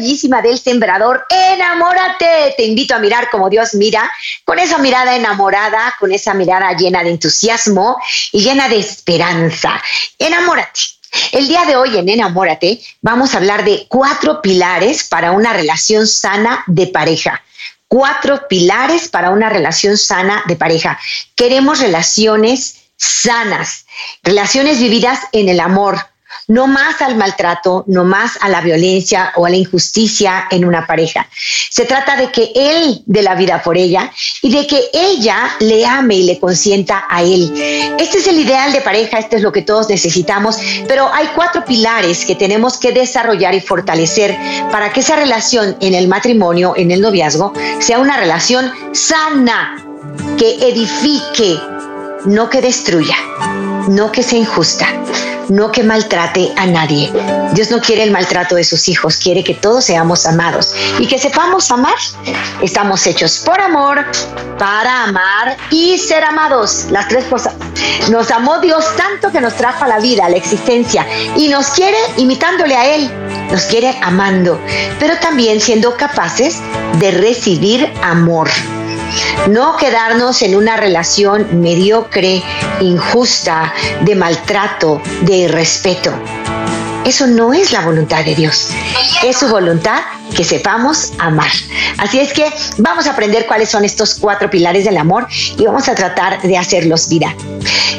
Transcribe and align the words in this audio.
Bellísima 0.00 0.40
del 0.40 0.58
sembrador, 0.58 1.26
enamórate. 1.28 2.54
Te 2.56 2.64
invito 2.64 2.94
a 2.94 2.98
mirar 2.98 3.28
como 3.30 3.50
Dios 3.50 3.74
mira, 3.74 4.10
con 4.44 4.58
esa 4.58 4.78
mirada 4.78 5.14
enamorada, 5.14 5.94
con 6.00 6.10
esa 6.10 6.32
mirada 6.32 6.72
llena 6.72 7.04
de 7.04 7.10
entusiasmo 7.10 7.96
y 8.32 8.40
llena 8.40 8.68
de 8.68 8.78
esperanza. 8.78 9.80
Enamórate. 10.18 10.80
El 11.32 11.48
día 11.48 11.64
de 11.64 11.76
hoy 11.76 11.98
en 11.98 12.08
Enamórate 12.08 12.80
vamos 13.02 13.34
a 13.34 13.38
hablar 13.38 13.64
de 13.64 13.86
cuatro 13.88 14.40
pilares 14.40 15.04
para 15.04 15.32
una 15.32 15.52
relación 15.52 16.06
sana 16.06 16.64
de 16.66 16.86
pareja. 16.86 17.42
Cuatro 17.88 18.46
pilares 18.48 19.08
para 19.08 19.30
una 19.30 19.48
relación 19.48 19.98
sana 19.98 20.44
de 20.46 20.56
pareja. 20.56 20.98
Queremos 21.34 21.80
relaciones 21.80 22.76
sanas, 22.96 23.86
relaciones 24.22 24.78
vividas 24.78 25.18
en 25.32 25.48
el 25.48 25.58
amor, 25.58 25.98
no 26.50 26.66
más 26.66 27.00
al 27.00 27.16
maltrato, 27.16 27.84
no 27.86 28.04
más 28.04 28.32
a 28.40 28.48
la 28.48 28.60
violencia 28.60 29.32
o 29.36 29.46
a 29.46 29.50
la 29.50 29.56
injusticia 29.56 30.46
en 30.50 30.64
una 30.64 30.84
pareja. 30.84 31.28
Se 31.70 31.84
trata 31.84 32.16
de 32.16 32.30
que 32.32 32.50
él 32.54 33.02
dé 33.06 33.22
la 33.22 33.36
vida 33.36 33.62
por 33.62 33.78
ella 33.78 34.12
y 34.42 34.50
de 34.50 34.66
que 34.66 34.90
ella 34.92 35.48
le 35.60 35.86
ame 35.86 36.16
y 36.16 36.22
le 36.24 36.40
consienta 36.40 37.04
a 37.08 37.22
él. 37.22 37.52
Este 37.98 38.18
es 38.18 38.26
el 38.26 38.40
ideal 38.40 38.72
de 38.72 38.80
pareja, 38.80 39.18
este 39.18 39.36
es 39.36 39.42
lo 39.42 39.52
que 39.52 39.62
todos 39.62 39.88
necesitamos, 39.88 40.58
pero 40.88 41.08
hay 41.12 41.28
cuatro 41.36 41.64
pilares 41.64 42.24
que 42.24 42.34
tenemos 42.34 42.78
que 42.78 42.90
desarrollar 42.90 43.54
y 43.54 43.60
fortalecer 43.60 44.36
para 44.72 44.92
que 44.92 45.00
esa 45.00 45.14
relación 45.14 45.76
en 45.80 45.94
el 45.94 46.08
matrimonio, 46.08 46.74
en 46.76 46.90
el 46.90 47.00
noviazgo, 47.00 47.52
sea 47.78 48.00
una 48.00 48.16
relación 48.16 48.72
sana, 48.92 49.76
que 50.36 50.68
edifique, 50.68 51.60
no 52.24 52.50
que 52.50 52.60
destruya, 52.60 53.16
no 53.88 54.10
que 54.10 54.24
sea 54.24 54.38
injusta 54.40 54.88
no 55.50 55.70
que 55.72 55.82
maltrate 55.82 56.52
a 56.56 56.66
nadie. 56.66 57.12
Dios 57.52 57.70
no 57.70 57.80
quiere 57.80 58.04
el 58.04 58.10
maltrato 58.10 58.54
de 58.54 58.64
sus 58.64 58.88
hijos, 58.88 59.16
quiere 59.16 59.44
que 59.44 59.54
todos 59.54 59.84
seamos 59.84 60.24
amados 60.26 60.72
y 60.98 61.06
que 61.06 61.18
sepamos 61.18 61.70
amar. 61.70 61.96
Estamos 62.62 63.06
hechos 63.06 63.42
por 63.44 63.60
amor, 63.60 64.06
para 64.58 65.04
amar 65.04 65.56
y 65.70 65.98
ser 65.98 66.24
amados. 66.24 66.86
Las 66.90 67.08
tres 67.08 67.24
cosas. 67.24 67.54
Nos 68.10 68.30
amó 68.30 68.58
Dios 68.60 68.84
tanto 68.96 69.30
que 69.30 69.40
nos 69.40 69.54
trajo 69.54 69.84
a 69.84 69.88
la 69.88 69.98
vida, 69.98 70.26
a 70.26 70.30
la 70.30 70.36
existencia 70.36 71.06
y 71.36 71.48
nos 71.48 71.68
quiere 71.70 71.98
imitándole 72.16 72.76
a 72.76 72.94
Él. 72.94 73.10
Nos 73.50 73.62
quiere 73.64 73.98
amando, 74.02 74.60
pero 74.98 75.18
también 75.18 75.60
siendo 75.60 75.96
capaces 75.96 76.60
de 76.98 77.10
recibir 77.10 77.92
amor. 78.02 78.48
No 79.48 79.76
quedarnos 79.76 80.42
en 80.42 80.56
una 80.56 80.76
relación 80.76 81.60
mediocre, 81.60 82.42
injusta, 82.80 83.72
de 84.02 84.14
maltrato, 84.14 85.00
de 85.22 85.36
irrespeto. 85.36 86.12
Eso 87.04 87.26
no 87.26 87.52
es 87.52 87.72
la 87.72 87.80
voluntad 87.80 88.24
de 88.24 88.34
Dios. 88.34 88.68
Es 89.24 89.38
su 89.38 89.48
voluntad 89.48 90.00
que 90.36 90.44
sepamos 90.44 91.12
amar. 91.18 91.50
Así 91.98 92.20
es 92.20 92.32
que 92.32 92.44
vamos 92.78 93.06
a 93.06 93.12
aprender 93.12 93.46
cuáles 93.46 93.70
son 93.70 93.84
estos 93.84 94.14
cuatro 94.14 94.50
pilares 94.50 94.84
del 94.84 94.96
amor 94.96 95.26
y 95.58 95.64
vamos 95.64 95.88
a 95.88 95.94
tratar 95.94 96.40
de 96.42 96.56
hacerlos 96.56 97.08
vida. 97.08 97.34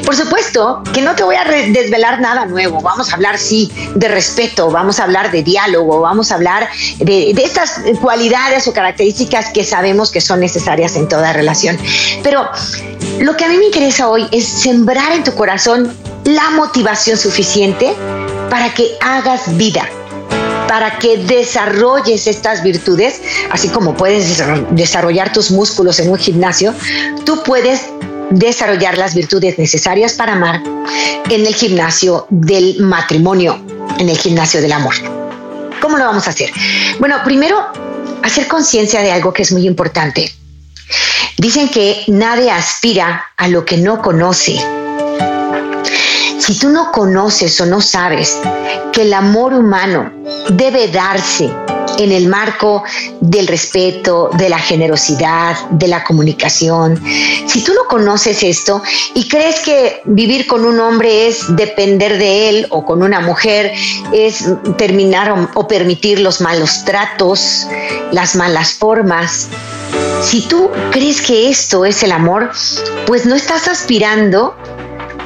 Por 0.04 0.16
supuesto 0.16 0.82
que 0.92 1.02
no 1.02 1.14
te 1.14 1.22
voy 1.24 1.36
a 1.36 1.44
desvelar 1.44 2.20
nada 2.20 2.46
nuevo. 2.46 2.80
Vamos 2.80 3.10
a 3.10 3.14
hablar, 3.14 3.38
sí, 3.38 3.70
de 3.94 4.08
respeto, 4.08 4.70
vamos 4.70 5.00
a 5.00 5.04
hablar 5.04 5.30
de 5.30 5.42
diálogo, 5.42 6.00
vamos 6.00 6.32
a 6.32 6.36
hablar 6.36 6.68
de, 6.98 7.30
estas 7.30 7.80
cualidades 8.00 8.66
o 8.68 8.72
características 8.72 9.50
que 9.50 9.64
sabemos 9.64 10.10
que 10.10 10.20
son 10.20 10.40
necesarias 10.40 10.96
en 10.96 11.08
toda 11.08 11.32
relación. 11.32 11.76
Pero 12.22 12.48
lo 13.20 13.36
que 13.36 13.44
a 13.44 13.48
mí 13.48 13.58
me 13.58 13.66
interesa 13.66 14.08
hoy 14.08 14.28
es 14.30 14.46
sembrar 14.46 15.12
en 15.12 15.24
tu 15.24 15.34
corazón 15.34 15.92
la 16.24 16.50
motivación 16.50 17.18
suficiente 17.18 17.94
para 18.52 18.74
que 18.74 18.98
hagas 19.00 19.56
vida, 19.56 19.88
para 20.68 20.98
que 20.98 21.16
desarrolles 21.16 22.26
estas 22.26 22.62
virtudes, 22.62 23.22
así 23.50 23.70
como 23.70 23.96
puedes 23.96 24.44
desarrollar 24.72 25.32
tus 25.32 25.50
músculos 25.50 25.98
en 26.00 26.10
un 26.10 26.18
gimnasio, 26.18 26.74
tú 27.24 27.42
puedes 27.44 27.86
desarrollar 28.28 28.98
las 28.98 29.14
virtudes 29.14 29.58
necesarias 29.58 30.12
para 30.12 30.34
amar 30.34 30.62
en 31.30 31.46
el 31.46 31.54
gimnasio 31.54 32.26
del 32.28 32.78
matrimonio, 32.80 33.58
en 33.98 34.10
el 34.10 34.18
gimnasio 34.18 34.60
del 34.60 34.72
amor. 34.72 34.96
¿Cómo 35.80 35.96
lo 35.96 36.04
vamos 36.04 36.26
a 36.26 36.30
hacer? 36.32 36.50
Bueno, 37.00 37.24
primero, 37.24 37.56
hacer 38.22 38.48
conciencia 38.48 39.00
de 39.00 39.12
algo 39.12 39.32
que 39.32 39.44
es 39.44 39.52
muy 39.52 39.66
importante. 39.66 40.30
Dicen 41.38 41.70
que 41.70 42.04
nadie 42.06 42.50
aspira 42.50 43.24
a 43.38 43.48
lo 43.48 43.64
que 43.64 43.78
no 43.78 44.02
conoce 44.02 44.60
si 46.42 46.58
tú 46.58 46.70
no 46.70 46.90
conoces 46.90 47.60
o 47.60 47.66
no 47.66 47.80
sabes 47.80 48.36
que 48.92 49.02
el 49.02 49.14
amor 49.14 49.54
humano 49.54 50.10
debe 50.50 50.88
darse 50.88 51.48
en 51.98 52.10
el 52.10 52.26
marco 52.26 52.82
del 53.20 53.46
respeto, 53.46 54.28
de 54.36 54.48
la 54.48 54.58
generosidad, 54.58 55.54
de 55.70 55.86
la 55.86 56.02
comunicación. 56.02 57.00
Si 57.46 57.62
tú 57.62 57.72
no 57.74 57.84
conoces 57.84 58.42
esto 58.42 58.82
y 59.14 59.28
crees 59.28 59.60
que 59.60 60.02
vivir 60.04 60.48
con 60.48 60.64
un 60.64 60.80
hombre 60.80 61.28
es 61.28 61.44
depender 61.54 62.18
de 62.18 62.48
él 62.48 62.66
o 62.70 62.84
con 62.84 63.04
una 63.04 63.20
mujer 63.20 63.72
es 64.12 64.44
terminar 64.76 65.48
o, 65.54 65.68
permitir 65.68 66.18
los 66.18 66.40
malos 66.40 66.84
tratos, 66.84 67.68
las 68.10 68.34
malas 68.34 68.74
formas, 68.74 69.48
si 70.22 70.40
tú 70.48 70.70
crees 70.90 71.20
que 71.20 71.50
esto 71.50 71.84
es 71.84 72.02
el 72.02 72.10
amor, 72.10 72.50
pues 73.06 73.26
no 73.26 73.36
estás 73.36 73.68
aspirando 73.68 74.56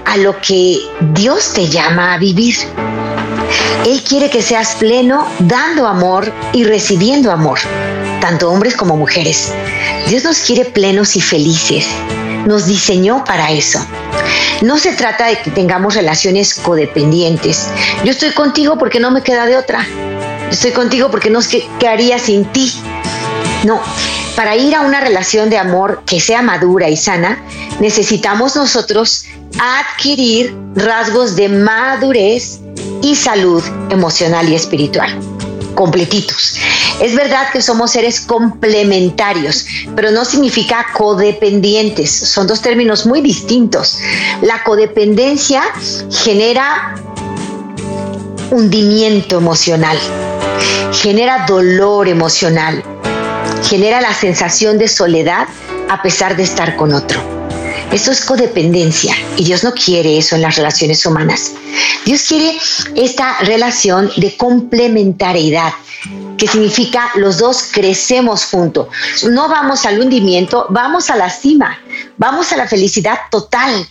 a 0.07 0.17
lo 0.17 0.41
que 0.41 0.79
Dios 1.13 1.53
te 1.53 1.69
llama 1.69 2.15
a 2.15 2.19
vivir. 2.19 2.57
Él 3.85 4.03
quiere 4.03 4.31
que 4.31 4.43
seas 4.43 4.77
pleno 4.77 5.27
dando 5.41 5.87
amor 5.87 6.33
y 6.53 6.65
recibiendo 6.65 7.31
amor, 7.31 7.59
tanto 8.21 8.51
hombres 8.51 8.75
como 8.77 8.97
mujeres. 8.97 9.53
Dios 10.09 10.25
nos 10.25 10.41
quiere 10.41 10.65
plenos 10.65 11.17
y 11.17 11.21
felices. 11.21 11.87
Nos 12.47 12.67
diseñó 12.67 13.25
para 13.25 13.51
eso. 13.51 13.85
No 14.63 14.79
se 14.79 14.93
trata 14.93 15.27
de 15.27 15.39
que 15.41 15.51
tengamos 15.51 15.95
relaciones 15.95 16.55
codependientes. 16.55 17.69
Yo 18.05 18.13
estoy 18.13 18.33
contigo 18.33 18.79
porque 18.79 19.01
no 19.01 19.11
me 19.11 19.23
queda 19.23 19.47
de 19.47 19.57
otra. 19.57 19.87
Estoy 20.51 20.71
contigo 20.71 21.11
porque 21.11 21.29
no 21.29 21.43
sé 21.43 21.69
qué 21.79 21.89
haría 21.89 22.19
sin 22.19 22.45
ti. 22.47 22.73
No, 23.65 23.83
para 24.37 24.55
ir 24.55 24.75
a 24.75 24.83
una 24.83 25.01
relación 25.01 25.49
de 25.51 25.57
amor 25.57 26.03
que 26.07 26.21
sea 26.21 26.43
madura 26.43 26.89
y 26.91 26.97
sana, 26.97 27.43
necesitamos 27.81 28.55
nosotros 28.55 29.25
adquirir 29.59 30.55
rasgos 30.75 31.35
de 31.35 31.49
madurez 31.49 32.61
y 33.03 33.17
salud 33.17 33.65
emocional 33.89 34.49
y 34.49 34.55
espiritual, 34.55 35.19
completitos. 35.75 36.59
Es 37.01 37.15
verdad 37.15 37.51
que 37.51 37.63
somos 37.63 37.93
seres 37.93 38.21
complementarios, 38.21 39.67
pero 39.95 40.11
no 40.11 40.25
significa 40.25 40.87
codependientes. 40.93 42.11
Son 42.11 42.47
dos 42.47 42.61
términos 42.61 43.07
muy 43.07 43.23
distintos. 43.23 43.99
La 44.43 44.63
codependencia 44.65 45.63
genera 46.11 46.95
hundimiento 48.51 49.39
emocional, 49.39 49.99
genera 50.93 51.47
dolor 51.47 52.09
emocional, 52.09 52.83
genera 53.63 54.01
la 54.01 54.15
sensación 54.15 54.79
de 54.79 54.89
soledad 54.89 55.49
a 55.89 56.03
pesar 56.03 56.37
de 56.37 56.43
estar 56.43 56.77
con 56.77 56.93
otro. 56.93 57.21
Eso 57.93 58.11
es 58.11 58.25
codependencia 58.25 59.15
y 59.37 59.45
Dios 59.45 59.63
no 59.63 59.73
quiere 59.73 60.19
eso 60.19 60.35
en 60.35 60.43
las 60.43 60.57
relaciones 60.57 61.07
humanas. 61.07 61.53
Dios 62.05 62.23
quiere 62.23 62.57
esta 62.97 63.39
relación 63.41 64.11
de 64.17 64.37
complementariedad 64.37 65.73
que 66.37 66.47
significa 66.47 67.11
los 67.15 67.39
dos 67.39 67.69
crecemos 67.73 68.45
juntos. 68.45 68.89
No 69.29 69.49
vamos 69.49 69.87
al 69.87 70.01
hundimiento, 70.01 70.67
vamos 70.69 71.11
a 71.11 71.17
la 71.17 71.31
cima, 71.31 71.79
vamos 72.17 72.53
a 72.53 72.57
la 72.57 72.67
felicidad 72.67 73.19
total. 73.31 73.89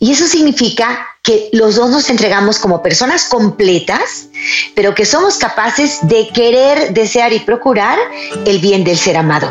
Y 0.00 0.12
eso 0.12 0.26
significa 0.26 1.06
que 1.22 1.50
los 1.52 1.74
dos 1.74 1.90
nos 1.90 2.08
entregamos 2.08 2.58
como 2.58 2.82
personas 2.82 3.24
completas, 3.24 4.28
pero 4.74 4.94
que 4.94 5.04
somos 5.04 5.36
capaces 5.38 5.98
de 6.02 6.28
querer, 6.28 6.94
desear 6.94 7.32
y 7.32 7.40
procurar 7.40 7.98
el 8.46 8.60
bien 8.60 8.84
del 8.84 8.96
ser 8.96 9.16
amado. 9.16 9.50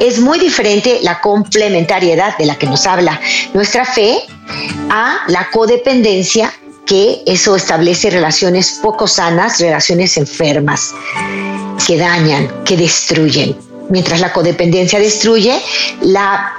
Es 0.00 0.18
muy 0.18 0.38
diferente 0.38 0.98
la 1.02 1.20
complementariedad 1.20 2.36
de 2.36 2.46
la 2.46 2.56
que 2.56 2.66
nos 2.66 2.86
habla 2.86 3.20
nuestra 3.54 3.84
fe 3.84 4.18
a 4.90 5.20
la 5.28 5.48
codependencia 5.50 6.52
que 6.86 7.22
eso 7.26 7.56
establece 7.56 8.10
relaciones 8.10 8.78
poco 8.82 9.06
sanas, 9.08 9.58
relaciones 9.60 10.16
enfermas, 10.16 10.94
que 11.86 11.98
dañan, 11.98 12.64
que 12.64 12.76
destruyen. 12.76 13.56
Mientras 13.90 14.20
la 14.20 14.32
codependencia 14.32 14.98
destruye, 14.98 15.60
la 16.00 16.52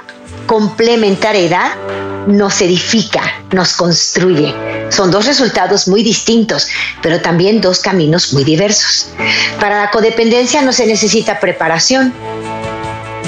complementariedad 0.48 1.76
nos 2.26 2.60
edifica, 2.62 3.22
nos 3.52 3.74
construye. 3.74 4.52
Son 4.88 5.10
dos 5.10 5.26
resultados 5.26 5.86
muy 5.86 6.02
distintos, 6.02 6.66
pero 7.02 7.20
también 7.20 7.60
dos 7.60 7.80
caminos 7.80 8.32
muy 8.32 8.44
diversos. 8.44 9.10
Para 9.60 9.82
la 9.82 9.90
codependencia 9.90 10.62
no 10.62 10.72
se 10.72 10.86
necesita 10.86 11.38
preparación, 11.38 12.14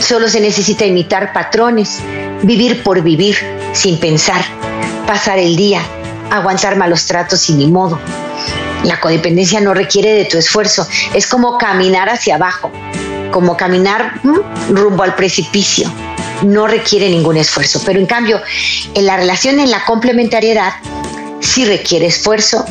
solo 0.01 0.29
se 0.29 0.41
necesita 0.41 0.87
imitar 0.87 1.33
patrones, 1.35 2.01
vivir 2.43 2.83
por 2.83 3.03
vivir, 3.03 3.37
sin 3.75 3.99
pensar, 3.99 4.43
pasar 5.07 5.39
el 5.39 5.57
día, 5.57 5.83
aguantar 6.31 6.77
malos 6.77 7.05
tratos 7.05 7.51
y 7.51 7.53
ni 7.53 7.67
modo. 7.67 8.01
La 8.85 8.99
codependencia 8.99 9.61
no 9.61 9.75
requiere 9.75 10.15
de 10.15 10.25
tu 10.25 10.39
esfuerzo, 10.39 10.89
es 11.13 11.27
como 11.27 11.59
caminar 11.59 12.09
hacia 12.09 12.37
abajo, 12.37 12.73
como 13.31 13.59
caminar 13.59 14.15
rumbo 14.71 15.03
al 15.03 15.15
precipicio. 15.15 15.93
No 16.43 16.67
requiere 16.67 17.09
ningún 17.09 17.37
esfuerzo, 17.37 17.81
pero 17.85 17.99
en 17.99 18.07
cambio, 18.07 18.41
en 18.95 19.07
la 19.07 19.17
relación 19.17 19.61
en 19.61 19.71
la 19.71 19.85
complementariedad 19.85 20.73
sí 21.41 21.65
requiere 21.65 22.07
esfuerzo, 22.07 22.65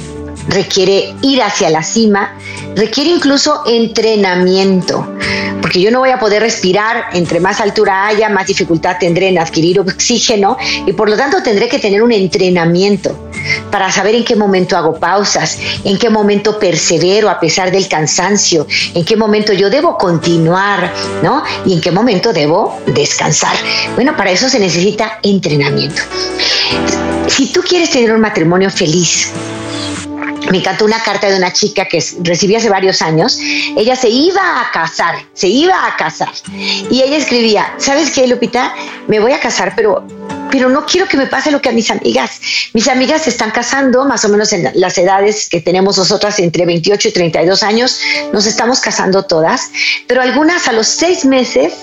requiere 0.48 1.14
ir 1.22 1.42
hacia 1.42 1.70
la 1.70 1.84
cima, 1.84 2.36
requiere 2.76 3.10
incluso 3.12 3.64
entrenamiento, 3.68 5.16
porque 5.62 5.82
yo 5.82 5.92
no 5.92 6.00
voy 6.00 6.10
a 6.10 6.20
poder 6.20 6.42
respirar, 6.42 7.06
entre 7.14 7.40
más 7.40 7.60
altura 7.62 8.08
haya, 8.08 8.30
más 8.30 8.48
dificultad 8.48 8.98
tendré 9.00 9.30
en 9.30 9.38
adquirir 9.38 9.80
oxígeno 9.80 10.58
y 10.86 10.94
por 10.94 11.10
lo 11.10 11.18
tanto 11.18 11.44
tendré 11.44 11.68
que 11.68 11.80
tener 11.80 12.02
un 12.02 12.12
entrenamiento 12.12 13.29
para 13.72 13.92
saber 13.92 14.16
en 14.16 14.24
qué 14.24 14.36
momento 14.36 14.78
hago 14.78 15.00
pausas, 15.00 15.58
en 15.84 15.98
qué 15.98 16.10
momento 16.10 16.60
persevero 16.60 17.30
a 17.30 17.40
pesar 17.40 17.72
del 17.72 17.88
cansancio, 17.88 18.68
en 18.94 19.06
qué 19.06 19.16
momento 19.16 19.54
yo 19.54 19.70
debo 19.70 19.98
continuar, 19.98 20.92
¿no? 21.24 21.44
Y 21.66 21.74
en 21.74 21.82
qué 21.82 21.92
momento 21.92 22.34
debo 22.34 22.80
descansar. 22.88 23.56
Bueno, 23.96 24.16
para 24.16 24.32
eso 24.32 24.50
se 24.50 24.60
necesita 24.60 25.20
entrenamiento. 25.24 26.02
Si 27.28 27.52
tú 27.52 27.62
quieres 27.62 27.92
tener 27.92 28.12
un 28.12 28.22
matrimonio 28.22 28.70
feliz, 28.70 29.32
me 30.52 30.58
encantó 30.58 30.86
una 30.86 31.02
carta 31.04 31.30
de 31.30 31.38
una 31.38 31.54
chica 31.54 31.86
que 31.86 32.04
recibí 32.24 32.56
hace 32.56 32.70
varios 32.70 33.02
años. 33.02 33.38
Ella 33.78 33.96
se 33.96 34.10
iba 34.10 34.62
a 34.62 34.72
casar, 34.72 35.16
se 35.34 35.48
iba 35.48 35.86
a 35.86 35.96
casar. 35.96 36.32
Y 36.90 37.02
ella 37.02 37.18
escribía, 37.18 37.74
¿sabes 37.78 38.12
qué, 38.12 38.28
Lupita? 38.28 38.74
Me 39.08 39.20
voy 39.20 39.32
a 39.32 39.40
casar, 39.40 39.74
pero 39.76 40.06
pero 40.52 40.70
no 40.70 40.86
quiero 40.86 41.08
que 41.08 41.18
me 41.18 41.28
pase 41.28 41.52
lo 41.52 41.62
que 41.62 41.70
a 41.70 41.72
mis 41.72 41.92
amigas. 41.92 42.40
Mis 42.74 42.88
amigas 42.88 43.24
se 43.24 43.30
están 43.30 43.52
casando 43.52 44.06
más 44.06 44.26
o 44.26 44.30
menos 44.30 44.54
en 44.54 44.70
las 44.76 44.98
edades 44.98 45.50
que 45.50 45.62
tenemos 45.62 45.98
nosotras, 45.98 46.40
entre 46.40 46.66
28 46.66 47.08
y 47.08 47.12
32 47.12 47.64
años, 47.64 48.00
nos 48.34 48.46
estamos 48.46 48.80
casando 48.80 49.24
todas, 49.24 49.70
pero 50.08 50.22
algunas 50.22 50.68
a 50.68 50.74
los 50.74 50.88
seis 50.88 51.26
meses 51.26 51.74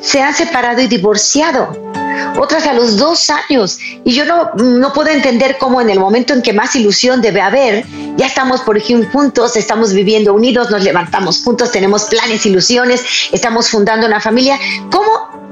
se 0.00 0.20
han 0.20 0.34
separado 0.34 0.80
y 0.80 0.88
divorciado 0.88 1.99
otras 2.38 2.66
a 2.66 2.72
los 2.72 2.96
dos 2.96 3.30
años. 3.30 3.78
Y 4.04 4.12
yo 4.12 4.24
no, 4.24 4.50
no 4.54 4.92
puedo 4.92 5.10
entender 5.10 5.56
cómo 5.58 5.80
en 5.80 5.90
el 5.90 5.98
momento 5.98 6.34
en 6.34 6.42
que 6.42 6.52
más 6.52 6.74
ilusión 6.76 7.20
debe 7.20 7.40
haber, 7.40 7.84
ya 8.16 8.26
estamos, 8.26 8.60
por 8.62 8.76
ejemplo, 8.76 9.08
juntos, 9.12 9.56
estamos 9.56 9.92
viviendo 9.92 10.34
unidos, 10.34 10.70
nos 10.70 10.82
levantamos 10.82 11.42
juntos, 11.42 11.70
tenemos 11.70 12.04
planes, 12.04 12.44
ilusiones, 12.46 13.02
estamos 13.32 13.68
fundando 13.68 14.06
una 14.06 14.20
familia. 14.20 14.58
¿Cómo 14.90 15.10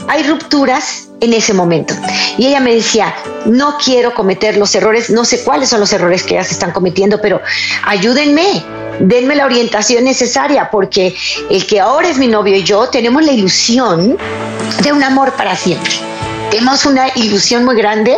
hay 0.08 0.22
rupturas 0.24 1.08
en 1.20 1.32
ese 1.32 1.52
momento? 1.52 1.94
Y 2.36 2.46
ella 2.46 2.60
me 2.60 2.74
decía, 2.74 3.14
no 3.46 3.76
quiero 3.82 4.14
cometer 4.14 4.56
los 4.56 4.74
errores, 4.74 5.10
no 5.10 5.24
sé 5.24 5.42
cuáles 5.44 5.68
son 5.68 5.80
los 5.80 5.92
errores 5.92 6.22
que 6.22 6.34
ellas 6.34 6.50
están 6.50 6.72
cometiendo, 6.72 7.20
pero 7.20 7.40
ayúdenme, 7.84 8.64
denme 9.00 9.34
la 9.34 9.46
orientación 9.46 10.04
necesaria, 10.04 10.70
porque 10.70 11.14
el 11.50 11.66
que 11.66 11.80
ahora 11.80 12.08
es 12.08 12.18
mi 12.18 12.28
novio 12.28 12.56
y 12.56 12.62
yo 12.62 12.88
tenemos 12.88 13.24
la 13.24 13.32
ilusión 13.32 14.16
de 14.82 14.92
un 14.92 15.02
amor 15.02 15.32
para 15.32 15.56
siempre 15.56 16.17
tenemos 16.50 16.86
una 16.86 17.08
ilusión 17.14 17.64
muy 17.64 17.76
grande 17.76 18.16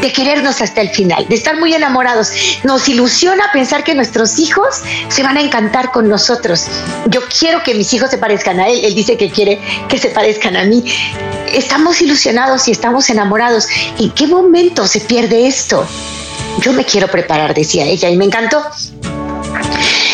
de 0.00 0.12
querernos 0.12 0.60
hasta 0.60 0.80
el 0.80 0.90
final, 0.90 1.26
de 1.28 1.34
estar 1.34 1.58
muy 1.58 1.74
enamorados. 1.74 2.30
Nos 2.64 2.88
ilusiona 2.88 3.50
pensar 3.52 3.84
que 3.84 3.94
nuestros 3.94 4.38
hijos 4.38 4.82
se 5.08 5.22
van 5.22 5.36
a 5.36 5.40
encantar 5.40 5.90
con 5.90 6.08
nosotros. 6.08 6.66
Yo 7.06 7.20
quiero 7.38 7.62
que 7.62 7.74
mis 7.74 7.92
hijos 7.92 8.10
se 8.10 8.18
parezcan 8.18 8.60
a 8.60 8.68
él, 8.68 8.84
él 8.84 8.94
dice 8.94 9.16
que 9.16 9.30
quiere 9.30 9.60
que 9.88 9.98
se 9.98 10.08
parezcan 10.08 10.56
a 10.56 10.64
mí. 10.64 10.84
Estamos 11.52 12.00
ilusionados 12.00 12.68
y 12.68 12.72
estamos 12.72 13.10
enamorados. 13.10 13.66
¿En 13.98 14.10
qué 14.10 14.26
momento 14.26 14.86
se 14.86 15.00
pierde 15.00 15.46
esto? 15.46 15.86
Yo 16.60 16.72
me 16.72 16.84
quiero 16.84 17.08
preparar, 17.08 17.54
decía 17.54 17.84
ella, 17.86 18.10
y 18.10 18.16
me 18.16 18.24
encantó. 18.24 18.62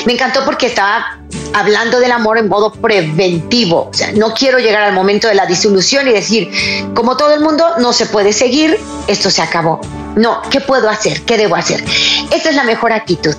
Me 0.06 0.12
encantó 0.12 0.44
porque 0.44 0.66
estaba 0.66 1.18
hablando 1.52 1.98
del 1.98 2.12
amor 2.12 2.38
en 2.38 2.48
modo 2.48 2.70
preventivo. 2.72 3.90
O 3.90 3.94
sea, 3.94 4.12
no 4.12 4.32
quiero 4.34 4.58
llegar 4.58 4.82
al 4.82 4.92
momento 4.92 5.26
de 5.28 5.34
la 5.34 5.46
disolución 5.46 6.06
y 6.08 6.12
decir, 6.12 6.50
como 6.94 7.16
todo 7.16 7.34
el 7.34 7.40
mundo, 7.40 7.64
no 7.78 7.92
se 7.92 8.06
puede 8.06 8.32
seguir, 8.32 8.78
esto 9.08 9.30
se 9.30 9.42
acabó. 9.42 9.80
No, 10.14 10.40
¿qué 10.50 10.60
puedo 10.60 10.88
hacer? 10.88 11.22
¿Qué 11.22 11.36
debo 11.36 11.56
hacer? 11.56 11.84
Esta 12.30 12.50
es 12.50 12.54
la 12.54 12.64
mejor 12.64 12.92
actitud. 12.92 13.34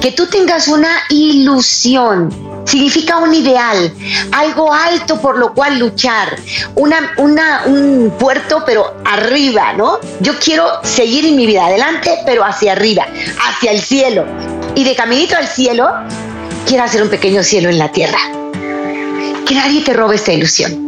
Que 0.00 0.12
tú 0.12 0.26
tengas 0.28 0.68
una 0.68 0.90
ilusión 1.10 2.30
significa 2.66 3.18
un 3.18 3.32
ideal, 3.32 3.94
algo 4.32 4.72
alto 4.72 5.20
por 5.20 5.38
lo 5.38 5.54
cual 5.54 5.78
luchar, 5.78 6.36
una, 6.74 7.12
una, 7.16 7.62
un 7.66 8.12
puerto 8.18 8.64
pero 8.66 8.96
arriba, 9.04 9.72
¿no? 9.74 10.00
Yo 10.20 10.38
quiero 10.38 10.80
seguir 10.82 11.24
en 11.26 11.36
mi 11.36 11.46
vida 11.46 11.66
adelante, 11.66 12.18
pero 12.26 12.44
hacia 12.44 12.72
arriba, 12.72 13.06
hacia 13.48 13.70
el 13.70 13.80
cielo. 13.80 14.26
Y 14.76 14.84
de 14.84 14.94
caminito 14.94 15.34
al 15.36 15.48
cielo, 15.48 15.88
quiero 16.66 16.84
hacer 16.84 17.02
un 17.02 17.08
pequeño 17.08 17.42
cielo 17.42 17.70
en 17.70 17.78
la 17.78 17.90
tierra. 17.90 18.18
Que 19.46 19.54
nadie 19.54 19.82
te 19.82 19.94
robe 19.94 20.16
esta 20.16 20.34
ilusión. 20.34 20.86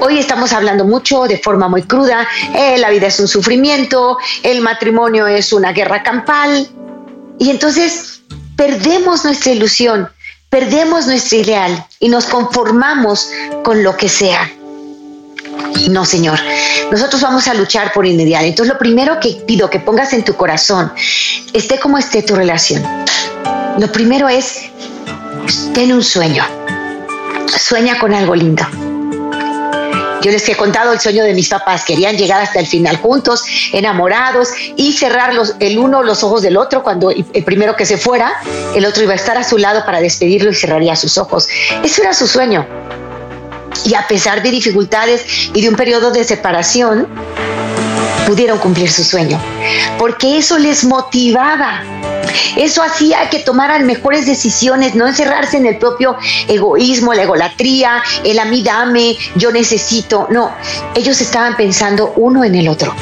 Hoy 0.00 0.18
estamos 0.18 0.52
hablando 0.52 0.84
mucho 0.84 1.22
de 1.22 1.38
forma 1.38 1.68
muy 1.68 1.84
cruda, 1.84 2.28
eh, 2.54 2.76
la 2.76 2.90
vida 2.90 3.06
es 3.06 3.18
un 3.18 3.28
sufrimiento, 3.28 4.18
el 4.42 4.60
matrimonio 4.60 5.26
es 5.26 5.54
una 5.54 5.72
guerra 5.72 6.02
campal, 6.02 6.68
y 7.38 7.48
entonces 7.48 8.20
perdemos 8.56 9.24
nuestra 9.24 9.52
ilusión, 9.52 10.10
perdemos 10.50 11.06
nuestro 11.06 11.38
ideal 11.38 11.86
y 11.98 12.10
nos 12.10 12.26
conformamos 12.26 13.30
con 13.64 13.82
lo 13.82 13.96
que 13.96 14.10
sea. 14.10 14.50
No, 15.90 16.04
Señor, 16.04 16.38
nosotros 16.90 17.20
vamos 17.22 17.46
a 17.48 17.54
luchar 17.54 17.92
por 17.92 18.06
ideal. 18.06 18.44
Entonces 18.44 18.72
lo 18.72 18.78
primero 18.78 19.20
que 19.20 19.42
pido 19.46 19.70
que 19.70 19.80
pongas 19.80 20.12
en 20.12 20.24
tu 20.24 20.34
corazón, 20.34 20.92
esté 21.52 21.78
como 21.78 21.98
esté 21.98 22.22
tu 22.22 22.34
relación, 22.34 22.82
lo 23.78 23.92
primero 23.92 24.28
es, 24.28 24.70
ten 25.74 25.92
un 25.92 26.02
sueño. 26.02 26.44
Sueña 27.46 27.98
con 27.98 28.12
algo 28.14 28.34
lindo. 28.34 28.66
Yo 30.22 30.32
les 30.32 30.48
he 30.48 30.56
contado 30.56 30.92
el 30.92 30.98
sueño 30.98 31.22
de 31.22 31.34
mis 31.34 31.48
papás. 31.48 31.84
Querían 31.84 32.16
llegar 32.16 32.40
hasta 32.40 32.58
el 32.58 32.66
final 32.66 32.96
juntos, 32.96 33.44
enamorados 33.72 34.48
y 34.76 34.92
cerrar 34.92 35.32
el 35.60 35.78
uno 35.78 36.02
los 36.02 36.24
ojos 36.24 36.42
del 36.42 36.56
otro 36.56 36.82
cuando 36.82 37.10
el 37.10 37.44
primero 37.44 37.76
que 37.76 37.86
se 37.86 37.96
fuera, 37.96 38.32
el 38.74 38.84
otro 38.86 39.04
iba 39.04 39.12
a 39.12 39.16
estar 39.16 39.36
a 39.36 39.44
su 39.44 39.58
lado 39.58 39.84
para 39.84 40.00
despedirlo 40.00 40.50
y 40.50 40.54
cerraría 40.54 40.96
sus 40.96 41.16
ojos. 41.18 41.48
Eso 41.84 42.02
era 42.02 42.12
su 42.12 42.26
sueño. 42.26 42.66
Y 43.84 43.94
a 43.94 44.06
pesar 44.06 44.42
de 44.42 44.50
dificultades 44.50 45.24
y 45.54 45.62
de 45.62 45.68
un 45.68 45.76
periodo 45.76 46.10
de 46.10 46.24
separación, 46.24 47.06
pudieron 48.26 48.58
cumplir 48.58 48.90
su 48.90 49.04
sueño. 49.04 49.40
Porque 49.98 50.38
eso 50.38 50.58
les 50.58 50.84
motivaba 50.84 51.82
eso 52.56 52.82
hacía 52.82 53.28
que 53.30 53.40
tomaran 53.40 53.86
mejores 53.86 54.26
decisiones, 54.26 54.94
no 54.94 55.06
encerrarse 55.06 55.56
en 55.56 55.66
el 55.66 55.78
propio 55.78 56.16
egoísmo, 56.48 57.14
la 57.14 57.22
egolatría, 57.22 58.02
el 58.24 58.38
a 58.38 58.44
mí 58.44 58.62
dame, 58.62 59.16
yo 59.34 59.52
necesito. 59.52 60.26
No, 60.30 60.52
ellos 60.94 61.20
estaban 61.20 61.56
pensando 61.56 62.12
uno 62.16 62.44
en 62.44 62.54
el 62.54 62.68
otro. 62.68 62.94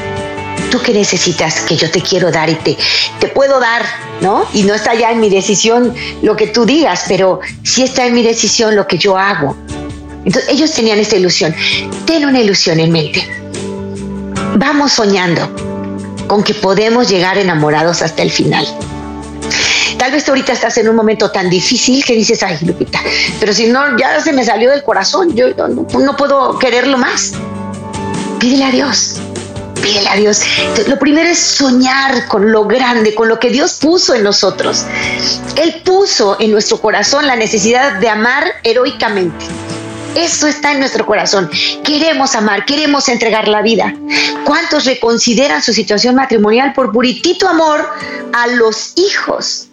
¿Tú 0.71 0.81
qué 0.81 0.93
necesitas? 0.93 1.61
Que 1.61 1.75
yo 1.77 1.89
te 1.89 2.01
quiero 2.01 2.31
dar 2.31 2.49
y 2.49 2.55
te, 2.55 2.77
te 3.19 3.27
puedo 3.27 3.59
dar, 3.59 3.83
¿no? 4.21 4.45
Y 4.53 4.63
no 4.63 4.73
está 4.73 4.93
ya 4.93 5.11
en 5.11 5.19
mi 5.19 5.29
decisión 5.29 5.93
lo 6.21 6.35
que 6.35 6.47
tú 6.47 6.65
digas, 6.65 7.05
pero 7.07 7.39
sí 7.63 7.83
está 7.83 8.05
en 8.05 8.13
mi 8.13 8.23
decisión 8.23 8.75
lo 8.75 8.87
que 8.87 8.97
yo 8.97 9.17
hago. 9.17 9.55
Entonces 10.25 10.51
ellos 10.51 10.71
tenían 10.71 10.99
esta 10.99 11.15
ilusión. 11.15 11.55
Ten 12.05 12.25
una 12.25 12.41
ilusión 12.41 12.79
en 12.79 12.91
mente. 12.91 13.27
Vamos 14.57 14.93
soñando 14.93 15.49
con 16.27 16.43
que 16.43 16.53
podemos 16.53 17.09
llegar 17.09 17.37
enamorados 17.37 18.01
hasta 18.01 18.23
el 18.23 18.31
final. 18.31 18.65
Tal 19.97 20.11
vez 20.11 20.27
ahorita 20.27 20.53
estás 20.53 20.77
en 20.77 20.89
un 20.89 20.95
momento 20.95 21.31
tan 21.31 21.49
difícil 21.49 22.03
que 22.03 22.13
dices, 22.13 22.43
ay, 22.43 22.57
Lupita, 22.61 22.99
pero 23.39 23.53
si 23.53 23.67
no, 23.67 23.97
ya 23.97 24.19
se 24.21 24.33
me 24.33 24.43
salió 24.43 24.71
del 24.71 24.83
corazón, 24.83 25.35
yo 25.35 25.47
no, 25.49 26.15
puedo 26.17 26.59
quererlo 26.59 26.97
más. 26.97 27.33
Pídele 28.39 28.65
a 28.65 28.71
Dios, 28.71 29.15
pídele 29.81 30.09
a 30.09 30.15
Dios. 30.15 30.41
lo 30.87 30.99
primero 30.99 31.29
es 31.29 31.39
soñar 31.39 32.27
con 32.27 32.51
lo 32.51 32.65
grande, 32.65 33.15
con 33.15 33.29
lo 33.29 33.39
que 33.39 33.49
Dios 33.49 33.75
puso 33.75 34.13
en 34.13 34.23
nosotros. 34.23 34.85
Él 35.55 35.81
puso 35.85 36.37
en 36.39 36.51
nuestro 36.51 36.81
corazón 36.81 37.25
la 37.25 37.35
necesidad 37.35 37.99
de 37.99 38.09
amar 38.09 38.43
heroicamente. 38.63 39.45
Eso 40.15 40.47
está 40.47 40.71
en 40.71 40.79
nuestro 40.79 41.05
corazón. 41.05 41.49
Queremos 41.83 42.35
amar, 42.35 42.65
queremos 42.65 43.09
entregar 43.09 43.47
la 43.47 43.61
vida. 43.61 43.93
¿Cuántos 44.45 44.85
reconsideran 44.85 45.61
su 45.61 45.73
situación 45.73 46.15
matrimonial 46.15 46.73
por 46.73 46.91
puritito 46.91 47.47
amor 47.47 47.89
a 48.33 48.47
los 48.47 48.93
hijos? 48.95 49.67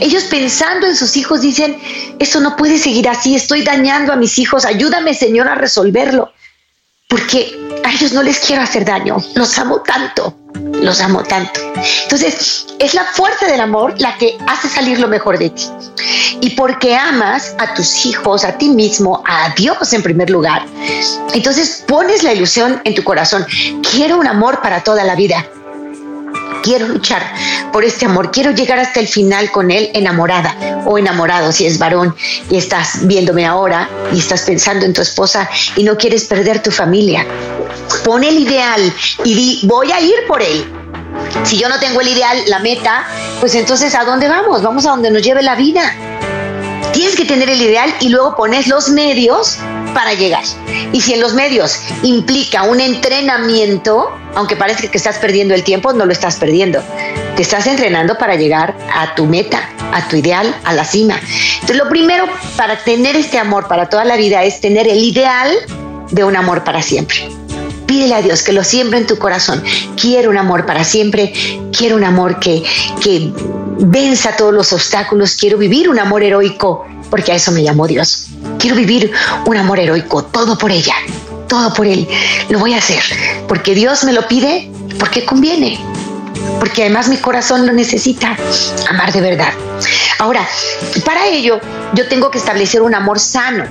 ellos 0.00 0.24
pensando 0.24 0.86
en 0.86 0.96
sus 0.96 1.16
hijos 1.16 1.42
dicen, 1.42 1.78
esto 2.18 2.40
no 2.40 2.56
puede 2.56 2.78
seguir 2.78 3.08
así, 3.08 3.34
estoy 3.34 3.62
dañando 3.62 4.12
a 4.12 4.16
mis 4.16 4.38
hijos, 4.38 4.64
ayúdame 4.64 5.14
Señor 5.14 5.48
a 5.48 5.54
resolverlo, 5.54 6.32
porque 7.08 7.56
a 7.84 7.92
ellos 7.92 8.12
no 8.12 8.22
les 8.22 8.40
quiero 8.40 8.62
hacer 8.62 8.84
daño, 8.84 9.16
los 9.34 9.58
amo 9.58 9.80
tanto, 9.82 10.36
los 10.82 11.00
amo 11.00 11.22
tanto. 11.22 11.60
Entonces, 12.02 12.66
es 12.78 12.94
la 12.94 13.04
fuerza 13.04 13.46
del 13.46 13.60
amor 13.60 13.94
la 14.00 14.16
que 14.18 14.36
hace 14.48 14.68
salir 14.68 14.98
lo 14.98 15.06
mejor 15.06 15.38
de 15.38 15.50
ti. 15.50 15.64
Y 16.40 16.50
porque 16.50 16.96
amas 16.96 17.54
a 17.58 17.74
tus 17.74 18.06
hijos, 18.06 18.44
a 18.44 18.58
ti 18.58 18.68
mismo, 18.70 19.22
a 19.24 19.50
Dios 19.50 19.92
en 19.92 20.02
primer 20.02 20.30
lugar, 20.30 20.66
entonces 21.32 21.84
pones 21.86 22.22
la 22.22 22.32
ilusión 22.32 22.80
en 22.84 22.94
tu 22.94 23.04
corazón, 23.04 23.46
quiero 23.90 24.18
un 24.18 24.26
amor 24.26 24.60
para 24.60 24.82
toda 24.82 25.04
la 25.04 25.14
vida 25.14 25.46
quiero 26.62 26.88
luchar 26.88 27.22
por 27.72 27.84
este 27.84 28.06
amor, 28.06 28.30
quiero 28.30 28.50
llegar 28.50 28.78
hasta 28.78 29.00
el 29.00 29.08
final 29.08 29.50
con 29.50 29.70
él 29.70 29.90
enamorada 29.94 30.82
o 30.86 30.98
enamorado 30.98 31.52
si 31.52 31.66
es 31.66 31.78
varón 31.78 32.14
y 32.50 32.56
estás 32.56 33.06
viéndome 33.06 33.46
ahora 33.46 33.88
y 34.12 34.18
estás 34.18 34.42
pensando 34.42 34.84
en 34.84 34.92
tu 34.92 35.02
esposa 35.02 35.48
y 35.76 35.84
no 35.84 35.96
quieres 35.96 36.24
perder 36.24 36.62
tu 36.62 36.70
familia. 36.70 37.26
Pon 38.04 38.24
el 38.24 38.38
ideal 38.38 38.92
y 39.24 39.34
di, 39.34 39.60
voy 39.64 39.92
a 39.92 40.00
ir 40.00 40.14
por 40.26 40.42
él. 40.42 40.64
Si 41.44 41.58
yo 41.58 41.68
no 41.68 41.78
tengo 41.78 42.00
el 42.00 42.08
ideal, 42.08 42.38
la 42.46 42.58
meta, 42.58 43.06
pues 43.40 43.54
entonces 43.54 43.94
¿a 43.94 44.04
dónde 44.04 44.28
vamos? 44.28 44.62
Vamos 44.62 44.86
a 44.86 44.90
donde 44.90 45.10
nos 45.10 45.22
lleve 45.22 45.42
la 45.42 45.54
vida. 45.54 45.94
Tienes 46.92 47.16
que 47.16 47.24
tener 47.24 47.50
el 47.50 47.60
ideal 47.60 47.92
y 48.00 48.08
luego 48.08 48.36
pones 48.36 48.66
los 48.66 48.88
medios 48.88 49.58
para 49.96 50.12
llegar. 50.12 50.44
Y 50.92 51.00
si 51.00 51.14
en 51.14 51.20
los 51.20 51.32
medios 51.32 51.80
implica 52.02 52.64
un 52.64 52.80
entrenamiento, 52.80 54.10
aunque 54.34 54.54
parezca 54.54 54.90
que 54.90 54.98
estás 54.98 55.16
perdiendo 55.16 55.54
el 55.54 55.64
tiempo, 55.64 55.94
no 55.94 56.04
lo 56.04 56.12
estás 56.12 56.36
perdiendo. 56.36 56.82
Te 57.34 57.40
estás 57.40 57.66
entrenando 57.66 58.18
para 58.18 58.34
llegar 58.34 58.76
a 58.94 59.14
tu 59.14 59.24
meta, 59.24 59.70
a 59.94 60.06
tu 60.06 60.16
ideal, 60.16 60.54
a 60.64 60.74
la 60.74 60.84
cima. 60.84 61.18
Entonces, 61.54 61.78
lo 61.78 61.88
primero 61.88 62.26
para 62.58 62.76
tener 62.76 63.16
este 63.16 63.38
amor 63.38 63.68
para 63.68 63.88
toda 63.88 64.04
la 64.04 64.18
vida 64.18 64.44
es 64.44 64.60
tener 64.60 64.86
el 64.86 65.02
ideal 65.02 65.50
de 66.10 66.24
un 66.24 66.36
amor 66.36 66.62
para 66.62 66.82
siempre. 66.82 67.30
Pídele 67.86 68.16
a 68.16 68.20
Dios 68.20 68.42
que 68.42 68.52
lo 68.52 68.64
siembre 68.64 68.98
en 68.98 69.06
tu 69.06 69.16
corazón. 69.16 69.64
Quiero 69.98 70.28
un 70.28 70.36
amor 70.36 70.66
para 70.66 70.84
siempre. 70.84 71.32
Quiero 71.74 71.96
un 71.96 72.04
amor 72.04 72.38
que, 72.38 72.62
que 73.02 73.32
venza 73.78 74.36
todos 74.36 74.52
los 74.52 74.74
obstáculos. 74.74 75.36
Quiero 75.36 75.56
vivir 75.56 75.88
un 75.88 75.98
amor 75.98 76.22
heroico, 76.22 76.84
porque 77.08 77.32
a 77.32 77.36
eso 77.36 77.50
me 77.50 77.62
llamó 77.62 77.86
Dios. 77.86 78.28
Quiero 78.58 78.76
vivir 78.76 79.12
un 79.44 79.56
amor 79.56 79.78
heroico, 79.78 80.24
todo 80.24 80.56
por 80.58 80.70
ella 80.70 80.94
todo 81.46 81.72
por 81.72 81.86
Él. 81.86 82.06
Lo 82.48 82.58
voy 82.58 82.74
a 82.74 82.78
hacer 82.78 83.02
porque 83.48 83.74
Dios 83.74 84.04
me 84.04 84.12
lo 84.12 84.26
pide, 84.28 84.70
porque 84.98 85.24
conviene, 85.24 85.78
porque 86.58 86.82
además 86.82 87.08
mi 87.08 87.16
corazón 87.16 87.66
lo 87.66 87.72
necesita, 87.72 88.36
amar 88.88 89.12
de 89.12 89.20
verdad. 89.20 89.52
Ahora, 90.18 90.46
para 91.04 91.26
ello 91.26 91.60
yo 91.94 92.08
tengo 92.08 92.30
que 92.30 92.38
establecer 92.38 92.82
un 92.82 92.94
amor 92.94 93.18
sano. 93.18 93.64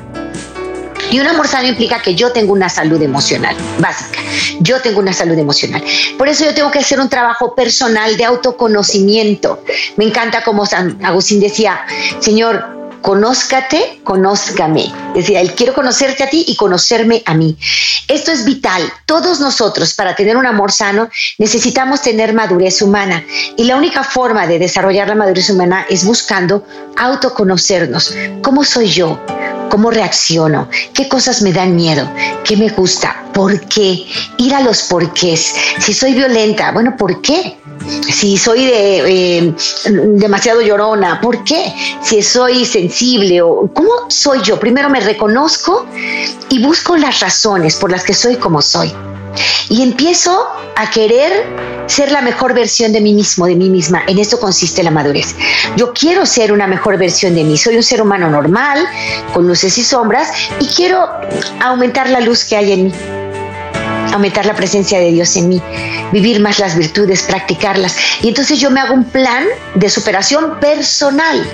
Y 1.11 1.19
un 1.19 1.27
amor 1.27 1.47
sano 1.47 1.67
implica 1.67 2.01
que 2.01 2.15
yo 2.15 2.31
tengo 2.31 2.51
una 2.51 2.67
salud 2.67 2.99
emocional 2.99 3.55
básica. 3.77 4.19
Yo 4.59 4.81
tengo 4.81 4.99
una 4.99 5.13
salud 5.13 5.37
emocional. 5.37 5.83
Por 6.17 6.27
eso 6.27 6.43
yo 6.45 6.53
tengo 6.55 6.71
que 6.71 6.79
hacer 6.79 6.99
un 6.99 7.09
trabajo 7.09 7.53
personal 7.53 8.17
de 8.17 8.25
autoconocimiento. 8.25 9.63
Me 9.97 10.05
encanta 10.05 10.43
como 10.43 10.65
San 10.65 10.97
Agustín 11.05 11.39
decía, 11.39 11.85
Señor, 12.19 12.74
conózcate, 13.05 13.99
conózcame. 14.03 14.91
Decía, 15.13 15.39
él 15.39 15.53
quiero 15.53 15.75
conocerte 15.75 16.23
a 16.23 16.29
ti 16.31 16.43
y 16.47 16.55
conocerme 16.55 17.21
a 17.27 17.35
mí. 17.35 17.55
Esto 18.07 18.31
es 18.31 18.43
vital. 18.45 18.81
Todos 19.05 19.39
nosotros, 19.39 19.93
para 19.93 20.15
tener 20.15 20.35
un 20.35 20.47
amor 20.47 20.71
sano, 20.71 21.07
necesitamos 21.37 22.01
tener 22.01 22.33
madurez 22.33 22.81
humana. 22.81 23.23
Y 23.57 23.65
la 23.65 23.75
única 23.75 24.03
forma 24.03 24.47
de 24.47 24.57
desarrollar 24.57 25.07
la 25.07 25.13
madurez 25.13 25.51
humana 25.51 25.85
es 25.87 26.03
buscando 26.03 26.65
autoconocernos. 26.97 28.11
¿Cómo 28.41 28.63
soy 28.63 28.87
yo? 28.87 29.19
¿Cómo 29.69 29.91
reacciono? 29.91 30.69
¿Qué 30.93 31.07
cosas 31.07 31.41
me 31.41 31.51
dan 31.51 31.75
miedo? 31.75 32.09
¿Qué 32.43 32.55
me 32.57 32.69
gusta? 32.69 33.25
¿Por 33.33 33.59
qué? 33.67 34.05
Ir 34.37 34.53
a 34.53 34.61
los 34.61 34.83
porqués. 34.83 35.53
Si 35.79 35.93
soy 35.93 36.13
violenta, 36.13 36.71
bueno, 36.71 36.95
¿por 36.97 37.21
qué? 37.21 37.57
si 38.11 38.37
soy 38.37 38.69
eh, 38.71 39.53
demasiado 39.85 40.61
llorona, 40.61 41.19
¿por 41.21 41.43
qué? 41.43 41.73
Si 42.01 42.21
soy 42.21 42.65
sensible 42.65 43.41
o 43.41 43.69
cómo 43.73 43.91
soy 44.09 44.41
yo. 44.41 44.59
Primero 44.59 44.89
me 44.89 44.99
reconozco 44.99 45.85
y 46.49 46.63
busco 46.63 46.97
las 46.97 47.19
razones 47.19 47.75
por 47.75 47.91
las 47.91 48.03
que 48.03 48.13
soy 48.13 48.37
como 48.37 48.61
soy. 48.61 48.91
Y 49.69 49.83
empiezo 49.83 50.47
a 50.75 50.89
querer 50.89 51.31
ser 51.87 52.11
la 52.11 52.21
mejor 52.21 52.53
versión 52.53 52.91
de 52.91 53.01
mí 53.01 53.13
mismo, 53.13 53.45
de 53.45 53.55
mí 53.55 53.69
misma. 53.69 54.03
En 54.07 54.19
esto 54.19 54.39
consiste 54.39 54.83
la 54.83 54.91
madurez. 54.91 55.35
Yo 55.75 55.93
quiero 55.93 56.25
ser 56.25 56.51
una 56.51 56.67
mejor 56.67 56.97
versión 56.97 57.35
de 57.35 57.43
mí. 57.43 57.57
Soy 57.57 57.75
un 57.75 57.83
ser 57.83 58.01
humano 58.01 58.29
normal, 58.29 58.79
con 59.33 59.47
luces 59.47 59.77
y 59.77 59.83
sombras, 59.83 60.31
y 60.59 60.67
quiero 60.67 61.07
aumentar 61.61 62.09
la 62.09 62.19
luz 62.19 62.45
que 62.45 62.57
hay 62.57 62.71
en 62.71 62.83
mí 62.85 62.93
aumentar 64.13 64.45
la 64.45 64.55
presencia 64.55 64.97
de 64.97 65.11
Dios 65.11 65.35
en 65.35 65.49
mí, 65.49 65.61
vivir 66.13 66.39
más 66.39 66.57
las 66.59 66.77
virtudes, 66.77 67.23
practicarlas. 67.23 67.97
Y 68.21 68.29
entonces 68.29 68.59
yo 68.59 68.71
me 68.71 68.79
hago 68.79 68.93
un 68.93 69.03
plan 69.03 69.43
de 69.75 69.89
superación 69.89 70.57
personal. 70.61 71.45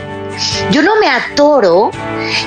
Yo 0.71 0.81
no 0.81 0.99
me 0.99 1.07
atoro 1.07 1.91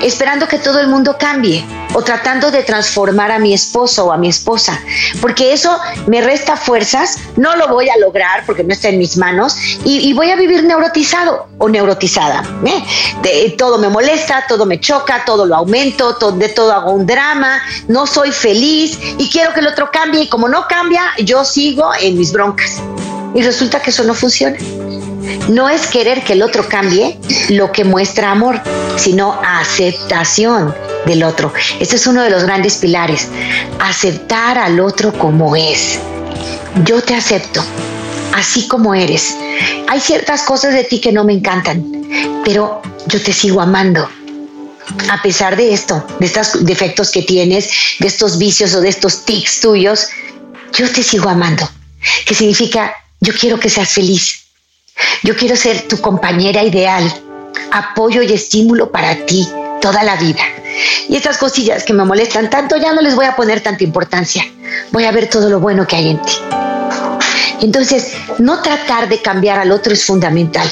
esperando 0.03 0.49
que 0.49 0.59
todo 0.59 0.81
el 0.81 0.89
mundo 0.89 1.17
cambie 1.19 1.65
o 1.95 2.03
tratando 2.03 2.51
de 2.51 2.63
transformar 2.63 3.31
a 3.31 3.39
mi 3.39 3.55
esposo 3.55 4.07
o 4.07 4.13
a 4.13 4.17
mi 4.17 4.29
esposa, 4.29 4.81
porque 5.21 5.53
eso 5.53 5.79
me 6.07 6.21
resta 6.21 6.57
fuerzas, 6.57 7.19
no 7.37 7.55
lo 7.57 7.69
voy 7.69 7.89
a 7.89 7.97
lograr 7.99 8.45
porque 8.47 8.65
no 8.65 8.73
está 8.73 8.89
en 8.89 8.99
mis 8.99 9.17
manos 9.17 9.57
y, 9.85 10.13
voy 10.15 10.31
a 10.31 10.37
vivir 10.37 10.65
neurotizado 10.65 11.49
o 11.59 11.69
neurotizada. 11.69 12.43
¿eh? 12.65 13.55
todo 13.59 13.79
me 13.79 13.89
molesta, 13.89 14.45
todo 14.49 14.67
me 14.67 14.81
choca, 14.81 15.25
todo 15.25 15.47
lo 15.47 15.57
aumento, 15.57 16.13
de 16.13 16.49
todo 16.49 16.73
hago 16.73 16.93
un 16.93 17.07
drama, 17.07 17.61
no 17.89 18.07
soy 18.07 18.31
feliz 18.33 18.99
y 19.19 19.29
quiero 19.29 19.53
que 19.53 19.61
el 19.61 19.67
otro 19.67 19.91
cambie 19.91 20.23
y 20.23 20.29
como 20.29 20.49
no 20.49 20.67
cambia, 20.69 21.03
yo 21.19 21.45
sigo 21.45 21.91
en 22.01 22.17
mis 22.17 22.33
broncas. 22.33 22.81
Y 23.35 23.43
resulta 23.43 23.81
que 23.81 23.91
eso 23.91 24.05
no 24.05 24.15
funciona. 24.15 24.57
No 25.49 25.69
es 25.69 25.87
querer 25.87 26.23
que 26.25 26.35
el 26.35 26.43
otro 26.43 26.69
cambie 26.69 27.19
lo 27.51 27.73
que 27.73 27.85
muestra 27.85 28.31
amor, 28.31 28.61
sino 28.97 29.41
aceptación 29.43 30.75
del 31.07 31.23
otro. 31.23 31.53
Este 31.81 31.97
es 31.97 32.07
uno 32.07 32.23
de 32.23 32.31
los 32.31 32.45
grandes 32.45 32.77
pilares. 32.77 33.29
Aceptar 33.79 34.59
al 34.59 34.81
otro 34.81 35.13
como 35.13 35.57
es. 35.57 35.99
Yo 36.85 37.03
te 37.03 37.15
acepto, 37.15 37.65
así 38.35 38.67
como 38.69 38.95
eres. 38.95 39.37
Hay 39.89 40.01
ciertas 40.01 40.43
cosas 40.43 40.75
de 40.75 40.85
ti 40.85 41.01
que 41.01 41.13
no 41.13 41.25
me 41.25 41.35
encantan, 41.35 41.85
pero 42.45 42.83
yo 43.07 43.23
te 43.23 43.33
sigo 43.33 43.61
amando. 43.61 44.09
A 45.11 45.23
pesar 45.23 45.57
de 45.57 45.73
esto, 45.73 46.05
de 46.19 46.27
estos 46.27 46.65
defectos 46.65 47.11
que 47.11 47.23
tienes, 47.23 47.71
de 48.01 48.07
estos 48.07 48.39
vicios 48.39 48.75
o 48.75 48.81
de 48.81 48.89
estos 48.89 49.25
tics 49.25 49.61
tuyos, 49.61 50.09
yo 50.73 50.91
te 50.91 51.03
sigo 51.03 51.29
amando. 51.29 51.69
Que 52.27 52.35
significa, 52.35 52.95
yo 53.21 53.33
quiero 53.33 53.59
que 53.59 53.71
seas 53.71 53.91
feliz 53.91 54.44
yo 55.23 55.37
quiero 55.37 55.57
ser 55.57 55.89
tu 55.89 56.01
compañera 56.01 56.63
ideal, 56.63 57.03
apoyo 57.73 58.23
y 58.23 58.33
estímulo 58.33 58.91
para 58.91 59.15
ti 59.27 59.49
toda 59.81 60.03
la 60.03 60.17
vida. 60.17 60.43
Y 61.09 61.17
estas 61.17 61.39
cosillas 61.39 61.85
que 61.85 61.93
me 61.93 62.05
molestan 62.05 62.51
tanto 62.51 62.77
ya 62.77 62.93
no 62.93 63.03
les 63.03 63.15
voy 63.15 63.27
a 63.27 63.37
poner 63.37 63.61
tanta 63.61 63.85
importancia. 63.85 64.45
Voy 64.91 65.05
a 65.05 65.13
ver 65.13 65.29
todo 65.29 65.49
lo 65.49 65.61
bueno 65.61 65.87
que 65.87 65.97
hay 65.97 66.11
en 66.11 66.23
ti. 66.23 66.33
Entonces, 67.61 68.13
no 68.39 68.61
tratar 68.63 69.09
de 69.09 69.23
cambiar 69.23 69.59
al 69.59 69.73
otro 69.73 69.93
es 69.93 70.05
fundamental. 70.05 70.69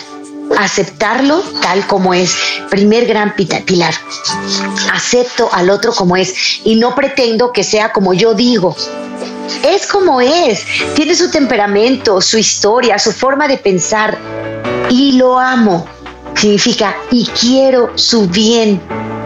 Aceptarlo 0.59 1.41
tal 1.61 1.87
como 1.87 2.15
es, 2.15 2.35
primer 2.71 3.07
gran 3.07 3.35
pilar. 3.35 3.95
Acepto 4.93 5.49
al 5.53 5.71
otro 5.71 5.93
como 5.93 6.17
es 6.17 6.61
y 6.65 6.77
no 6.77 6.95
pretendo 6.95 7.53
que 7.53 7.65
sea 7.65 7.93
como 7.93 8.15
yo 8.15 8.35
digo 8.35 8.77
es 9.63 9.87
como 9.87 10.21
es, 10.21 10.65
tiene 10.95 11.15
su 11.15 11.31
temperamento, 11.31 12.21
su 12.21 12.39
historia, 12.39 12.99
su 12.99 13.13
forma 13.13 13.47
de 13.49 13.59
pensar 13.59 14.19
y 14.91 15.13
lo 15.13 15.39
amo. 15.39 15.87
Significa 16.35 16.97
y 17.11 17.27
quiero 17.27 17.97
su 17.97 18.27
bien. 18.27 18.81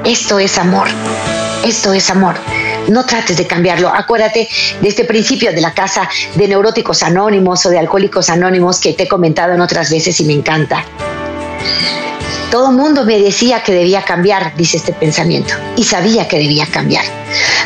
Esto 0.05 0.39
es 0.39 0.59
amor. 0.59 0.89
Esto 1.65 1.93
es 1.93 2.11
amor. 2.11 2.35
No 2.89 3.05
trates 3.07 3.37
de 3.37 3.47
cambiarlo. 3.47 3.89
Acuérdate 3.89 4.49
de 4.81 4.89
este 4.89 5.05
principio 5.05 5.53
de 5.53 5.61
la 5.61 5.73
casa 5.73 6.09
de 6.35 6.49
neuróticos 6.49 7.03
anónimos 7.03 7.65
o 7.67 7.71
de 7.71 7.79
alcohólicos 7.79 8.29
anónimos 8.29 8.81
que 8.81 8.93
te 8.93 9.05
he 9.05 9.09
comentado 9.09 9.55
en 9.55 9.61
otras 9.61 9.91
veces 9.91 10.21
y 10.21 10.25
me 10.25 10.35
encanta. 10.35 10.85
Todo 12.51 12.71
mundo 12.71 13.05
me 13.05 13.19
decía 13.19 13.63
que 13.63 13.73
debía 13.73 14.03
cambiar, 14.03 14.57
dice 14.57 14.77
este 14.77 14.93
pensamiento, 14.93 15.53
y 15.77 15.85
sabía 15.85 16.29
que 16.29 16.39
debía 16.39 16.67
cambiar. 16.67 17.05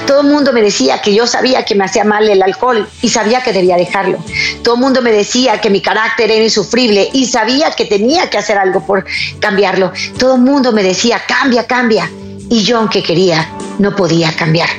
Todo 0.07 0.23
mundo 0.23 0.53
me 0.53 0.63
decía 0.63 1.01
que 1.03 1.15
yo 1.15 1.27
sabía 1.27 1.65
que 1.65 1.75
me 1.75 1.85
hacía 1.85 2.03
mal 2.03 2.29
el 2.29 2.43
alcohol 2.43 2.89
y 3.03 3.09
sabía 3.11 3.43
que 3.43 3.53
debía 3.53 3.77
dejarlo. 3.77 4.19
Todo 4.65 4.77
mundo 4.77 5.03
me 5.03 5.13
decía 5.13 5.61
que 5.61 5.71
mi 5.71 5.81
carácter 5.81 6.31
era 6.31 6.43
insufrible 6.43 7.09
y 7.13 7.27
sabía 7.27 7.71
que 7.73 7.85
tenía 7.85 8.31
que 8.31 8.39
hacer 8.39 8.59
algo 8.59 8.85
por 8.85 9.05
cambiarlo. 9.39 9.93
Todo 10.19 10.39
mundo 10.39 10.73
me 10.73 10.83
decía, 10.83 11.23
cambia, 11.27 11.67
cambia. 11.67 12.11
Y 12.49 12.63
yo, 12.63 12.79
aunque 12.79 13.03
quería, 13.03 13.49
no 13.79 13.95
podía 13.95 14.33
cambiar. 14.33 14.71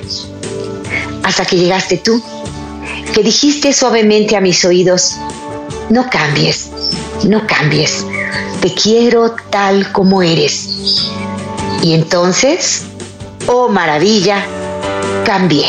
Hasta 1.24 1.46
que 1.46 1.58
llegaste 1.58 1.98
tú, 1.98 2.22
que 3.13 3.24
dijiste 3.24 3.72
suavemente 3.72 4.36
a 4.36 4.42
mis 4.42 4.66
oídos, 4.66 5.18
no 5.90 6.10
cambies, 6.10 6.70
no 7.24 7.46
cambies, 7.48 8.06
te 8.62 8.74
quiero 8.74 9.36
tal 9.50 9.92
como 9.92 10.22
eres. 10.22 11.10
Y 11.82 11.94
entonces, 11.94 12.84
oh 13.48 13.70
maravilla, 13.70 14.46
cambié. 15.26 15.66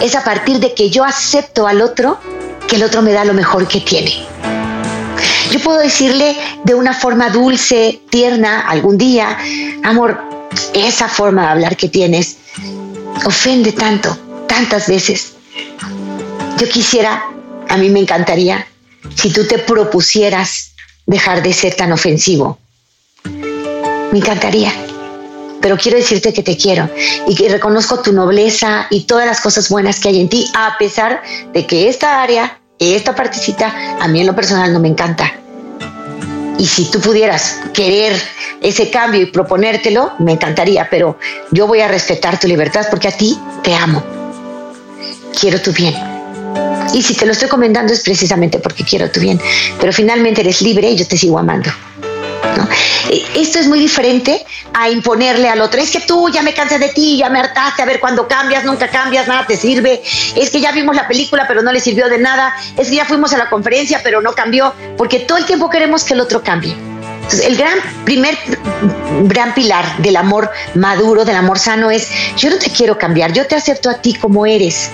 Es 0.00 0.14
a 0.14 0.24
partir 0.24 0.58
de 0.58 0.74
que 0.74 0.90
yo 0.90 1.04
acepto 1.04 1.66
al 1.66 1.80
otro 1.80 2.18
que 2.66 2.76
el 2.76 2.84
otro 2.84 3.02
me 3.02 3.12
da 3.12 3.24
lo 3.24 3.34
mejor 3.34 3.68
que 3.68 3.80
tiene. 3.80 4.12
Yo 5.50 5.60
puedo 5.60 5.78
decirle 5.78 6.36
de 6.64 6.74
una 6.74 6.94
forma 6.94 7.28
dulce, 7.28 8.00
tierna, 8.08 8.60
algún 8.60 8.96
día, 8.96 9.36
amor, 9.84 10.18
esa 10.72 11.08
forma 11.08 11.42
de 11.42 11.48
hablar 11.48 11.76
que 11.76 11.88
tienes 11.88 12.38
ofende 13.24 13.72
tanto, 13.72 14.16
tantas 14.46 14.88
veces. 14.88 15.34
Yo 16.58 16.68
quisiera, 16.68 17.24
a 17.68 17.76
mí 17.76 17.90
me 17.90 18.00
encantaría, 18.00 18.66
si 19.14 19.32
tú 19.32 19.46
te 19.46 19.58
propusieras 19.58 20.72
dejar 21.06 21.42
de 21.42 21.52
ser 21.52 21.74
tan 21.74 21.92
ofensivo. 21.92 22.58
Me 23.24 24.18
encantaría 24.18 24.72
pero 25.62 25.78
quiero 25.78 25.96
decirte 25.96 26.32
que 26.32 26.42
te 26.42 26.56
quiero 26.56 26.90
y 27.26 27.34
que 27.36 27.48
reconozco 27.48 28.02
tu 28.02 28.12
nobleza 28.12 28.88
y 28.90 29.04
todas 29.04 29.26
las 29.26 29.40
cosas 29.40 29.68
buenas 29.70 30.00
que 30.00 30.08
hay 30.08 30.20
en 30.20 30.28
ti, 30.28 30.50
a 30.54 30.76
pesar 30.76 31.22
de 31.54 31.66
que 31.66 31.88
esta 31.88 32.20
área, 32.20 32.60
esta 32.78 33.14
partecita, 33.14 33.96
a 34.00 34.08
mí 34.08 34.20
en 34.20 34.26
lo 34.26 34.34
personal 34.34 34.72
no 34.72 34.80
me 34.80 34.88
encanta. 34.88 35.32
Y 36.58 36.66
si 36.66 36.90
tú 36.90 37.00
pudieras 37.00 37.60
querer 37.72 38.20
ese 38.60 38.90
cambio 38.90 39.22
y 39.22 39.26
proponértelo, 39.26 40.12
me 40.18 40.32
encantaría, 40.32 40.88
pero 40.90 41.16
yo 41.52 41.66
voy 41.66 41.80
a 41.80 41.88
respetar 41.88 42.38
tu 42.38 42.48
libertad 42.48 42.86
porque 42.90 43.08
a 43.08 43.16
ti 43.16 43.38
te 43.62 43.72
amo. 43.72 44.02
Quiero 45.40 45.60
tu 45.62 45.72
bien. 45.72 46.11
Y 46.92 47.02
si 47.02 47.14
te 47.14 47.26
lo 47.26 47.32
estoy 47.32 47.48
comentando 47.48 47.92
es 47.92 48.00
precisamente 48.00 48.58
porque 48.58 48.84
quiero 48.84 49.10
tu 49.10 49.20
bien, 49.20 49.40
pero 49.80 49.92
finalmente 49.92 50.40
eres 50.42 50.60
libre 50.62 50.90
y 50.90 50.96
yo 50.96 51.06
te 51.06 51.16
sigo 51.16 51.38
amando. 51.38 51.70
E, 53.10 53.22
esto 53.40 53.58
es 53.58 53.66
muy 53.66 53.78
diferente 53.78 54.44
a 54.74 54.90
imponerle 54.90 55.48
al 55.48 55.60
otro. 55.60 55.80
Es 55.80 55.90
que 55.90 56.00
tú 56.00 56.28
ya 56.28 56.42
me 56.42 56.54
cansé 56.54 56.78
de 56.78 56.88
ti, 56.88 57.16
ya 57.16 57.30
me 57.30 57.38
hartaste, 57.40 57.82
a 57.82 57.84
ver 57.86 58.00
cuando 58.00 58.28
cambias, 58.28 58.64
nunca 58.64 58.88
cambias, 58.88 59.26
nada 59.26 59.46
te 59.46 59.56
sirve. 59.56 60.02
Es 60.36 60.50
que 60.50 60.60
ya 60.60 60.72
vimos 60.72 60.94
la 60.94 61.08
película, 61.08 61.46
pero 61.48 61.62
no 61.62 61.72
le 61.72 61.80
sirvió 61.80 62.08
de 62.08 62.18
nada. 62.18 62.54
Es 62.76 62.88
que 62.88 62.96
ya 62.96 63.04
fuimos 63.04 63.32
a 63.32 63.38
la 63.38 63.48
conferencia, 63.48 64.00
pero 64.02 64.20
no 64.20 64.32
cambió, 64.32 64.74
porque 64.96 65.20
todo 65.20 65.38
el 65.38 65.46
tiempo 65.46 65.70
queremos 65.70 66.04
que 66.04 66.14
el 66.14 66.20
otro 66.20 66.42
cambie. 66.42 66.91
El 67.44 67.56
gran 67.56 67.78
primer 68.04 68.36
gran 69.24 69.54
pilar 69.54 69.96
del 69.98 70.16
amor 70.16 70.50
maduro, 70.74 71.24
del 71.24 71.36
amor 71.36 71.58
sano 71.58 71.90
es 71.90 72.08
yo 72.36 72.50
no 72.50 72.58
te 72.58 72.70
quiero 72.70 72.98
cambiar, 72.98 73.32
yo 73.32 73.46
te 73.46 73.54
acepto 73.54 73.90
a 73.90 73.94
ti 73.94 74.14
como 74.14 74.46
eres. 74.46 74.90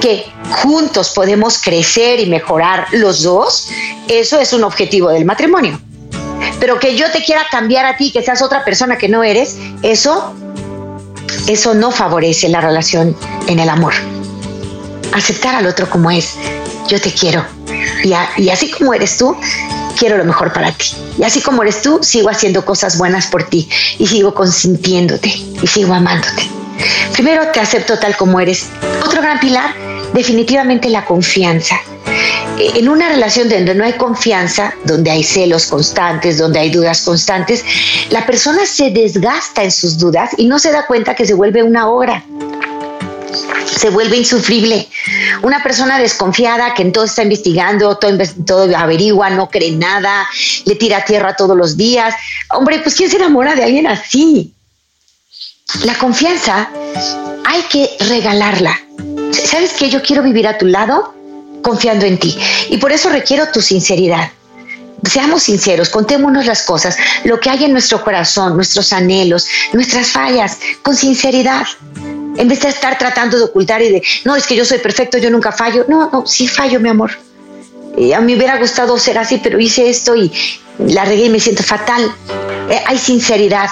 Que 0.00 0.26
juntos 0.50 1.10
podemos 1.10 1.60
crecer 1.60 2.20
y 2.20 2.26
mejorar 2.26 2.86
los 2.92 3.22
dos, 3.22 3.68
eso 4.08 4.38
es 4.38 4.52
un 4.52 4.64
objetivo 4.64 5.08
del 5.10 5.24
matrimonio. 5.24 5.80
Pero 6.60 6.78
que 6.78 6.96
yo 6.96 7.10
te 7.10 7.24
quiera 7.24 7.42
cambiar 7.50 7.86
a 7.86 7.96
ti, 7.96 8.12
que 8.12 8.22
seas 8.22 8.42
otra 8.42 8.64
persona 8.64 8.96
que 8.96 9.08
no 9.08 9.24
eres, 9.24 9.56
eso, 9.82 10.34
eso 11.46 11.74
no 11.74 11.90
favorece 11.90 12.48
la 12.48 12.60
relación 12.60 13.16
en 13.48 13.58
el 13.58 13.68
amor. 13.68 13.94
Aceptar 15.12 15.54
al 15.54 15.66
otro 15.66 15.88
como 15.90 16.10
es. 16.10 16.34
Yo 16.88 17.00
te 17.00 17.12
quiero. 17.12 17.44
Y, 18.04 18.12
y 18.42 18.50
así 18.50 18.70
como 18.70 18.94
eres 18.94 19.16
tú, 19.16 19.36
quiero 19.98 20.16
lo 20.16 20.24
mejor 20.24 20.52
para 20.52 20.72
ti. 20.72 20.86
Y 21.18 21.24
así 21.24 21.40
como 21.40 21.62
eres 21.62 21.82
tú, 21.82 22.00
sigo 22.02 22.28
haciendo 22.30 22.64
cosas 22.64 22.98
buenas 22.98 23.26
por 23.26 23.44
ti 23.44 23.68
y 23.98 24.06
sigo 24.06 24.34
consintiéndote 24.34 25.28
y 25.28 25.66
sigo 25.66 25.94
amándote. 25.94 26.48
Primero 27.12 27.46
te 27.52 27.60
acepto 27.60 27.98
tal 27.98 28.16
como 28.16 28.40
eres. 28.40 28.68
Otro 29.04 29.20
gran 29.20 29.38
pilar, 29.40 29.74
definitivamente 30.12 30.88
la 30.88 31.04
confianza 31.04 31.80
en 32.58 32.88
una 32.88 33.08
relación 33.08 33.48
donde 33.48 33.74
no 33.74 33.84
hay 33.84 33.94
confianza, 33.94 34.74
donde 34.84 35.10
hay 35.10 35.24
celos 35.24 35.66
constantes, 35.66 36.38
donde 36.38 36.60
hay 36.60 36.70
dudas 36.70 37.02
constantes, 37.02 37.64
la 38.10 38.26
persona 38.26 38.66
se 38.66 38.90
desgasta 38.90 39.62
en 39.62 39.70
sus 39.70 39.98
dudas 39.98 40.30
y 40.36 40.46
no 40.46 40.58
se 40.58 40.70
da 40.70 40.86
cuenta 40.86 41.14
que 41.14 41.26
se 41.26 41.34
vuelve 41.34 41.62
una 41.62 41.88
hora 41.88 42.24
se 43.64 43.90
vuelve 43.90 44.16
insufrible. 44.16 44.88
Una 45.42 45.62
persona 45.62 45.98
desconfiada 45.98 46.74
que 46.74 46.82
entonces 46.82 47.10
está 47.10 47.22
investigando, 47.22 47.96
todo, 47.98 48.18
todo, 48.46 48.76
averigua, 48.76 49.30
no 49.30 49.48
cree 49.48 49.72
nada, 49.72 50.28
le 50.64 50.74
tira 50.76 51.04
tierra 51.04 51.34
todos 51.34 51.56
los 51.56 51.76
días. 51.76 52.14
Hombre, 52.50 52.80
pues 52.80 52.94
¿quién 52.94 53.10
se 53.10 53.16
enamora 53.16 53.54
de 53.54 53.64
alguien 53.64 53.86
así? 53.86 54.54
La 55.84 55.96
confianza 55.98 56.68
hay 57.44 57.62
que 57.62 57.90
regalarla. 58.00 58.78
¿Sabes 59.32 59.72
qué? 59.72 59.88
Yo 59.90 60.02
quiero 60.02 60.22
vivir 60.22 60.46
a 60.46 60.58
tu 60.58 60.66
lado 60.66 61.14
confiando 61.62 62.04
en 62.04 62.18
ti. 62.18 62.36
Y 62.70 62.78
por 62.78 62.92
eso 62.92 63.08
requiero 63.08 63.50
tu 63.50 63.60
sinceridad. 63.60 64.30
Seamos 65.10 65.44
sinceros, 65.44 65.88
contémonos 65.88 66.46
las 66.46 66.62
cosas, 66.62 66.96
lo 67.24 67.40
que 67.40 67.50
hay 67.50 67.64
en 67.64 67.72
nuestro 67.72 68.04
corazón, 68.04 68.54
nuestros 68.54 68.92
anhelos, 68.92 69.48
nuestras 69.72 70.08
fallas, 70.08 70.58
con 70.82 70.94
sinceridad. 70.94 71.66
En 72.36 72.48
vez 72.48 72.60
de 72.60 72.68
estar 72.68 72.98
tratando 72.98 73.38
de 73.38 73.44
ocultar 73.44 73.82
y 73.82 73.90
de, 73.90 74.02
no, 74.24 74.36
es 74.36 74.46
que 74.46 74.56
yo 74.56 74.64
soy 74.64 74.78
perfecto, 74.78 75.18
yo 75.18 75.30
nunca 75.30 75.52
fallo. 75.52 75.84
No, 75.88 76.10
no, 76.10 76.26
sí 76.26 76.48
fallo, 76.48 76.80
mi 76.80 76.88
amor. 76.88 77.12
a 77.12 78.20
mí 78.20 78.32
me 78.32 78.36
hubiera 78.36 78.58
gustado 78.58 78.98
ser 78.98 79.18
así, 79.18 79.40
pero 79.42 79.60
hice 79.60 79.88
esto 79.88 80.16
y 80.16 80.32
la 80.78 81.04
regué 81.04 81.26
y 81.26 81.30
me 81.30 81.40
siento 81.40 81.62
fatal. 81.62 82.10
Eh, 82.70 82.80
hay 82.86 82.98
sinceridad. 82.98 83.68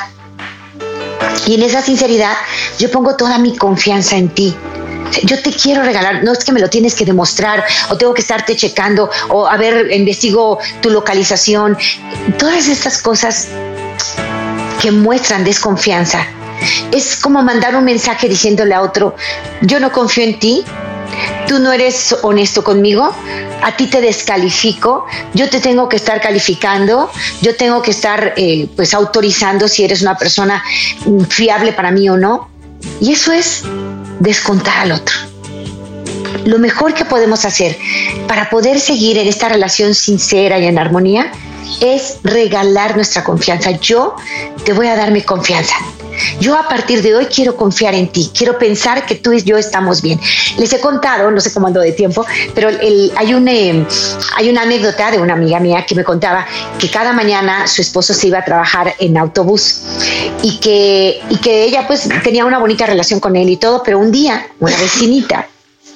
Y 1.47 1.55
en 1.55 1.63
esa 1.63 1.83
sinceridad 1.83 2.35
yo 2.79 2.91
pongo 2.91 3.17
toda 3.17 3.39
mi 3.39 3.57
confianza 3.57 4.17
en 4.17 4.29
ti 4.29 4.55
yo 5.25 5.43
te 5.43 5.51
quiero 5.51 5.83
regalar, 5.83 6.23
no 6.25 6.33
es 6.33 6.45
que 6.45 6.53
me 6.53 6.61
lo 6.61 6.69
tienes 6.69 6.95
que 6.95 7.05
demostrar 7.05 7.65
o 7.89 7.97
tengo 7.97 8.15
que 8.15 8.21
estarte 8.21 8.57
checando 8.57 9.11
o 9.29 9.47
a 9.47 9.57
ver, 9.57 9.91
investigo 9.93 10.59
tu 10.81 10.91
localización. 10.91 11.77
Todas 12.39 12.69
estas 12.69 13.03
cosas 13.03 13.49
que 14.81 14.91
muestran 14.91 15.45
desconfianza. 15.45 16.27
Es 16.93 17.17
como 17.17 17.43
mandar 17.43 17.77
un 17.77 17.85
mensaje 17.85 18.29
diciéndole 18.29 18.75
a 18.75 18.83
otro, 18.83 19.15
yo 19.63 19.81
no 19.81 19.93
confío 19.93 20.25
en 20.25 20.39
ti, 20.39 20.65
tú 21.47 21.59
no 21.59 21.73
eres 21.73 22.17
honesto 22.23 22.63
conmigo, 22.63 23.15
a 23.63 23.77
ti 23.77 23.87
te 23.87 24.01
descalifico, 24.01 25.07
yo 25.35 25.49
te 25.49 25.61
tengo 25.61 25.89
que 25.89 25.97
estar 25.97 26.21
calificando, 26.21 27.11
yo 27.43 27.57
tengo 27.57 27.83
que 27.83 27.91
estar 27.91 28.35
eh, 28.37 28.69
pues 28.77 28.95
autorizando 28.95 29.69
si 29.69 29.85
eres 29.85 30.03
una 30.03 30.17
persona 30.17 30.63
fiable 31.29 31.73
para 31.73 31.91
mí 31.91 32.09
o 32.09 32.17
no. 32.17 32.49
Y 33.01 33.13
eso 33.13 33.33
es 33.33 33.63
descontar 34.21 34.79
al 34.79 34.93
otro. 34.93 35.15
Lo 36.45 36.59
mejor 36.59 36.95
que 36.95 37.05
podemos 37.05 37.45
hacer 37.45 37.77
para 38.27 38.49
poder 38.49 38.81
seguir 38.81 39.19
en 39.19 39.29
esta 39.29 39.49
relación 39.49 39.95
sincera 39.95 40.59
y 40.59 40.67
en 40.67 40.79
armonía 40.79 41.33
es 41.81 42.19
regalar 42.23 42.97
nuestra 42.97 43.25
confianza. 43.25 43.73
Yo 43.73 44.17
te 44.65 44.73
voy 44.73 44.87
a 44.87 44.97
dar 44.97 45.11
mi 45.11 45.23
confianza. 45.23 45.75
Yo 46.41 46.57
a 46.57 46.69
partir 46.69 47.03
de 47.03 47.15
hoy 47.15 47.27
quiero 47.27 47.57
confiar 47.57 47.95
en 47.95 48.09
ti, 48.09 48.31
quiero 48.37 48.59
pensar 48.59 49.07
que 49.07 49.17
tú 49.17 49.33
y 49.33 49.43
yo 49.43 49.57
estamos 49.57 50.03
bien. 50.03 50.21
Les 50.59 50.73
he 50.73 50.81
contado, 50.81 51.31
no 51.31 51.41
sé 51.41 51.53
cómo 51.53 51.67
ando 51.67 51.81
de 51.81 51.93
tiempo, 51.93 52.25
pero 52.55 52.69
hay, 52.69 53.35
un, 53.35 53.49
eh, 53.49 53.87
hay 54.37 54.49
una 54.49 54.63
anécdota 54.63 55.11
de 55.11 55.19
una 55.19 55.35
amiga 55.35 55.61
mía 55.61 55.85
que 55.87 55.95
me 55.95 56.05
contaba 56.05 56.47
que 56.79 56.91
cada 56.91 57.13
mañana 57.13 57.67
su 57.67 57.83
esposo 57.83 58.15
se 58.15 58.29
iba 58.29 58.39
a 58.39 58.45
trabajar 58.45 58.95
en 58.99 59.17
autobús 59.17 59.81
y 60.43 60.59
que, 60.59 61.21
y 61.29 61.37
que 61.37 61.65
ella 61.65 61.87
pues 61.87 62.09
tenía 62.23 62.45
una 62.45 62.59
bonita 62.59 62.87
relación 62.87 63.21
con 63.21 63.37
él 63.37 63.49
y 63.49 63.57
todo, 63.57 63.83
pero 63.83 63.99
un 63.99 64.11
día 64.11 64.47
una 64.59 64.77
vecinita 64.77 65.47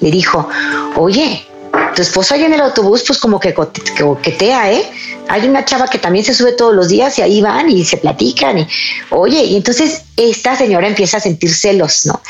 le 0.00 0.10
dijo, 0.10 0.48
oye, 0.96 1.46
tu 1.94 2.02
esposo 2.02 2.34
ahí 2.34 2.44
en 2.44 2.52
el 2.52 2.60
autobús 2.60 3.04
pues 3.06 3.18
como 3.18 3.40
que 3.40 3.54
coquetea, 3.54 4.72
¿eh? 4.72 4.90
hay 5.28 5.46
una 5.48 5.64
chava 5.64 5.88
que 5.88 5.98
también 5.98 6.24
se 6.24 6.34
sube 6.34 6.52
todos 6.52 6.74
los 6.74 6.88
días 6.88 7.18
y 7.18 7.22
ahí 7.22 7.40
van 7.40 7.70
y 7.70 7.84
se 7.84 7.96
platican 7.96 8.58
y 8.58 8.68
oye, 9.10 9.42
y 9.44 9.56
entonces 9.56 10.03
esta 10.16 10.56
señora 10.56 10.86
empieza 10.86 11.16
a 11.16 11.20
sentir 11.20 11.54
celos, 11.54 12.06
¿no? 12.06 12.20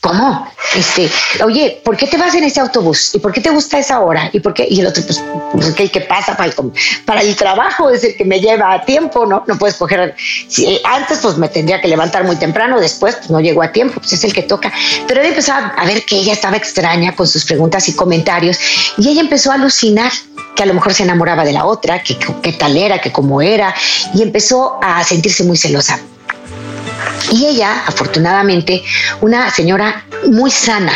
¿Cómo? 0.00 0.48
Este, 0.76 1.08
oye, 1.44 1.80
¿por 1.84 1.96
qué 1.96 2.06
te 2.06 2.16
vas 2.16 2.34
en 2.34 2.44
ese 2.44 2.60
autobús? 2.60 3.14
¿Y 3.14 3.18
por 3.18 3.32
qué 3.32 3.40
te 3.40 3.50
gusta 3.50 3.78
esa 3.78 4.00
hora? 4.00 4.30
¿Y 4.32 4.40
por 4.40 4.54
qué? 4.54 4.66
Y 4.68 4.80
el 4.80 4.86
otro, 4.86 5.02
pues, 5.04 5.22
pues 5.52 5.90
que 5.90 6.00
pasa 6.00 6.36
para 6.36 6.50
el, 6.50 6.72
para 7.04 7.20
el 7.20 7.36
trabajo 7.36 7.90
es 7.90 8.04
el 8.04 8.16
que 8.16 8.24
me 8.24 8.40
lleva 8.40 8.72
a 8.72 8.84
tiempo, 8.84 9.26
¿no? 9.26 9.44
No 9.46 9.58
puedes 9.58 9.76
coger, 9.76 10.14
si, 10.48 10.80
antes 10.84 11.18
pues 11.18 11.36
me 11.36 11.48
tendría 11.48 11.80
que 11.80 11.88
levantar 11.88 12.24
muy 12.24 12.36
temprano, 12.36 12.80
después 12.80 13.16
pues 13.16 13.30
no 13.30 13.40
llego 13.40 13.62
a 13.62 13.72
tiempo, 13.72 14.00
pues 14.00 14.12
es 14.12 14.24
el 14.24 14.32
que 14.32 14.42
toca. 14.42 14.72
Pero 15.06 15.20
él 15.20 15.28
empezó 15.28 15.52
a 15.52 15.84
ver 15.84 16.04
que 16.04 16.16
ella 16.16 16.32
estaba 16.32 16.56
extraña 16.56 17.14
con 17.14 17.26
sus 17.26 17.44
preguntas 17.44 17.88
y 17.88 17.94
comentarios 17.94 18.58
y 18.98 19.08
ella 19.08 19.20
empezó 19.20 19.50
a 19.50 19.54
alucinar 19.54 20.12
que 20.56 20.62
a 20.62 20.66
lo 20.66 20.74
mejor 20.74 20.94
se 20.94 21.02
enamoraba 21.02 21.44
de 21.44 21.52
la 21.52 21.64
otra, 21.64 22.02
que 22.02 22.16
qué 22.42 22.52
tal 22.52 22.76
era, 22.76 23.00
que 23.00 23.12
cómo 23.12 23.40
era, 23.40 23.74
y 24.14 24.22
empezó 24.22 24.78
a 24.82 25.02
sentirse 25.04 25.44
muy 25.44 25.56
celosa. 25.56 26.00
Y 27.30 27.46
ella, 27.46 27.84
afortunadamente, 27.86 28.82
una 29.20 29.50
señora 29.50 30.04
muy 30.26 30.50
sana, 30.50 30.92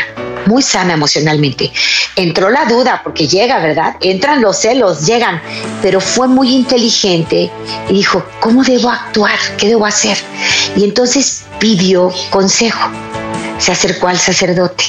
muy 0.47 0.63
sana 0.63 0.95
emocionalmente. 0.95 1.73
Entró 2.15 2.51
la 2.51 2.65
duda, 2.65 3.01
porque 3.03 3.27
llega, 3.27 3.59
¿verdad? 3.59 3.97
Entran 4.01 4.43
los 4.43 4.59
celos, 4.59 5.07
llegan, 5.07 5.41
pero 5.83 6.01
fue 6.01 6.29
muy 6.29 6.55
inteligente 6.55 7.51
y 7.89 7.93
dijo, 7.93 8.25
¿cómo 8.41 8.63
debo 8.63 8.91
actuar? 8.91 9.39
¿Qué 9.57 9.69
debo 9.69 9.87
hacer? 9.87 10.17
Y 10.77 10.85
entonces 10.85 11.45
pidió 11.59 12.13
consejo. 12.31 12.91
Se 13.59 13.73
acercó 13.73 14.09
al 14.09 14.19
sacerdote. 14.19 14.85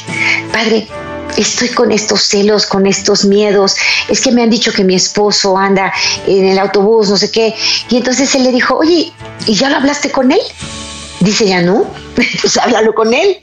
Padre, 0.52 0.88
estoy 1.36 1.70
con 1.70 1.92
estos 1.92 2.22
celos, 2.22 2.66
con 2.66 2.86
estos 2.86 3.26
miedos, 3.26 3.76
es 4.08 4.22
que 4.22 4.32
me 4.32 4.44
han 4.44 4.50
dicho 4.50 4.72
que 4.72 4.84
mi 4.84 4.96
esposo 4.96 5.58
anda 5.58 5.92
en 6.26 6.46
el 6.46 6.60
autobús, 6.60 7.10
no 7.10 7.18
sé 7.18 7.32
qué. 7.32 7.56
Y 7.90 7.98
entonces 7.98 8.34
él 8.36 8.44
le 8.44 8.52
dijo, 8.52 8.76
oye, 8.76 9.12
¿y 9.46 9.54
ya 9.56 9.70
lo 9.70 9.78
hablaste 9.78 10.12
con 10.12 10.32
él? 10.32 10.42
Dice 11.20 11.48
ya 11.48 11.62
no, 11.62 11.86
pues 12.16 12.58
háblalo 12.58 12.94
con 12.94 13.14
él. 13.14 13.38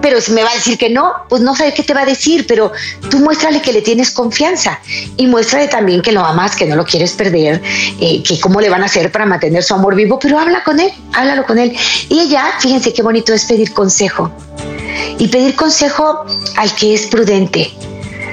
Pero 0.00 0.20
si 0.20 0.32
me 0.32 0.42
va 0.42 0.50
a 0.50 0.54
decir 0.54 0.78
que 0.78 0.88
no, 0.88 1.12
pues 1.28 1.42
no 1.42 1.54
sabe 1.54 1.74
qué 1.74 1.82
te 1.82 1.92
va 1.92 2.02
a 2.02 2.06
decir, 2.06 2.46
pero 2.46 2.72
tú 3.10 3.18
muéstrale 3.18 3.60
que 3.60 3.72
le 3.72 3.82
tienes 3.82 4.10
confianza 4.10 4.80
y 5.16 5.26
muéstrale 5.26 5.68
también 5.68 6.00
que 6.00 6.12
lo 6.12 6.24
amas, 6.24 6.56
que 6.56 6.66
no 6.66 6.74
lo 6.76 6.84
quieres 6.84 7.12
perder, 7.12 7.60
eh, 8.00 8.22
que 8.22 8.40
cómo 8.40 8.60
le 8.60 8.70
van 8.70 8.82
a 8.82 8.86
hacer 8.86 9.12
para 9.12 9.26
mantener 9.26 9.62
su 9.62 9.74
amor 9.74 9.94
vivo, 9.94 10.18
pero 10.18 10.38
habla 10.38 10.64
con 10.64 10.80
él, 10.80 10.90
háblalo 11.12 11.44
con 11.44 11.58
él. 11.58 11.76
Y 12.08 12.20
ella, 12.20 12.44
fíjense 12.60 12.94
qué 12.94 13.02
bonito 13.02 13.34
es 13.34 13.44
pedir 13.44 13.74
consejo 13.74 14.30
y 15.18 15.28
pedir 15.28 15.54
consejo 15.54 16.24
al 16.56 16.74
que 16.74 16.94
es 16.94 17.06
prudente. 17.06 17.70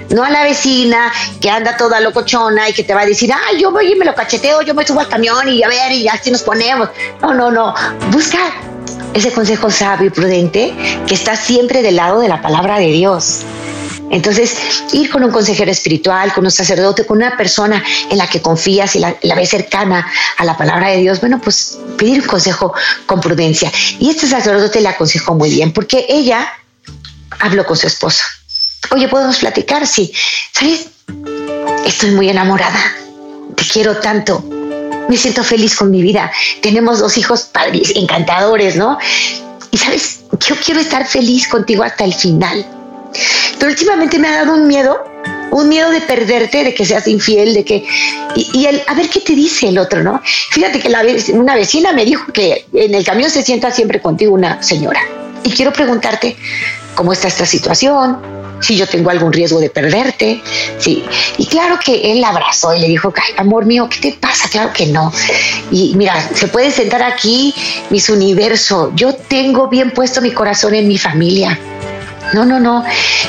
No 0.09 0.23
a 0.23 0.29
la 0.29 0.43
vecina 0.43 1.11
que 1.41 1.49
anda 1.49 1.75
toda 1.75 1.99
locochona 1.99 2.69
y 2.69 2.73
que 2.73 2.83
te 2.83 2.93
va 2.93 3.01
a 3.01 3.05
decir, 3.05 3.29
ah, 3.33 3.57
yo 3.59 3.71
voy 3.71 3.91
y 3.91 3.95
me 3.95 4.05
lo 4.05 4.15
cacheteo, 4.15 4.61
yo 4.61 4.73
me 4.73 4.87
subo 4.87 5.01
al 5.01 5.09
camión 5.09 5.49
y 5.49 5.61
a 5.63 5.67
ver, 5.67 5.91
y 5.91 6.07
así 6.07 6.31
nos 6.31 6.43
ponemos. 6.43 6.89
No, 7.21 7.33
no, 7.33 7.51
no. 7.51 7.75
Busca 8.09 8.39
ese 9.17 9.31
consejo 9.31 9.71
sabio 9.71 10.07
y 10.07 10.09
prudente 10.09 10.73
que 11.07 11.15
está 11.15 11.35
siempre 11.35 11.81
del 11.81 11.95
lado 11.95 12.19
de 12.19 12.27
la 12.27 12.41
palabra 12.41 12.77
de 12.79 12.87
Dios. 12.87 13.41
Entonces, 14.09 14.55
ir 14.93 15.09
con 15.09 15.23
un 15.23 15.31
consejero 15.31 15.69
espiritual, 15.69 16.31
con 16.33 16.45
un 16.45 16.51
sacerdote, 16.51 17.05
con 17.05 17.17
una 17.17 17.35
persona 17.35 17.83
en 18.09 18.17
la 18.17 18.29
que 18.29 18.41
confías 18.41 18.95
y 18.95 18.99
la, 18.99 19.17
la, 19.21 19.35
ves 19.35 19.49
cercana 19.49 20.07
a 20.37 20.45
la 20.45 20.55
palabra 20.55 20.89
de 20.89 20.97
Dios, 20.97 21.19
bueno, 21.19 21.41
pues 21.41 21.77
pedir 21.97 22.21
un 22.21 22.27
consejo 22.27 22.73
con 23.05 23.19
prudencia. 23.19 23.71
Y 23.99 24.09
este 24.09 24.27
sacerdote 24.27 24.79
le 24.79 24.87
aconsejó 24.87 25.35
muy 25.35 25.49
bien, 25.49 25.73
porque 25.73 26.05
ella 26.07 26.53
habló 27.39 27.65
con 27.65 27.75
su 27.75 27.87
esposo. 27.87 28.23
Oye, 28.91 29.07
¿podemos 29.09 29.37
platicar? 29.39 29.85
Sí. 29.85 30.13
¿Sabes? 30.53 30.87
Estoy 31.85 32.11
muy 32.11 32.29
enamorada. 32.29 32.79
Te 33.55 33.63
quiero 33.65 33.97
tanto. 33.97 34.43
Me 35.07 35.17
siento 35.17 35.43
feliz 35.43 35.75
con 35.75 35.91
mi 35.91 36.01
vida. 36.01 36.31
Tenemos 36.61 36.99
dos 36.99 37.17
hijos 37.17 37.43
padres, 37.43 37.93
encantadores, 37.95 38.75
¿no? 38.75 38.97
Y 39.71 39.77
sabes, 39.77 40.21
yo 40.45 40.55
quiero 40.63 40.79
estar 40.79 41.07
feliz 41.07 41.47
contigo 41.47 41.83
hasta 41.83 42.03
el 42.03 42.13
final. 42.13 42.65
Pero 43.57 43.71
últimamente 43.71 44.19
me 44.19 44.27
ha 44.27 44.43
dado 44.43 44.53
un 44.53 44.67
miedo, 44.67 44.97
un 45.51 45.69
miedo 45.69 45.89
de 45.89 46.01
perderte, 46.01 46.63
de 46.63 46.73
que 46.73 46.85
seas 46.85 47.07
infiel, 47.07 47.53
de 47.53 47.65
que... 47.65 47.85
Y, 48.35 48.65
el, 48.65 48.81
a 48.87 48.93
ver 48.93 49.09
qué 49.09 49.21
te 49.21 49.33
dice 49.33 49.69
el 49.69 49.77
otro, 49.77 50.03
¿no? 50.03 50.21
Fíjate 50.23 50.79
que 50.79 50.89
la, 50.89 51.03
una 51.33 51.55
vecina 51.55 51.91
me 51.93 52.05
dijo 52.05 52.31
que 52.31 52.65
en 52.73 52.93
el 52.93 53.05
camión 53.05 53.29
se 53.29 53.41
sienta 53.41 53.71
siempre 53.71 54.01
contigo 54.01 54.33
una 54.33 54.61
señora. 54.61 55.01
Y 55.43 55.51
quiero 55.51 55.73
preguntarte, 55.73 56.35
¿cómo 56.95 57.13
está 57.13 57.27
esta 57.27 57.45
situación? 57.45 58.36
Si 58.59 58.75
yo 58.75 58.87
tengo 58.87 59.09
algún 59.09 59.31
riesgo 59.31 59.59
de 59.59 59.69
perderte, 59.69 60.41
sí. 60.79 61.03
Y 61.37 61.45
claro 61.45 61.79
que 61.83 62.11
él 62.11 62.21
la 62.21 62.29
abrazó 62.29 62.75
y 62.75 62.79
le 62.79 62.87
dijo, 62.87 63.13
Ay, 63.15 63.33
amor 63.37 63.65
mío, 63.65 63.87
¿qué 63.89 63.99
te 63.99 64.17
pasa? 64.17 64.49
Claro 64.49 64.71
que 64.73 64.87
no. 64.87 65.11
Y 65.71 65.93
mira, 65.95 66.15
se 66.33 66.47
puede 66.47 66.71
sentar 66.71 67.03
aquí, 67.03 67.53
mis 67.89 68.09
universo. 68.09 68.91
Yo 68.95 69.13
tengo 69.13 69.67
bien 69.67 69.91
puesto 69.91 70.21
mi 70.21 70.31
corazón 70.31 70.73
en 70.73 70.87
mi 70.87 70.97
familia. 70.97 71.57
No, 72.33 72.45
no, 72.45 72.59
no. 72.59 72.83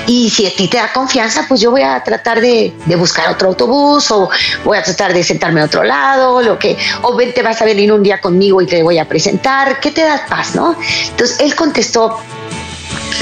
Y 0.06 0.30
si 0.30 0.46
a 0.46 0.50
ti 0.54 0.68
te 0.68 0.76
da 0.76 0.92
confianza, 0.92 1.44
pues 1.48 1.60
yo 1.60 1.70
voy 1.70 1.82
a 1.82 2.02
tratar 2.02 2.40
de, 2.40 2.74
de, 2.86 2.96
buscar 2.96 3.28
otro 3.30 3.48
autobús 3.48 4.10
o 4.10 4.28
voy 4.64 4.76
a 4.76 4.82
tratar 4.82 5.12
de 5.12 5.22
sentarme 5.22 5.60
a 5.60 5.66
otro 5.66 5.84
lado, 5.84 6.42
lo 6.42 6.58
que, 6.58 6.76
o 7.02 7.14
ven, 7.14 7.32
te 7.32 7.42
vas 7.42 7.62
a 7.62 7.64
venir 7.64 7.92
un 7.92 8.02
día 8.02 8.20
conmigo 8.20 8.60
y 8.60 8.66
te 8.66 8.82
voy 8.82 8.98
a 8.98 9.04
presentar. 9.04 9.78
¿Qué 9.80 9.92
te 9.92 10.02
da 10.02 10.26
paz, 10.28 10.54
no? 10.54 10.76
Entonces 11.10 11.38
él 11.40 11.54
contestó, 11.54 12.18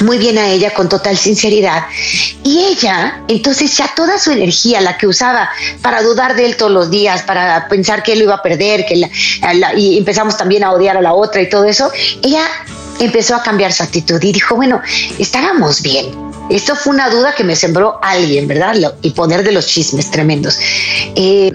muy 0.03 0.19
bien 0.19 0.39
a 0.39 0.49
ella 0.49 0.73
con 0.73 0.89
total 0.89 1.17
sinceridad. 1.17 1.85
Y 2.43 2.65
ella, 2.65 3.23
entonces 3.29 3.77
ya 3.77 3.91
toda 3.95 4.19
su 4.19 4.31
energía, 4.31 4.81
la 4.81 4.97
que 4.97 5.07
usaba 5.07 5.49
para 5.83 6.03
dudar 6.03 6.37
de 6.37 6.47
él 6.47 6.57
todos 6.57 6.73
los 6.73 6.91
días, 6.91 7.23
para 7.23 7.69
pensar 7.69 8.03
que 8.03 8.13
él 8.13 8.19
lo 8.21 8.25
iba 8.25 8.35
a 8.35 8.43
perder, 8.43 8.87
que 8.87 9.11
y 9.77 9.99
empezamos 9.99 10.37
también 10.37 10.65
a 10.65 10.73
odiar 10.73 10.97
a 10.97 11.03
la 11.03 11.15
otra 11.15 11.43
y 11.43 11.49
todo 11.49 11.65
eso, 11.65 11.91
ella 12.23 12.43
empezó 12.99 13.35
a 13.35 13.43
cambiar 13.43 13.73
su 13.73 13.83
actitud 13.83 14.23
y 14.23 14.33
dijo, 14.33 14.57
bueno, 14.57 14.81
estábamos 15.19 15.83
bien. 15.83 16.07
Esto 16.49 16.77
fue 16.77 16.95
una 16.95 17.11
duda 17.11 17.35
que 17.35 17.43
me 17.43 17.57
sembró 17.57 17.99
alguien, 18.03 18.47
¿verdad? 18.47 18.95
Y 19.03 19.11
poner 19.11 19.43
de 19.43 19.51
los 19.53 19.67
chismes 19.67 20.11
tremendos. 20.11 20.59
Eh, 21.17 21.53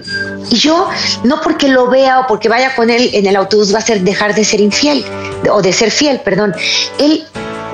y 0.50 0.56
yo, 0.56 0.88
no 1.24 1.40
porque 1.40 1.68
lo 1.68 1.88
vea 1.88 2.20
o 2.20 2.26
porque 2.26 2.48
vaya 2.48 2.74
con 2.74 2.90
él 2.90 3.10
en 3.14 3.26
el 3.26 3.36
autobús, 3.36 3.74
va 3.74 3.78
a 3.78 3.82
ser 3.82 4.02
dejar 4.02 4.34
de 4.34 4.44
ser 4.44 4.60
infiel, 4.60 5.04
o 5.50 5.62
de 5.62 5.72
ser 5.72 5.90
fiel, 5.90 6.20
perdón. 6.20 6.54
Él 6.98 7.24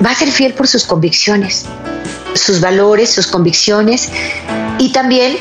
va 0.05 0.11
a 0.11 0.15
ser 0.15 0.31
fiel 0.31 0.53
por 0.53 0.67
sus 0.67 0.85
convicciones, 0.85 1.65
sus 2.33 2.61
valores, 2.61 3.09
sus 3.11 3.27
convicciones 3.27 4.09
y 4.77 4.91
también 4.91 5.37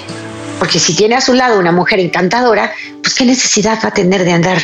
porque 0.59 0.79
si 0.79 0.95
tiene 0.95 1.15
a 1.15 1.21
su 1.21 1.35
lado 1.35 1.59
una 1.59 1.73
mujer 1.73 2.01
encantadora, 2.01 2.73
pues 3.03 3.15
qué 3.15 3.25
necesidad 3.25 3.79
va 3.85 3.89
a 3.89 3.95
tener 3.95 4.25
de 4.25 4.33
andar 4.33 4.59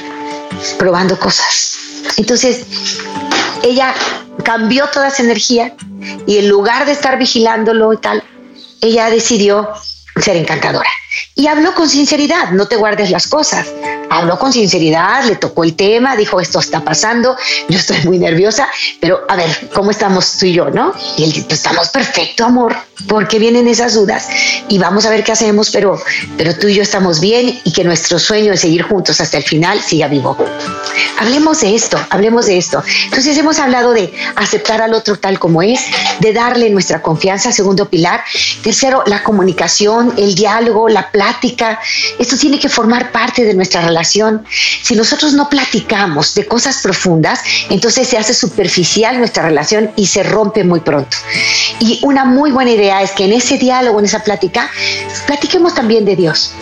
probando 0.78 1.18
cosas. 1.18 1.78
Entonces, 2.16 2.62
ella 3.62 3.94
cambió 4.42 4.87
toda 4.88 5.09
esa 5.09 5.22
energía 5.22 5.74
y 6.26 6.38
en 6.38 6.48
lugar 6.48 6.85
de 6.87 6.92
estar 6.92 7.18
vigilándolo 7.18 7.92
y 7.92 7.98
tal, 7.98 8.22
ella 8.80 9.09
decidió 9.09 9.70
ser 10.20 10.37
encantadora. 10.37 10.90
Y 11.35 11.46
habló 11.46 11.74
con 11.74 11.88
sinceridad, 11.88 12.50
no 12.50 12.66
te 12.66 12.76
guardes 12.76 13.11
las 13.11 13.28
cosas. 13.28 13.66
Habló 14.10 14.38
con 14.38 14.52
sinceridad, 14.52 15.24
le 15.24 15.36
tocó 15.36 15.64
el 15.64 15.74
tema, 15.74 16.16
dijo, 16.16 16.40
esto 16.40 16.60
está 16.60 16.80
pasando, 16.80 17.36
yo 17.68 17.78
estoy 17.78 17.98
muy 18.04 18.18
nerviosa, 18.18 18.68
pero 19.00 19.20
a 19.28 19.36
ver, 19.36 19.70
¿cómo 19.74 19.90
estamos 19.90 20.38
tú 20.38 20.46
y 20.46 20.52
yo, 20.52 20.70
no? 20.70 20.92
Y 21.16 21.24
él 21.24 21.32
dijo, 21.32 21.48
estamos 21.50 21.88
perfecto, 21.88 22.44
amor, 22.44 22.76
porque 23.08 23.38
vienen 23.38 23.68
esas 23.68 23.94
dudas 23.94 24.28
y 24.68 24.78
vamos 24.78 25.06
a 25.06 25.10
ver 25.10 25.24
qué 25.24 25.32
hacemos, 25.32 25.70
pero, 25.70 26.00
pero 26.36 26.56
tú 26.56 26.68
y 26.68 26.74
yo 26.74 26.82
estamos 26.82 27.20
bien 27.20 27.60
y 27.64 27.72
que 27.72 27.84
nuestro 27.84 28.18
sueño 28.18 28.52
de 28.52 28.56
seguir 28.56 28.82
juntos 28.82 29.20
hasta 29.20 29.38
el 29.38 29.44
final 29.44 29.80
siga 29.80 30.08
vivo. 30.08 30.36
Hablemos 31.18 31.60
de 31.60 31.74
esto, 31.74 31.98
hablemos 32.10 32.46
de 32.46 32.58
esto. 32.58 32.82
Entonces 33.04 33.36
hemos 33.36 33.58
hablado 33.58 33.92
de 33.92 34.12
aceptar 34.36 34.80
al 34.80 34.94
otro 34.94 35.16
tal 35.16 35.38
como 35.38 35.62
es, 35.62 35.80
de 36.20 36.32
darle 36.32 36.70
nuestra 36.70 37.02
confianza, 37.02 37.52
segundo 37.52 37.88
pilar. 37.88 38.22
Tercero, 38.62 39.02
la 39.06 39.22
comunicación, 39.22 40.12
el 40.16 40.34
diálogo, 40.34 40.88
la 40.88 41.10
plática. 41.10 41.80
Esto 42.18 42.36
tiene 42.36 42.58
que 42.58 42.68
formar 42.68 43.12
parte 43.12 43.44
de 43.44 43.54
nuestra 43.54 43.80
relación. 43.82 44.03
Si 44.04 44.94
nosotros 44.94 45.32
no 45.32 45.48
platicamos 45.48 46.34
de 46.34 46.46
cosas 46.46 46.78
profundas, 46.82 47.40
entonces 47.70 48.08
se 48.08 48.18
hace 48.18 48.34
superficial 48.34 49.18
nuestra 49.18 49.44
relación 49.44 49.90
y 49.96 50.06
se 50.06 50.22
rompe 50.22 50.64
muy 50.64 50.80
pronto. 50.80 51.16
Y 51.80 52.00
una 52.02 52.24
muy 52.24 52.50
buena 52.50 52.70
idea 52.70 53.02
es 53.02 53.12
que 53.12 53.24
en 53.24 53.32
ese 53.32 53.58
diálogo, 53.58 53.98
en 53.98 54.06
esa 54.06 54.20
plática, 54.20 54.70
platiquemos 55.26 55.74
también 55.74 56.04
de 56.04 56.16
Dios. 56.16 56.52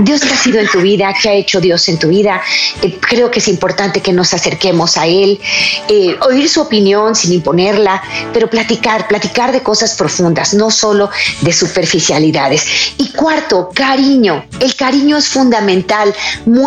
Dios 0.00 0.22
que 0.22 0.32
ha 0.32 0.36
sido 0.36 0.60
en 0.60 0.68
tu 0.68 0.80
vida, 0.80 1.12
qué 1.20 1.28
ha 1.28 1.32
hecho 1.34 1.60
Dios 1.60 1.88
en 1.88 1.98
tu 1.98 2.08
vida. 2.08 2.40
Eh, 2.82 2.98
creo 3.00 3.30
que 3.30 3.38
es 3.38 3.48
importante 3.48 4.00
que 4.00 4.12
nos 4.12 4.32
acerquemos 4.34 4.96
a 4.96 5.06
Él, 5.06 5.40
eh, 5.88 6.16
oír 6.22 6.48
su 6.48 6.60
opinión 6.60 7.14
sin 7.14 7.32
imponerla, 7.32 8.02
pero 8.32 8.48
platicar, 8.48 9.08
platicar 9.08 9.52
de 9.52 9.62
cosas 9.62 9.94
profundas, 9.94 10.54
no 10.54 10.70
solo 10.70 11.10
de 11.40 11.52
superficialidades. 11.52 12.66
Y 12.98 13.08
cuarto, 13.10 13.70
cariño. 13.74 14.44
El 14.60 14.74
cariño 14.74 15.16
es 15.16 15.28
fundamental, 15.28 16.14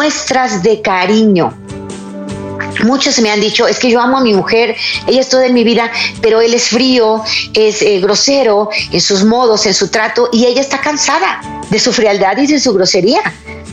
muestras 0.07 0.63
de 0.63 0.81
cariño. 0.81 1.53
Muchos 2.85 3.19
me 3.19 3.29
han 3.29 3.41
dicho, 3.41 3.67
es 3.67 3.77
que 3.77 3.91
yo 3.91 3.99
amo 3.99 4.19
a 4.19 4.21
mi 4.21 4.33
mujer, 4.33 4.73
ella 5.05 5.19
es 5.19 5.27
toda 5.27 5.47
en 5.47 5.53
mi 5.53 5.65
vida, 5.65 5.91
pero 6.21 6.39
él 6.39 6.53
es 6.53 6.69
frío, 6.69 7.21
es 7.53 7.81
eh, 7.81 7.99
grosero 7.99 8.69
en 8.93 9.01
sus 9.01 9.25
modos, 9.25 9.65
en 9.65 9.73
su 9.73 9.89
trato, 9.89 10.29
y 10.31 10.45
ella 10.45 10.61
está 10.61 10.79
cansada 10.79 11.41
de 11.69 11.77
su 11.77 11.91
frialdad 11.91 12.37
y 12.37 12.47
de 12.47 12.57
su 12.57 12.73
grosería. 12.73 13.19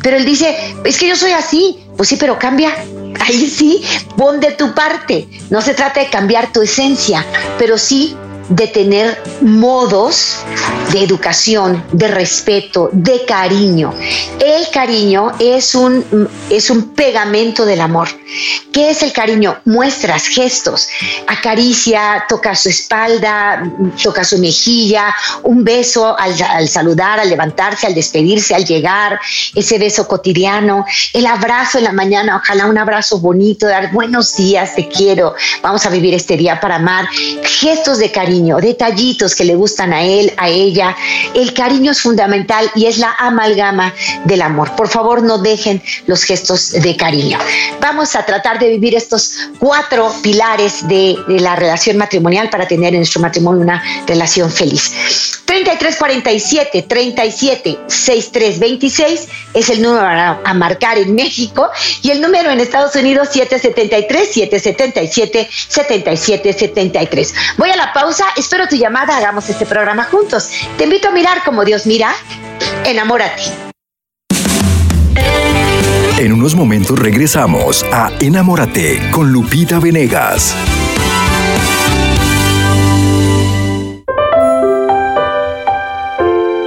Pero 0.02 0.16
él 0.16 0.24
dice, 0.24 0.56
es 0.84 0.98
que 0.98 1.06
yo 1.06 1.14
soy 1.14 1.30
así, 1.30 1.78
pues 1.96 2.08
sí, 2.08 2.16
pero 2.16 2.36
cambia. 2.36 2.74
Ahí 3.20 3.48
sí, 3.48 3.84
pon 4.16 4.40
de 4.40 4.50
tu 4.50 4.74
parte. 4.74 5.28
No 5.50 5.62
se 5.62 5.72
trata 5.74 6.00
de 6.00 6.10
cambiar 6.10 6.52
tu 6.52 6.62
esencia, 6.62 7.24
pero 7.58 7.78
sí 7.78 8.16
de 8.48 8.66
tener 8.68 9.22
modos 9.40 10.44
de 10.92 11.02
educación, 11.02 11.82
de 11.92 12.08
respeto, 12.08 12.90
de 12.92 13.24
cariño. 13.24 13.94
El 14.38 14.68
cariño 14.70 15.32
es 15.38 15.74
un, 15.74 16.28
es 16.50 16.70
un 16.70 16.90
pegamento 16.90 17.64
del 17.64 17.80
amor. 17.80 18.08
¿Qué 18.72 18.90
es 18.90 19.02
el 19.02 19.12
cariño? 19.12 19.56
Muestras, 19.64 20.26
gestos, 20.26 20.88
acaricia, 21.26 22.24
toca 22.28 22.54
su 22.54 22.68
espalda, 22.68 23.62
toca 24.02 24.24
su 24.24 24.38
mejilla, 24.38 25.14
un 25.44 25.64
beso 25.64 26.18
al, 26.18 26.34
al 26.42 26.68
saludar, 26.68 27.20
al 27.20 27.30
levantarse, 27.30 27.86
al 27.86 27.94
despedirse, 27.94 28.54
al 28.54 28.64
llegar, 28.64 29.20
ese 29.54 29.78
beso 29.78 30.06
cotidiano, 30.08 30.84
el 31.12 31.26
abrazo 31.26 31.78
en 31.78 31.84
la 31.84 31.92
mañana, 31.92 32.36
ojalá 32.36 32.66
un 32.66 32.78
abrazo 32.78 33.20
bonito, 33.20 33.66
dar 33.66 33.92
buenos 33.92 34.36
días, 34.36 34.74
te 34.74 34.88
quiero, 34.88 35.34
vamos 35.62 35.86
a 35.86 35.90
vivir 35.90 36.14
este 36.14 36.36
día 36.36 36.60
para 36.60 36.76
amar, 36.76 37.06
gestos 37.44 37.98
de 37.98 38.10
cariño 38.10 38.33
cariño, 38.34 38.58
detallitos 38.58 39.34
que 39.36 39.44
le 39.44 39.54
gustan 39.54 39.92
a 39.92 40.02
él, 40.02 40.32
a 40.36 40.48
ella. 40.48 40.96
El 41.34 41.54
cariño 41.54 41.92
es 41.92 42.00
fundamental 42.00 42.68
y 42.74 42.86
es 42.86 42.98
la 42.98 43.14
amalgama 43.18 43.94
del 44.24 44.42
amor. 44.42 44.74
Por 44.74 44.88
favor, 44.88 45.22
no 45.22 45.38
dejen 45.38 45.80
los 46.06 46.24
gestos 46.24 46.72
de 46.72 46.96
cariño. 46.96 47.38
Vamos 47.80 48.16
a 48.16 48.26
tratar 48.26 48.58
de 48.58 48.68
vivir 48.70 48.96
estos 48.96 49.50
cuatro 49.60 50.12
pilares 50.22 50.86
de, 50.88 51.16
la 51.28 51.54
relación 51.54 51.96
matrimonial 51.96 52.50
para 52.50 52.66
tener 52.66 52.92
en 52.94 53.00
nuestro 53.00 53.20
matrimonio 53.20 53.62
una 53.62 53.82
relación 54.06 54.50
feliz. 54.50 55.43
3347 55.64 56.82
37 56.82 57.78
6326 57.86 59.28
es 59.54 59.70
el 59.70 59.82
número 59.82 60.06
a, 60.06 60.54
marcar 60.54 60.98
en 60.98 61.14
México 61.14 61.68
y 62.02 62.10
el 62.10 62.20
número 62.20 62.50
en 62.50 62.60
Estados 62.60 62.94
Unidos 62.94 63.28
773 63.32 64.28
777 64.32 65.48
7773. 65.68 67.34
Voy 67.56 67.70
a 67.70 67.76
la 67.76 67.92
pausa, 67.92 68.26
espero 68.36 68.68
tu 68.68 68.76
llamada, 68.76 69.16
hagamos 69.16 69.48
este 69.48 69.66
programa 69.66 70.04
juntos. 70.04 70.50
Te 70.76 70.84
invito 70.84 71.08
a 71.08 71.12
mirar 71.12 71.42
como 71.44 71.64
Dios 71.64 71.86
mira, 71.86 72.14
enamórate. 72.84 73.42
En 76.18 76.32
unos 76.32 76.54
momentos 76.54 76.98
regresamos 76.98 77.84
a 77.92 78.10
Enamórate 78.20 79.10
con 79.10 79.32
Lupita 79.32 79.80
Venegas. 79.80 80.54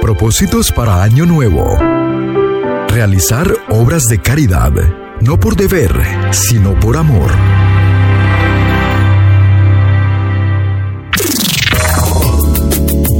Propósitos 0.08 0.72
para 0.72 1.02
Año 1.02 1.26
Nuevo. 1.26 1.76
Realizar 2.88 3.46
obras 3.68 4.06
de 4.06 4.18
caridad, 4.18 4.72
no 5.20 5.38
por 5.38 5.54
deber, 5.54 5.92
sino 6.32 6.80
por 6.80 6.96
amor. 6.96 7.30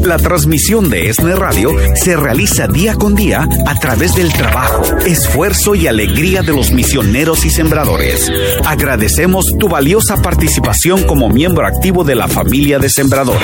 La 0.09 0.16
transmisión 0.16 0.88
de 0.88 1.11
ESNE 1.11 1.37
Radio 1.37 1.77
se 1.94 2.16
realiza 2.16 2.66
día 2.66 2.94
con 2.94 3.14
día 3.14 3.47
a 3.66 3.75
través 3.75 4.14
del 4.14 4.33
trabajo, 4.33 4.83
esfuerzo 5.05 5.75
y 5.75 5.87
alegría 5.87 6.40
de 6.40 6.55
los 6.55 6.71
misioneros 6.71 7.44
y 7.44 7.51
sembradores. 7.51 8.33
Agradecemos 8.64 9.53
tu 9.59 9.68
valiosa 9.68 10.23
participación 10.23 11.03
como 11.03 11.29
miembro 11.29 11.66
activo 11.66 12.05
de 12.05 12.14
la 12.14 12.27
familia 12.27 12.79
de 12.79 12.88
sembradores. 12.88 13.42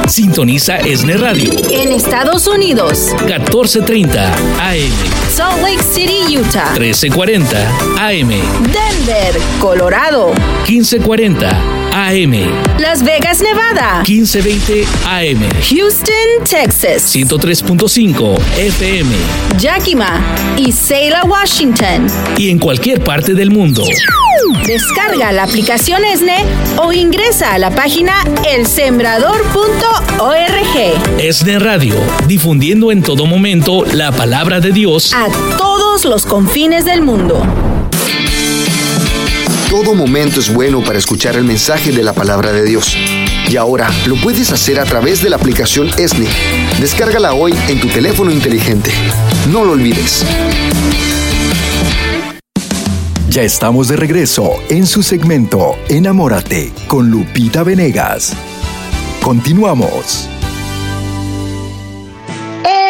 Sintoniza 0.09 0.77
ESNE 0.77 1.17
Radio. 1.17 1.51
En 1.69 1.91
Estados 1.91 2.47
Unidos. 2.47 3.09
1430 3.25 4.33
AM. 4.61 4.91
Salt 5.33 5.61
Lake 5.61 5.83
City, 5.83 6.33
Utah. 6.33 6.71
1340 6.79 7.69
AM. 7.99 8.29
Denver, 8.29 9.41
Colorado. 9.59 10.33
1540 10.67 11.76
AM. 11.97 12.31
Las 12.77 13.01
Vegas, 13.01 13.41
Nevada. 13.41 14.03
1520 14.07 14.85
AM. 15.07 15.39
Houston, 15.63 16.43
Texas. 16.47 17.15
103.5 17.15 18.37
FM. 18.55 19.09
Yakima 19.57 20.21
y 20.57 20.71
Selah, 20.71 21.23
Washington. 21.25 22.05
Y 22.37 22.51
en 22.51 22.59
cualquier 22.59 23.03
parte 23.03 23.33
del 23.33 23.49
mundo. 23.49 23.83
Descarga 24.67 25.31
la 25.31 25.41
aplicación 25.43 26.05
ESNE 26.05 26.45
o 26.77 26.93
ingresa 26.93 27.55
a 27.55 27.57
la 27.57 27.71
página 27.71 28.13
elsembrador.org. 28.47 31.19
ESNE 31.19 31.57
Radio, 31.57 31.95
difundiendo 32.27 32.91
en 32.91 33.01
todo 33.01 33.25
momento 33.25 33.85
la 33.85 34.11
palabra 34.11 34.59
de 34.59 34.71
Dios 34.71 35.15
a 35.15 35.29
todos 35.57 36.05
los 36.05 36.27
confines 36.27 36.85
del 36.85 37.01
mundo. 37.01 37.66
Todo 39.69 39.93
momento 39.95 40.39
es 40.39 40.53
bueno 40.53 40.81
para 40.81 40.97
escuchar 40.97 41.35
el 41.35 41.43
mensaje 41.43 41.91
de 41.91 42.01
la 42.01 42.13
palabra 42.13 42.53
de 42.53 42.63
Dios. 42.63 42.95
Y 43.49 43.57
ahora 43.57 43.89
lo 44.05 44.15
puedes 44.15 44.51
hacer 44.53 44.79
a 44.79 44.85
través 44.85 45.21
de 45.21 45.29
la 45.29 45.35
aplicación 45.35 45.89
ESNE. 45.97 46.27
Descárgala 46.79 47.33
hoy 47.33 47.53
en 47.67 47.81
tu 47.81 47.89
teléfono 47.89 48.31
inteligente. 48.31 48.91
No 49.51 49.65
lo 49.65 49.73
olvides. 49.73 50.25
Ya 53.29 53.43
estamos 53.43 53.89
de 53.89 53.97
regreso 53.97 54.53
en 54.69 54.87
su 54.87 55.03
segmento 55.03 55.75
Enamórate 55.89 56.71
con 56.87 57.11
Lupita 57.11 57.63
Venegas. 57.63 58.33
Continuamos. 59.21 60.29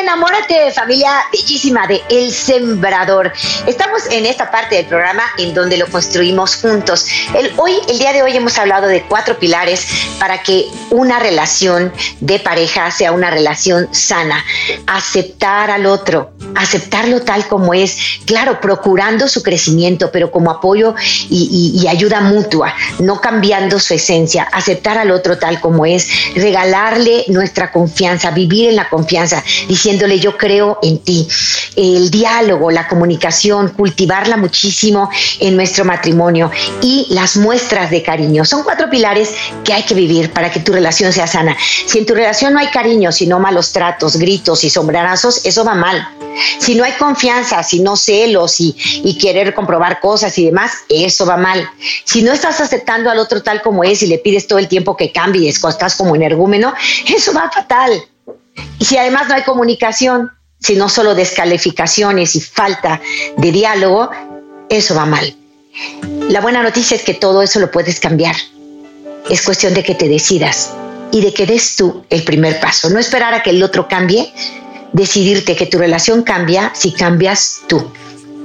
Enamórate, 0.08 0.72
familia 0.72 1.12
bellísima 1.34 1.86
de 1.86 2.02
El 2.10 2.32
Sembrador. 2.32 3.34
Estamos 3.66 4.04
en 4.10 4.26
esta 4.26 4.50
parte 4.50 4.76
del 4.76 4.86
programa 4.86 5.24
en 5.38 5.54
donde 5.54 5.76
lo 5.76 5.86
construimos 5.88 6.56
juntos. 6.56 7.06
El, 7.36 7.52
hoy, 7.58 7.74
el 7.90 8.00
día 8.00 8.14
de 8.14 8.24
hoy 8.24 8.32
hemos 8.38 8.58
hablado 8.58 8.88
de 8.88 9.02
cuatro 9.02 9.38
pilares 9.38 9.86
para 10.18 10.42
que 10.44 10.66
una 10.92 11.20
relación 11.20 11.92
de 12.22 12.40
pareja 12.40 12.90
sea 12.90 13.12
una 13.12 13.32
relación 13.32 13.94
sana. 13.94 14.46
Aceptar 14.86 15.72
al 15.72 15.86
otro, 15.86 16.32
aceptarlo 16.56 17.24
tal 17.24 17.46
como 17.50 17.74
es, 17.74 17.98
claro, 18.26 18.62
procurando 18.62 19.28
su 19.28 19.44
crecimiento, 19.44 20.10
pero 20.10 20.32
como 20.32 20.52
apoyo 20.52 20.96
y, 21.30 21.82
y 21.84 21.88
ayuda 21.90 22.22
mutua, 22.22 22.74
no 23.00 23.20
cambiando 23.20 23.78
su 23.78 23.94
esencia, 23.94 24.44
aceptar 24.54 24.98
al 24.98 25.12
otro 25.12 25.38
tal 25.38 25.60
como 25.60 25.86
es, 25.86 26.08
regalarle 26.34 27.26
nuestra 27.28 27.74
confianza, 27.74 28.32
vivir 28.32 28.70
en 28.70 28.78
la 28.78 28.88
confianza, 28.88 29.44
diciendo 29.68 29.97
yo 30.20 30.38
creo 30.38 30.80
en 30.82 31.00
ti. 31.00 31.28
El 31.76 32.10
diálogo, 32.10 32.72
la 32.72 32.88
comunicación, 32.88 33.70
cultivarla 33.70 34.38
muchísimo 34.38 35.10
en 35.40 35.56
nuestro 35.56 35.86
matrimonio 35.86 36.52
y 36.82 37.08
las 37.10 37.38
muestras 37.38 37.92
de 37.92 38.02
cariño. 38.04 38.46
Son 38.46 38.64
cuatro 38.64 38.90
pilares 38.90 39.34
que 39.64 39.74
hay 39.74 39.84
que 39.84 39.94
vivir 39.94 40.32
para 40.32 40.52
que 40.52 40.60
tu 40.60 40.72
relación 40.72 41.12
sea 41.12 41.28
sana. 41.28 41.56
Si 41.86 42.00
en 42.00 42.06
tu 42.06 42.14
relación 42.14 42.54
no 42.54 42.60
hay 42.60 42.68
cariño, 42.68 43.12
sino 43.12 43.40
malos 43.40 43.72
tratos, 43.72 44.18
gritos 44.18 44.64
y 44.64 44.70
sombrerazos, 44.70 45.46
eso 45.46 45.64
va 45.64 45.76
mal. 45.76 46.08
Si 46.60 46.76
no 46.76 46.84
hay 46.84 46.94
confianza, 46.94 47.64
si 47.64 47.80
no 47.80 47.96
celos 47.96 48.60
y, 48.60 48.76
y 49.04 49.18
querer 49.18 49.54
comprobar 49.54 50.00
cosas 50.00 50.38
y 50.38 50.46
demás, 50.46 50.72
eso 50.88 51.26
va 51.26 51.38
mal. 51.38 51.68
Si 52.04 52.22
no 52.22 52.32
estás 52.32 52.62
aceptando 52.62 53.10
al 53.10 53.18
otro 53.20 53.42
tal 53.42 53.62
como 53.62 53.84
es 53.84 54.04
y 54.04 54.08
le 54.08 54.20
pides 54.20 54.48
todo 54.48 54.60
el 54.60 54.68
tiempo 54.68 54.96
que 54.96 55.12
cambie 55.12 55.42
y 55.42 55.48
estás 55.48 55.96
como 55.96 56.16
energúmeno, 56.16 56.74
eso 57.08 57.34
va 57.34 57.50
fatal. 57.52 57.92
Y 58.80 58.86
si 58.86 58.98
además 58.98 59.28
no 59.28 59.36
hay 59.36 59.44
comunicación, 59.44 60.32
sino 60.60 60.90
solo 60.90 61.16
descalificaciones 61.16 62.36
y 62.36 62.42
falta 62.42 63.02
de 63.38 63.52
diálogo, 63.52 64.10
eso 64.70 64.96
va 64.96 65.06
mal. 65.06 65.36
La 66.30 66.42
buena 66.42 66.64
noticia 66.64 66.98
es 66.98 67.04
que 67.04 67.14
todo 67.14 67.42
eso 67.42 67.60
lo 67.60 67.72
puedes 67.72 68.00
cambiar. 68.00 68.36
Es 69.30 69.42
cuestión 69.42 69.74
de 69.74 69.84
que 69.84 69.96
te 69.96 70.10
decidas 70.10 70.72
y 71.12 71.22
de 71.22 71.34
que 71.34 71.46
des 71.46 71.76
tú 71.76 72.06
el 72.10 72.24
primer 72.24 72.60
paso. 72.60 72.90
No 72.90 73.00
esperar 73.00 73.34
a 73.34 73.44
que 73.44 73.52
el 73.52 73.62
otro 73.62 73.88
cambie, 73.88 74.34
decidirte 74.94 75.56
que 75.56 75.68
tu 75.68 75.78
relación 75.78 76.24
cambia 76.24 76.72
si 76.74 76.92
cambias 76.94 77.62
tú. 77.68 77.92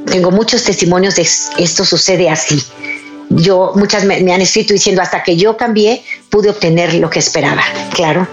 Tengo 0.07 0.31
muchos 0.31 0.65
testimonios 0.65 1.17
de 1.17 1.23
esto 1.23 1.85
sucede 1.85 2.29
así. 2.29 2.63
Yo, 3.31 3.73
muchas 3.77 4.05
me, 4.05 4.21
me 4.21 4.35
han 4.35 4.43
escrito 4.43 4.75
diciendo, 4.75 5.01
hasta 5.01 5.23
que 5.23 5.37
yo 5.37 5.57
cambié, 5.57 6.05
pude 6.29 6.51
obtener 6.51 6.95
lo 6.95 7.09
que 7.09 7.21
esperaba. 7.21 7.63
Claro, 7.95 8.29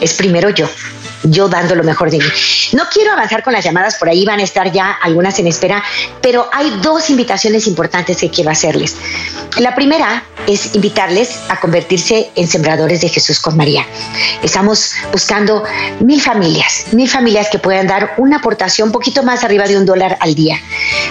es 0.00 0.14
primero 0.14 0.50
yo 0.50 0.68
yo 1.24 1.48
dando 1.48 1.74
lo 1.74 1.84
mejor 1.84 2.10
de 2.10 2.18
mí. 2.18 2.24
No 2.72 2.84
quiero 2.92 3.12
avanzar 3.12 3.42
con 3.42 3.52
las 3.52 3.64
llamadas, 3.64 3.96
por 3.96 4.08
ahí 4.08 4.24
van 4.24 4.40
a 4.40 4.42
estar 4.42 4.70
ya 4.72 4.90
algunas 5.02 5.38
en 5.38 5.46
espera, 5.46 5.82
pero 6.20 6.48
hay 6.52 6.70
dos 6.82 7.10
invitaciones 7.10 7.66
importantes 7.66 8.18
que 8.18 8.30
quiero 8.30 8.50
hacerles. 8.50 8.96
La 9.58 9.74
primera 9.74 10.24
es 10.46 10.74
invitarles 10.74 11.40
a 11.48 11.58
convertirse 11.60 12.30
en 12.34 12.48
sembradores 12.48 13.00
de 13.00 13.08
Jesús 13.08 13.40
con 13.40 13.56
María. 13.56 13.86
Estamos 14.42 14.92
buscando 15.12 15.64
mil 16.00 16.20
familias, 16.20 16.86
mil 16.92 17.08
familias 17.08 17.48
que 17.50 17.58
puedan 17.58 17.86
dar 17.86 18.14
una 18.16 18.38
aportación 18.38 18.88
un 18.88 18.92
poquito 18.92 19.22
más 19.22 19.44
arriba 19.44 19.66
de 19.66 19.76
un 19.76 19.84
dólar 19.84 20.16
al 20.20 20.34
día 20.34 20.58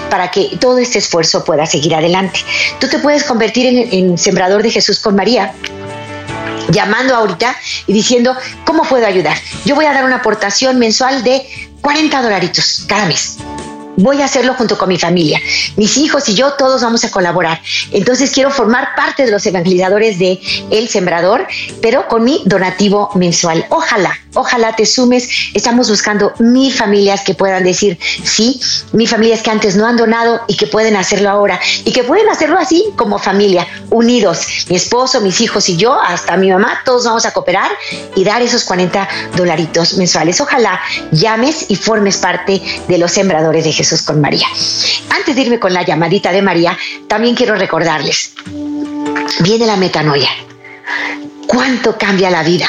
para 0.10 0.32
que 0.32 0.58
todo 0.60 0.78
este 0.78 1.00
esfuerzo 1.00 1.44
pueda 1.44 1.66
seguir 1.66 1.94
adelante. 1.96 2.40
Tú 2.80 2.88
te 2.88 3.00
puedes 3.00 3.24
convertir 3.24 3.66
en, 3.68 3.94
en 3.94 4.18
sembrador 4.18 4.64
de 4.64 4.72
Jesús 4.72 5.00
con 5.00 5.16
María 5.16 5.54
llamando 6.70 7.16
ahorita 7.16 7.56
y 7.88 7.94
diciendo, 7.94 8.36
¿cómo 8.66 8.84
puedo 8.84 9.06
ayudar? 9.06 9.38
Yo 9.66 9.76
voy 9.76 9.86
a 9.86 9.94
dar 9.94 10.06
una 10.06 10.18
aportación 10.18 10.80
mensual 10.80 11.24
de 11.24 11.48
40 11.82 12.22
dolaritos 12.22 12.86
cada 12.88 13.06
mes. 13.06 13.38
Voy 14.00 14.22
a 14.22 14.26
hacerlo 14.26 14.54
junto 14.54 14.78
con 14.78 14.90
mi 14.90 14.98
familia. 14.98 15.40
Mis 15.76 15.98
hijos 15.98 16.28
y 16.30 16.34
yo 16.34 16.54
todos 16.54 16.82
vamos 16.82 17.04
a 17.04 17.12
colaborar. 17.12 17.62
Entonces 17.92 18.32
quiero 18.32 18.50
formar 18.50 18.96
parte 18.96 19.26
de 19.26 19.32
los 19.32 19.46
evangelizadores 19.46 20.18
de 20.20 20.40
El 20.72 20.88
Sembrador, 20.88 21.46
pero 21.82 22.08
con 22.08 22.24
mi 22.24 22.42
donativo 22.46 23.12
mensual. 23.16 23.66
Ojalá, 23.70 24.18
ojalá 24.34 24.76
te 24.76 24.86
sumes. 24.86 25.30
Estamos 25.54 25.90
buscando 25.90 26.34
mil 26.40 26.74
familias 26.74 27.22
que 27.22 27.34
puedan 27.34 27.64
decir 27.64 27.98
sí, 28.24 28.60
mil 28.94 29.08
familias 29.08 29.42
que 29.42 29.52
antes 29.52 29.76
no 29.76 29.86
han 29.86 29.98
donado 29.98 30.42
y 30.48 30.56
que 30.56 30.68
pueden 30.68 30.96
hacerlo 30.96 31.30
ahora 31.30 31.60
y 31.84 31.92
que 31.92 32.04
pueden 32.04 32.30
hacerlo 32.30 32.58
así 32.58 32.86
como 32.96 33.20
familia, 33.20 33.68
unidos. 33.90 34.66
Mi 34.70 34.78
esposo, 34.78 35.22
mis 35.22 35.42
hijos 35.42 35.68
y 35.70 35.76
yo, 35.76 36.00
hasta 36.00 36.38
mi 36.38 36.50
mamá, 36.50 36.82
todos 36.86 37.06
vamos 37.06 37.26
a 37.26 37.32
cooperar 37.32 37.70
y 38.16 38.24
dar 38.24 38.42
esos 38.42 38.64
40 38.64 39.08
dolaritos 39.36 39.96
mensuales. 39.96 40.40
Ojalá 40.40 40.80
llames 41.12 41.66
y 41.70 41.76
formes 41.76 42.18
parte 42.18 42.62
de 42.88 42.98
los 42.98 43.12
sembradores 43.12 43.64
de 43.64 43.72
Jesús 43.72 43.89
con 43.98 44.22
María. 44.22 44.48
Antes 45.10 45.36
de 45.36 45.42
irme 45.42 45.60
con 45.60 45.74
la 45.74 45.84
llamadita 45.84 46.32
de 46.32 46.42
María, 46.42 46.78
también 47.08 47.36
quiero 47.36 47.56
recordarles, 47.56 48.34
viene 49.40 49.66
la 49.66 49.78
metanoia. 49.78 50.30
¿Cuánto 51.48 51.98
cambia 51.98 52.30
la 52.30 52.44
vida? 52.44 52.68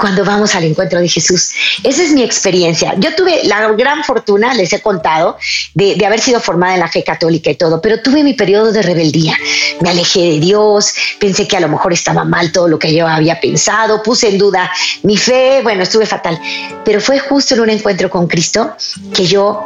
Cuando 0.00 0.24
vamos 0.24 0.54
al 0.54 0.64
encuentro 0.64 0.98
de 0.98 1.08
Jesús. 1.08 1.52
Esa 1.84 2.02
es 2.02 2.12
mi 2.12 2.22
experiencia. 2.22 2.94
Yo 2.96 3.14
tuve 3.14 3.44
la 3.44 3.70
gran 3.72 4.02
fortuna, 4.02 4.54
les 4.54 4.72
he 4.72 4.80
contado, 4.80 5.36
de, 5.74 6.04
haber 6.06 6.20
sido 6.20 6.40
formada 6.40 6.74
en 6.74 6.80
la 6.80 6.88
fe 6.88 7.04
católica 7.04 7.50
y 7.50 7.54
todo, 7.54 7.80
pero 7.80 8.00
tuve 8.00 8.24
mi 8.24 8.34
periodo 8.34 8.72
de 8.72 8.82
rebeldía. 8.82 9.36
Me 9.80 9.90
alejé 9.90 10.20
de 10.20 10.40
Dios, 10.40 10.94
pensé 11.20 11.46
que 11.46 11.56
a 11.56 11.60
lo 11.60 11.68
mejor 11.68 11.92
estaba 11.92 12.24
mal 12.24 12.50
todo 12.50 12.66
lo 12.66 12.78
que 12.78 12.94
yo 12.94 13.06
había 13.06 13.38
pensado, 13.40 14.02
puse 14.02 14.28
en 14.28 14.38
duda 14.38 14.70
mi 15.02 15.16
fe, 15.16 15.60
bueno, 15.62 15.82
estuve 15.82 16.06
fatal. 16.06 16.40
Pero 16.84 17.00
fue 17.00 17.18
justo 17.18 17.54
en 17.54 17.60
un 17.60 17.70
encuentro 17.70 18.08
con 18.08 18.26
Cristo 18.26 18.74
que 19.14 19.26
yo 19.26 19.62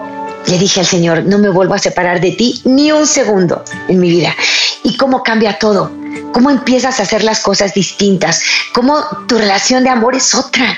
le 0.47 0.59
dije 0.59 0.81
al 0.81 0.87
Señor, 0.87 1.25
no 1.25 1.39
me 1.39 1.49
vuelvo 1.49 1.75
a 1.75 1.79
separar 1.79 2.21
de 2.21 2.33
ti 2.33 2.61
ni 2.65 2.91
un 2.91 3.07
segundo 3.07 3.63
en 3.89 4.01
mi 4.01 4.11
vida. 4.11 4.35
¿Y 4.83 4.97
cómo 4.97 5.23
cambia 5.23 5.59
todo? 5.59 6.04
¿Cómo 6.33 6.51
empiezas 6.51 7.01
a 7.01 7.05
hacer 7.05 7.25
las 7.25 7.41
cosas 7.41 7.75
distintas? 7.75 8.43
¿Cómo 8.73 9.03
tu 9.29 9.39
relación 9.39 9.85
de 9.85 9.91
amor 9.91 10.15
es 10.15 10.35
otra? 10.35 10.77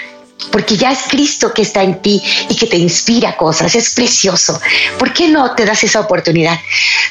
porque 0.51 0.77
ya 0.77 0.93
es 0.93 1.01
Cristo 1.09 1.53
que 1.53 1.63
está 1.63 1.83
en 1.83 2.01
ti 2.01 2.23
y 2.49 2.57
que 2.57 2.67
te 2.67 2.77
inspira 2.77 3.37
cosas, 3.37 3.75
es 3.75 3.95
precioso. 3.95 4.61
¿Por 4.99 5.13
qué 5.13 5.29
no 5.29 5.55
te 5.55 5.65
das 5.65 5.83
esa 5.85 6.01
oportunidad? 6.01 6.59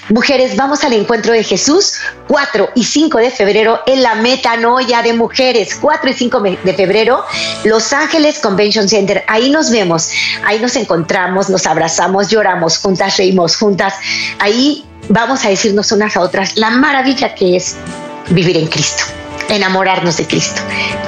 Mujeres, 0.10 0.56
vamos 0.56 0.84
al 0.84 0.94
encuentro 0.94 1.34
de 1.34 1.44
Jesús 1.44 1.96
4 2.28 2.70
y 2.76 2.84
5 2.84 3.18
de 3.18 3.32
febrero 3.32 3.82
en 3.86 4.04
la 4.04 4.16
metanoia 4.16 5.02
de 5.02 5.14
mujeres, 5.14 5.78
4 5.80 6.10
y 6.10 6.14
5 6.14 6.40
de 6.64 6.74
febrero, 6.74 7.24
Los 7.64 7.92
Ángeles 7.94 8.40
Convention 8.40 8.88
Center, 8.88 9.24
ahí 9.28 9.50
nos 9.50 9.72
vemos, 9.72 10.10
ahí 10.46 10.60
nos 10.60 10.76
encontramos, 10.76 11.50
nos 11.50 11.66
abrazamos, 11.66 12.30
lloramos 12.30 12.78
juntas, 12.78 13.18
reímos 13.18 13.58
juntas, 13.58 13.96
ahí 14.40 14.86
vamos 15.10 15.46
a 15.46 15.50
decirnos 15.50 15.92
unas 15.92 16.16
a 16.18 16.22
otras 16.22 16.58
la 16.58 16.72
maravilla 16.72 17.36
que 17.36 17.58
es 17.58 17.76
vivir 18.30 18.58
en 18.58 18.68
Cristo 18.68 19.04
enamorarnos 19.50 20.18
de 20.18 20.28
Cristo. 20.28 20.62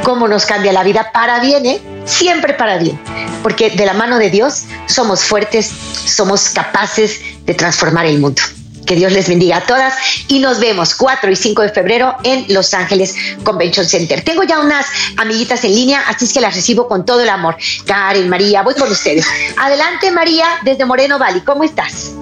Cómo 0.03 0.27
nos 0.27 0.45
cambia 0.45 0.71
la 0.71 0.83
vida 0.83 1.11
para 1.11 1.39
bien, 1.39 1.65
¿eh? 1.65 1.81
Siempre 2.05 2.53
para 2.53 2.77
bien. 2.77 2.99
Porque 3.43 3.71
de 3.71 3.85
la 3.85 3.93
mano 3.93 4.17
de 4.17 4.29
Dios 4.29 4.65
somos 4.85 5.23
fuertes, 5.23 5.67
somos 5.67 6.49
capaces 6.49 7.21
de 7.45 7.53
transformar 7.53 8.05
el 8.05 8.19
mundo. 8.19 8.41
Que 8.85 8.95
Dios 8.95 9.11
les 9.11 9.27
bendiga 9.27 9.57
a 9.57 9.61
todas 9.61 9.95
y 10.29 10.39
nos 10.39 10.61
vemos 10.61 10.95
4 10.95 11.29
y 11.29 11.35
5 11.35 11.61
de 11.61 11.69
febrero 11.69 12.15
en 12.23 12.45
Los 12.47 12.73
Ángeles 12.73 13.15
Convention 13.43 13.85
Center. 13.85 14.23
Tengo 14.23 14.43
ya 14.43 14.61
unas 14.61 14.85
amiguitas 15.17 15.65
en 15.65 15.75
línea, 15.75 16.01
así 16.07 16.23
es 16.23 16.33
que 16.33 16.39
las 16.39 16.55
recibo 16.55 16.87
con 16.87 17.05
todo 17.05 17.21
el 17.21 17.29
amor. 17.29 17.57
Karen, 17.85 18.29
María, 18.29 18.61
voy 18.61 18.75
con 18.75 18.89
ustedes. 18.89 19.27
Adelante 19.57 20.09
María, 20.11 20.45
desde 20.63 20.85
Moreno 20.85 21.19
Valley, 21.19 21.41
¿cómo 21.41 21.65
estás? 21.65 22.13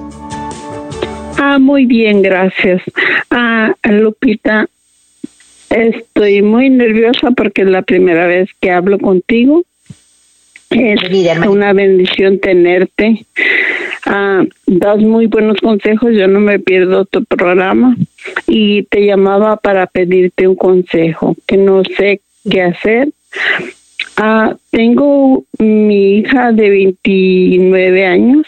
Ah, 1.37 1.59
muy 1.59 1.85
bien, 1.85 2.23
gracias. 2.23 2.81
Ah, 3.29 3.71
Lupita, 3.83 4.67
Estoy 5.75 6.41
muy 6.41 6.69
nerviosa 6.69 7.31
porque 7.31 7.63
es 7.63 7.67
la 7.67 7.81
primera 7.81 8.27
vez 8.27 8.49
que 8.61 8.71
hablo 8.71 8.97
contigo. 8.97 9.63
Es 10.69 10.99
una 11.45 11.73
bendición 11.73 12.39
tenerte. 12.39 13.25
Ah, 14.05 14.45
das 14.65 14.99
muy 14.99 15.25
buenos 15.27 15.59
consejos, 15.59 16.13
yo 16.13 16.29
no 16.29 16.39
me 16.39 16.59
pierdo 16.59 17.03
tu 17.03 17.25
programa 17.25 17.97
y 18.47 18.83
te 18.83 19.05
llamaba 19.05 19.57
para 19.57 19.85
pedirte 19.87 20.47
un 20.47 20.55
consejo, 20.55 21.35
que 21.45 21.57
no 21.57 21.83
sé 21.97 22.21
qué 22.49 22.61
hacer. 22.61 23.09
Ah, 24.15 24.55
tengo 24.71 25.43
mi 25.59 26.19
hija 26.19 26.53
de 26.53 26.69
29 26.69 28.05
años, 28.05 28.47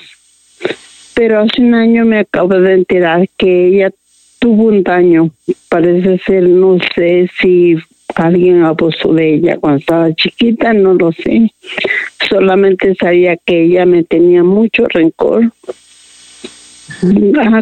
pero 1.13 1.41
hace 1.41 1.61
un 1.61 1.75
año 1.75 2.05
me 2.05 2.19
acabo 2.19 2.53
de 2.53 2.73
enterar 2.73 3.27
que 3.37 3.67
ella 3.67 3.91
tuvo 4.39 4.65
un 4.65 4.83
daño. 4.83 5.31
Parece 5.69 6.19
ser, 6.19 6.43
no 6.43 6.77
sé 6.95 7.29
si 7.39 7.77
alguien 8.15 8.63
abusó 8.63 9.13
de 9.13 9.35
ella 9.35 9.57
cuando 9.57 9.79
estaba 9.79 10.13
chiquita, 10.13 10.73
no 10.73 10.93
lo 10.93 11.11
sé. 11.11 11.51
Solamente 12.29 12.95
sabía 12.95 13.37
que 13.37 13.63
ella 13.63 13.85
me 13.85 14.03
tenía 14.03 14.43
mucho 14.43 14.85
rencor, 14.87 15.51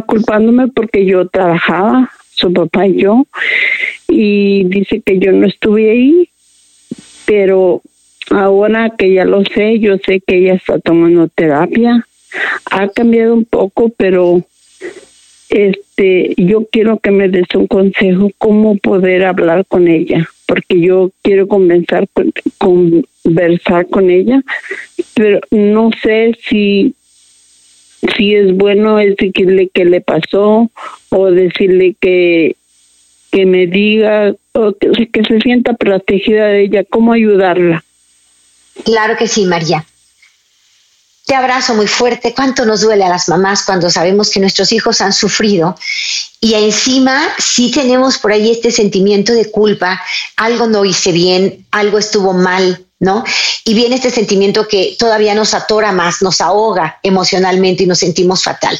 culpándome 0.05 0.67
porque 0.67 1.05
yo 1.05 1.27
trabajaba, 1.27 2.11
su 2.31 2.51
papá 2.51 2.87
y 2.87 3.01
yo, 3.01 3.25
y 4.07 4.65
dice 4.65 5.01
que 5.01 5.19
yo 5.19 5.31
no 5.31 5.47
estuve 5.47 5.91
ahí, 5.91 6.29
pero 7.25 7.81
ahora 8.29 8.91
que 8.97 9.13
ya 9.13 9.25
lo 9.25 9.43
sé, 9.45 9.79
yo 9.79 9.97
sé 10.05 10.21
que 10.25 10.37
ella 10.37 10.53
está 10.55 10.79
tomando 10.79 11.27
terapia. 11.27 12.05
Ha 12.69 12.89
cambiado 12.89 13.33
un 13.33 13.45
poco, 13.45 13.89
pero 13.95 14.43
este, 15.49 16.33
yo 16.37 16.65
quiero 16.71 16.99
que 16.99 17.11
me 17.11 17.29
des 17.29 17.47
un 17.55 17.67
consejo 17.67 18.31
cómo 18.37 18.77
poder 18.77 19.25
hablar 19.25 19.65
con 19.65 19.87
ella, 19.87 20.27
porque 20.47 20.79
yo 20.79 21.11
quiero 21.21 21.47
conversar 21.47 22.07
con, 22.13 22.33
conversar 22.57 23.87
con 23.87 24.09
ella, 24.09 24.41
pero 25.13 25.39
no 25.51 25.91
sé 26.01 26.35
si 26.47 26.93
si 28.15 28.35
es 28.35 28.55
bueno 28.55 28.97
decirle 28.97 29.69
qué 29.73 29.83
le 29.83 29.99
pasó 29.99 30.69
o 31.09 31.31
decirle 31.31 31.95
que 31.99 32.55
que 33.31 33.45
me 33.45 33.67
diga 33.67 34.33
o 34.53 34.73
que, 34.73 35.07
que 35.07 35.23
se 35.23 35.39
sienta 35.41 35.73
protegida 35.73 36.47
de 36.47 36.63
ella, 36.63 36.83
cómo 36.85 37.11
ayudarla. 37.11 37.83
Claro 38.83 39.15
que 39.17 39.27
sí, 39.27 39.45
María. 39.45 39.85
Te 41.25 41.33
abrazo 41.33 41.73
muy 41.73 41.87
fuerte. 41.87 42.33
¿Cuánto 42.35 42.65
nos 42.65 42.81
duele 42.81 43.03
a 43.03 43.09
las 43.09 43.27
mamás 43.29 43.63
cuando 43.65 43.89
sabemos 43.89 44.29
que 44.29 44.39
nuestros 44.39 44.71
hijos 44.71 45.01
han 45.01 45.11
sufrido? 45.11 45.75
Y 46.39 46.53
encima 46.53 47.19
sí 47.39 47.71
tenemos 47.71 48.19
por 48.19 48.31
ahí 48.31 48.51
este 48.51 48.71
sentimiento 48.71 49.33
de 49.33 49.49
culpa. 49.49 49.99
Algo 50.37 50.67
no 50.67 50.85
hice 50.85 51.11
bien, 51.11 51.65
algo 51.71 51.97
estuvo 51.97 52.33
mal, 52.33 52.85
¿no? 52.99 53.23
Y 53.63 53.73
viene 53.73 53.95
este 53.95 54.11
sentimiento 54.11 54.67
que 54.67 54.95
todavía 54.99 55.33
nos 55.33 55.55
atora 55.55 55.91
más, 55.91 56.21
nos 56.21 56.41
ahoga 56.41 56.99
emocionalmente 57.01 57.83
y 57.83 57.87
nos 57.87 57.99
sentimos 57.99 58.43
fatal. 58.43 58.77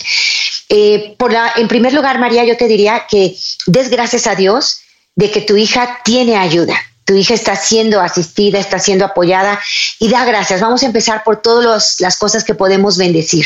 Eh, 0.70 1.16
por 1.18 1.34
la, 1.34 1.52
en 1.56 1.68
primer 1.68 1.94
lugar, 1.94 2.20
María, 2.20 2.46
yo 2.46 2.56
te 2.58 2.68
diría 2.68 3.08
que 3.10 3.36
des 3.66 3.90
gracias 3.90 4.28
a 4.28 4.36
Dios 4.36 4.82
de 5.16 5.32
que 5.32 5.42
tu 5.42 5.58
hija 5.58 6.02
tiene 6.04 6.38
ayuda 6.38 6.76
tu 7.06 7.16
hija 7.16 7.36
está 7.36 7.56
siendo 7.56 8.02
asistida, 8.02 8.60
está 8.60 8.80
siendo 8.80 9.06
apoyada 9.06 9.60
y 10.00 10.10
da 10.10 10.26
gracias. 10.26 10.60
Vamos 10.60 10.82
a 10.82 10.88
empezar 10.88 11.24
por 11.24 11.42
todas 11.42 11.98
las 12.00 12.18
cosas 12.18 12.44
que 12.44 12.56
podemos 12.56 12.98
bendecir. 12.98 13.46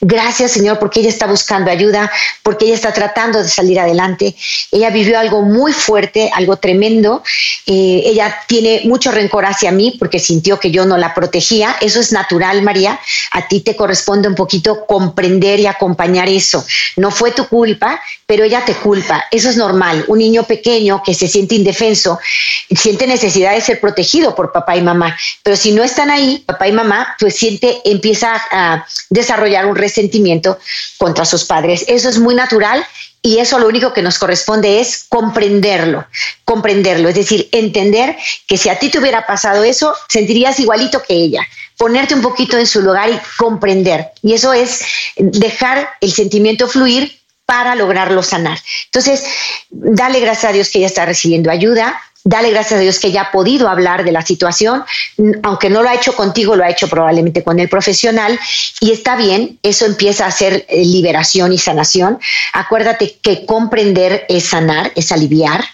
Gracias, 0.00 0.52
Señor, 0.52 0.78
porque 0.78 1.00
ella 1.00 1.10
está 1.10 1.26
buscando 1.26 1.70
ayuda, 1.70 2.10
porque 2.42 2.64
ella 2.64 2.74
está 2.74 2.92
tratando 2.92 3.42
de 3.42 3.48
salir 3.48 3.78
adelante. 3.78 4.34
Ella 4.72 4.88
vivió 4.88 5.18
algo 5.18 5.42
muy 5.42 5.74
fuerte, 5.74 6.30
algo 6.34 6.56
tremendo. 6.56 7.22
Eh, 7.66 8.02
ella 8.06 8.34
tiene 8.48 8.82
mucho 8.84 9.12
rencor 9.12 9.44
hacia 9.44 9.70
mí 9.70 9.96
porque 9.98 10.18
sintió 10.18 10.58
que 10.58 10.70
yo 10.70 10.86
no 10.86 10.96
la 10.96 11.12
protegía. 11.12 11.76
Eso 11.82 12.00
es 12.00 12.10
natural, 12.10 12.62
María. 12.62 12.98
A 13.32 13.46
ti 13.46 13.60
te 13.60 13.76
corresponde 13.76 14.28
un 14.28 14.34
poquito 14.34 14.86
comprender 14.86 15.60
y 15.60 15.66
acompañar 15.66 16.28
eso. 16.28 16.64
No 16.96 17.10
fue 17.10 17.32
tu 17.32 17.46
culpa, 17.48 18.00
pero 18.26 18.44
ella 18.44 18.64
te 18.64 18.74
culpa. 18.74 19.24
Eso 19.30 19.50
es 19.50 19.56
normal. 19.58 20.04
Un 20.08 20.18
niño 20.18 20.44
pequeño 20.44 21.02
que 21.04 21.12
se 21.12 21.28
siente 21.28 21.54
indefenso, 21.54 22.18
necesidad 23.06 23.52
de 23.52 23.60
ser 23.60 23.80
protegido 23.80 24.34
por 24.34 24.52
papá 24.52 24.76
y 24.76 24.82
mamá, 24.82 25.16
pero 25.42 25.56
si 25.56 25.72
no 25.72 25.82
están 25.82 26.10
ahí, 26.10 26.42
papá 26.46 26.68
y 26.68 26.72
mamá, 26.72 27.14
pues 27.18 27.36
siente, 27.36 27.80
empieza 27.84 28.40
a 28.50 28.86
desarrollar 29.10 29.66
un 29.66 29.76
resentimiento 29.76 30.58
contra 30.98 31.24
sus 31.24 31.44
padres. 31.44 31.84
Eso 31.88 32.08
es 32.08 32.18
muy 32.18 32.34
natural 32.34 32.86
y 33.22 33.38
eso 33.38 33.58
lo 33.58 33.68
único 33.68 33.92
que 33.92 34.02
nos 34.02 34.18
corresponde 34.18 34.80
es 34.80 35.06
comprenderlo, 35.08 36.06
comprenderlo, 36.44 37.08
es 37.08 37.14
decir, 37.14 37.48
entender 37.52 38.16
que 38.46 38.58
si 38.58 38.68
a 38.68 38.78
ti 38.78 38.90
te 38.90 38.98
hubiera 38.98 39.26
pasado 39.26 39.64
eso, 39.64 39.94
sentirías 40.08 40.60
igualito 40.60 41.02
que 41.02 41.14
ella, 41.14 41.40
ponerte 41.78 42.14
un 42.14 42.22
poquito 42.22 42.58
en 42.58 42.66
su 42.66 42.82
lugar 42.82 43.10
y 43.10 43.18
comprender. 43.38 44.12
Y 44.22 44.34
eso 44.34 44.52
es 44.52 44.84
dejar 45.16 45.88
el 46.00 46.12
sentimiento 46.12 46.68
fluir 46.68 47.18
para 47.46 47.74
lograrlo 47.74 48.22
sanar. 48.22 48.58
Entonces, 48.86 49.24
dale 49.70 50.20
gracias 50.20 50.50
a 50.50 50.52
Dios 50.52 50.68
que 50.68 50.78
ella 50.78 50.86
está 50.86 51.04
recibiendo 51.04 51.50
ayuda, 51.50 52.00
Dale 52.26 52.50
gracias 52.50 52.78
a 52.78 52.82
Dios 52.82 52.98
que 52.98 53.12
ya 53.12 53.20
ha 53.20 53.30
podido 53.30 53.68
hablar 53.68 54.02
de 54.02 54.10
la 54.10 54.22
situación, 54.22 54.82
aunque 55.42 55.68
no 55.68 55.82
lo 55.82 55.90
ha 55.90 55.94
hecho 55.94 56.16
contigo, 56.16 56.56
lo 56.56 56.64
ha 56.64 56.70
hecho 56.70 56.88
probablemente 56.88 57.44
con 57.44 57.60
el 57.60 57.68
profesional 57.68 58.40
y 58.80 58.92
está 58.92 59.14
bien, 59.14 59.58
eso 59.62 59.84
empieza 59.84 60.24
a 60.24 60.30
ser 60.30 60.64
eh, 60.68 60.82
liberación 60.86 61.52
y 61.52 61.58
sanación. 61.58 62.18
Acuérdate 62.54 63.18
que 63.20 63.44
comprender 63.44 64.24
es 64.30 64.44
sanar, 64.44 64.90
es 64.94 65.12
aliviar 65.12 65.66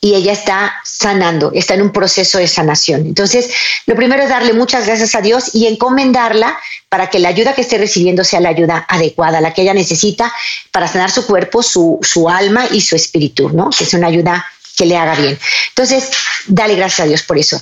y 0.00 0.14
ella 0.14 0.32
está 0.32 0.74
sanando, 0.84 1.52
está 1.54 1.74
en 1.74 1.82
un 1.82 1.92
proceso 1.92 2.38
de 2.38 2.48
sanación. 2.48 3.02
Entonces, 3.06 3.50
lo 3.86 3.94
primero 3.94 4.24
es 4.24 4.28
darle 4.28 4.54
muchas 4.54 4.86
gracias 4.86 5.14
a 5.14 5.20
Dios 5.20 5.54
y 5.54 5.68
encomendarla 5.68 6.58
para 6.88 7.10
que 7.10 7.20
la 7.20 7.28
ayuda 7.28 7.54
que 7.54 7.60
esté 7.60 7.78
recibiendo 7.78 8.24
sea 8.24 8.40
la 8.40 8.48
ayuda 8.48 8.86
adecuada, 8.88 9.40
la 9.40 9.54
que 9.54 9.62
ella 9.62 9.74
necesita 9.74 10.32
para 10.72 10.88
sanar 10.88 11.12
su 11.12 11.26
cuerpo, 11.26 11.62
su, 11.62 12.00
su 12.02 12.28
alma 12.28 12.66
y 12.72 12.80
su 12.80 12.96
espíritu, 12.96 13.50
¿no? 13.50 13.70
Que 13.70 13.84
es 13.84 13.94
una 13.94 14.08
ayuda 14.08 14.44
que 14.76 14.86
le 14.86 14.96
haga 14.96 15.14
bien. 15.14 15.38
Entonces, 15.70 16.10
dale 16.46 16.76
gracias 16.76 17.00
a 17.00 17.08
Dios 17.08 17.22
por 17.22 17.38
eso. 17.38 17.60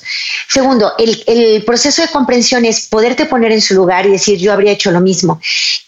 Segundo, 0.48 0.92
el, 0.98 1.62
proceso 1.64 2.02
de 2.02 2.08
comprensión 2.08 2.64
es 2.64 2.86
poderte 2.86 3.26
poner 3.26 3.52
en 3.52 3.62
su 3.62 3.74
lugar 3.74 4.06
y 4.06 4.10
decir, 4.10 4.38
yo 4.38 4.52
habría 4.52 4.72
hecho 4.72 4.90
lo 4.90 5.00
mismo. 5.00 5.40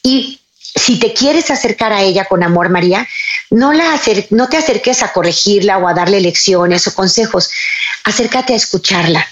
Y 0.02 0.40
si 0.58 0.98
te 0.98 1.12
quieres 1.12 1.50
acercar 1.50 1.92
a 1.92 2.02
ella 2.02 2.26
con 2.26 2.42
amor, 2.42 2.68
María, 2.68 3.06
no, 3.50 3.72
la 3.72 4.00
no 4.30 4.48
te 4.48 4.56
acerques 4.56 5.02
a 5.02 5.12
corregirla 5.12 5.78
o 5.78 5.88
a 5.88 5.94
darle 5.94 6.20
lecciones 6.20 6.86
o 6.86 6.94
consejos. 6.94 7.50
Acércate 8.04 8.52
a 8.52 8.56
escucharla. 8.56 9.26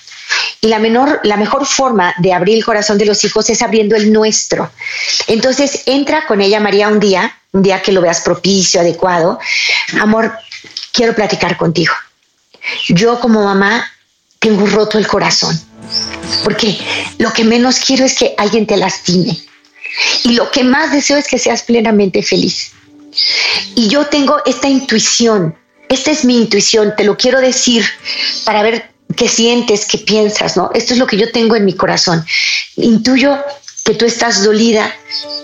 Y 0.61 0.69
la, 0.69 0.79
menor, 0.79 1.21
la 1.25 1.37
mejor 1.37 1.67
forma 1.67 2.15
de 2.19 2.33
abrir 2.33 2.57
el 2.57 2.65
corazón 2.65 2.99
de 2.99 3.05
los 3.05 3.23
hijos 3.25 3.51
es 3.51 3.61
abriendo 3.63 3.97
el 3.97 4.13
nuestro. 4.13 4.71
Entonces, 5.27 5.83
entra 5.87 6.27
con 6.27 6.41
ella, 6.41 6.61
María, 6.61 6.89
un 6.89 7.01
día, 7.01 7.37
un 7.53 7.63
día 7.63 7.83
que 7.83 7.93
lo 7.93 8.01
veas 8.01 8.23
propicio, 8.23 8.81
adecuado. 8.81 9.39
Amor, 10.01 10.33
quiero 10.93 11.15
platicar 11.15 11.57
contigo. 11.57 11.93
Yo 12.89 13.21
como 13.21 13.45
mamá 13.45 13.91
tengo 14.39 14.67
roto 14.67 14.99
el 14.99 15.07
corazón, 15.07 15.59
porque 16.45 16.79
lo 17.19 17.33
que 17.33 17.45
menos 17.45 17.79
quiero 17.81 18.05
es 18.05 18.15
que 18.15 18.35
alguien 18.39 18.67
te 18.67 18.77
lastime. 18.77 19.39
Y 20.25 20.33
lo 20.33 20.51
que 20.51 20.65
más 20.65 20.93
deseo 20.93 21.17
es 21.17 21.29
que 21.29 21.39
seas 21.39 21.63
plenamente 21.63 22.23
feliz. 22.23 22.73
Y 23.75 23.89
yo 23.89 24.07
tengo 24.07 24.41
esta 24.45 24.69
intuición, 24.69 25.57
esta 25.89 26.11
es 26.11 26.25
mi 26.25 26.37
intuición, 26.37 26.95
te 26.97 27.05
lo 27.05 27.17
quiero 27.17 27.41
decir 27.41 27.85
para 28.45 28.63
ver 28.63 28.94
qué 29.15 29.29
sientes, 29.29 29.87
qué 29.87 29.99
piensas, 29.99 30.57
¿no? 30.57 30.71
Esto 30.75 30.93
es 30.93 30.99
lo 30.99 31.07
que 31.07 31.17
yo 31.17 31.31
tengo 31.31 31.57
en 31.57 31.65
mi 31.65 31.75
corazón. 31.75 32.25
Intuyo 32.77 33.37
que 33.85 33.95
tú 33.95 34.05
estás 34.05 34.45
dolida 34.45 34.95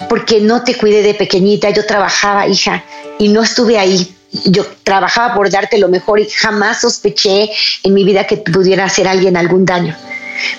porque 0.09 0.41
no 0.41 0.63
te 0.63 0.77
cuidé 0.77 1.03
de 1.03 1.15
pequeñita, 1.15 1.71
yo 1.71 1.85
trabajaba, 1.85 2.49
hija, 2.49 2.85
y 3.19 3.29
no 3.29 3.43
estuve 3.43 3.79
ahí 3.79 4.17
yo 4.45 4.65
trabajaba 4.85 5.35
por 5.35 5.51
darte 5.51 5.79
lo 5.79 5.89
mejor 5.89 6.21
y 6.21 6.29
jamás 6.29 6.81
sospeché 6.81 7.51
en 7.83 7.95
mi 7.95 8.05
vida 8.05 8.27
que 8.27 8.37
pudiera 8.37 8.85
hacer 8.85 9.09
alguien 9.09 9.37
algún 9.37 9.65
daño. 9.65 9.97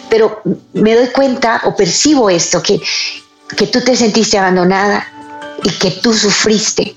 Pero 0.09 0.41
me 0.73 0.95
doy 0.95 1.07
cuenta 1.07 1.61
o 1.65 1.75
percibo 1.75 2.29
esto, 2.29 2.61
que, 2.61 2.79
que 3.55 3.67
tú 3.67 3.81
te 3.81 3.95
sentiste 3.95 4.37
abandonada 4.37 5.07
y 5.63 5.69
que 5.71 5.91
tú 5.91 6.13
sufriste. 6.13 6.95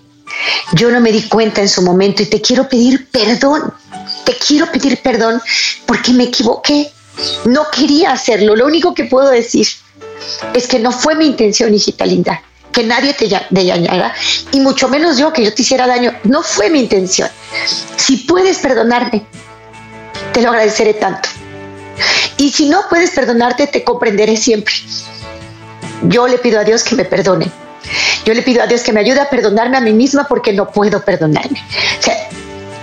Yo 0.72 0.90
no 0.90 1.00
me 1.00 1.12
di 1.12 1.22
cuenta 1.22 1.60
en 1.60 1.68
su 1.68 1.82
momento 1.82 2.22
y 2.22 2.26
te 2.26 2.40
quiero 2.40 2.68
pedir 2.68 3.08
perdón. 3.10 3.72
Te 4.24 4.36
quiero 4.36 4.70
pedir 4.70 5.00
perdón 5.02 5.40
porque 5.86 6.12
me 6.12 6.24
equivoqué. 6.24 6.90
No 7.44 7.66
quería 7.70 8.12
hacerlo. 8.12 8.56
Lo 8.56 8.66
único 8.66 8.94
que 8.94 9.04
puedo 9.04 9.30
decir 9.30 9.66
es 10.52 10.66
que 10.66 10.78
no 10.78 10.90
fue 10.90 11.14
mi 11.14 11.26
intención, 11.26 11.72
hijita 11.74 12.06
linda 12.06 12.42
que 12.74 12.82
nadie 12.82 13.14
te 13.14 13.28
dañara 13.50 14.12
y 14.50 14.60
mucho 14.60 14.88
menos 14.88 15.16
yo 15.16 15.32
que 15.32 15.44
yo 15.44 15.54
te 15.54 15.62
hiciera 15.62 15.86
daño. 15.86 16.12
No 16.24 16.42
fue 16.42 16.68
mi 16.68 16.80
intención. 16.80 17.30
Si 17.96 18.16
puedes 18.18 18.58
perdonarme, 18.58 19.24
te 20.32 20.42
lo 20.42 20.50
agradeceré 20.50 20.94
tanto. 20.94 21.28
Y 22.36 22.50
si 22.50 22.68
no 22.68 22.82
puedes 22.90 23.10
perdonarte, 23.10 23.68
te 23.68 23.84
comprenderé 23.84 24.36
siempre. 24.36 24.74
Yo 26.02 26.26
le 26.26 26.38
pido 26.38 26.58
a 26.58 26.64
Dios 26.64 26.82
que 26.82 26.96
me 26.96 27.04
perdone. 27.04 27.50
Yo 28.24 28.34
le 28.34 28.42
pido 28.42 28.62
a 28.62 28.66
Dios 28.66 28.82
que 28.82 28.92
me 28.92 29.00
ayude 29.00 29.20
a 29.20 29.30
perdonarme 29.30 29.76
a 29.76 29.80
mí 29.80 29.92
misma 29.92 30.26
porque 30.26 30.52
no 30.52 30.68
puedo 30.70 31.00
perdonarme. 31.04 31.62
O 32.00 32.02
sea, 32.02 32.28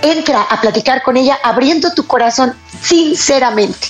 entra 0.02 0.42
a 0.42 0.60
platicar 0.60 1.02
con 1.02 1.16
ella 1.16 1.38
abriendo 1.42 1.92
tu 1.94 2.06
corazón 2.06 2.54
sinceramente. 2.82 3.88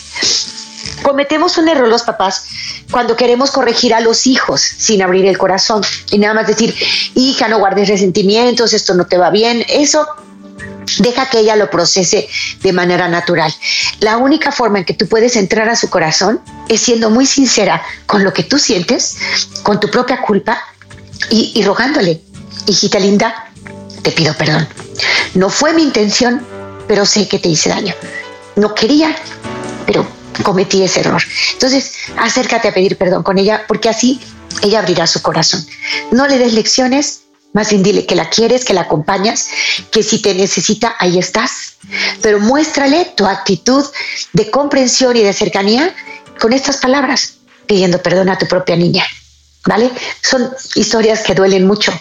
Cometemos 1.03 1.59
un 1.59 1.69
error 1.69 1.89
los 1.89 2.03
papás 2.03 2.45
cuando 2.91 3.17
queremos 3.17 3.51
corregir 3.51 3.95
a 3.95 4.01
los 4.01 4.27
hijos 4.27 4.61
sin 4.61 5.03
abrir 5.03 5.27
el 5.27 5.39
corazón 5.39 5.83
y 6.11 6.19
nada 6.19 6.35
más 6.35 6.47
decir, 6.47 6.75
hija, 7.15 7.49
no 7.49 7.59
guardes 7.59 7.89
resentimientos, 7.89 8.73
esto 8.73 8.95
no 8.95 9.07
te 9.07 9.17
va 9.17 9.31
bien, 9.31 9.65
eso 9.69 10.07
deja 10.99 11.29
que 11.29 11.41
ella 11.41 11.57
lo 11.57 11.71
procese 11.71 12.29
de 12.63 12.73
manera 12.73 13.09
natural. 13.09 13.53
La 14.01 14.19
única 14.19 14.53
forma 14.53 14.79
en 14.79 14.85
que 14.85 14.95
tú 14.95 15.09
puedes 15.09 15.37
entrar 15.37 15.69
a 15.69 15.77
su 15.77 15.89
corazón 15.91 16.41
es 16.69 16.83
siendo 16.83 17.11
muy 17.11 17.27
sincera 17.27 17.83
con 18.07 18.23
lo 18.23 18.33
que 18.33 18.43
tú 18.43 18.59
sientes, 18.59 19.17
con 19.63 19.81
tu 19.81 19.89
propia 19.89 20.21
culpa 20.21 20.63
y, 21.31 21.53
y 21.55 21.65
rogándole, 21.65 22.21
hijita 22.67 22.99
linda, 22.99 23.52
te 24.03 24.13
pido 24.13 24.35
perdón. 24.35 24.69
No 25.35 25.49
fue 25.49 25.73
mi 25.73 25.83
intención, 25.83 26.45
pero 26.87 27.07
sé 27.07 27.29
que 27.29 27.39
te 27.39 27.49
hice 27.49 27.71
daño. 27.71 27.95
No 28.57 28.75
quería, 28.75 29.17
pero 29.87 30.07
cometí 30.43 30.83
ese 30.83 31.01
error. 31.01 31.23
Entonces, 31.53 31.95
acércate 32.17 32.69
a 32.69 32.75
pedir 32.75 32.97
perdón 32.97 33.23
con 33.23 33.39
ella 33.39 33.65
porque 33.67 33.89
así 33.89 34.21
ella 34.63 34.81
abrirá 34.81 35.07
su 35.07 35.23
corazón. 35.23 35.65
No 36.11 36.27
le 36.27 36.39
des 36.39 36.53
lecciones, 36.53 37.23
más 37.53 37.71
bien 37.71 37.83
dile 37.83 38.07
que 38.07 38.15
la 38.15 38.29
quieres, 38.29 38.65
que 38.65 38.75
la 38.75 38.83
acompañas, 38.83 39.49
que 39.91 40.03
si 40.03 40.21
te 40.21 40.35
necesita, 40.35 40.97
ahí 40.99 41.19
estás. 41.19 41.75
Pero 42.21 42.41
muéstrale 42.41 43.13
tu 43.17 43.27
actitud 43.27 43.85
de 44.33 44.51
comprensión 44.51 45.17
y 45.17 45.23
de 45.23 45.33
cercanía 45.33 45.95
con 46.41 46.53
estas 46.53 46.79
palabras, 46.79 47.35
pidiendo 47.67 48.03
perdón 48.03 48.29
a 48.31 48.39
tu 48.39 48.47
propia 48.47 48.77
niña. 48.77 49.05
¿Vale? 49.65 49.91
Son 50.23 50.51
historias 50.75 51.21
que 51.23 51.35
duelen 51.35 51.67
mucho, 51.67 51.93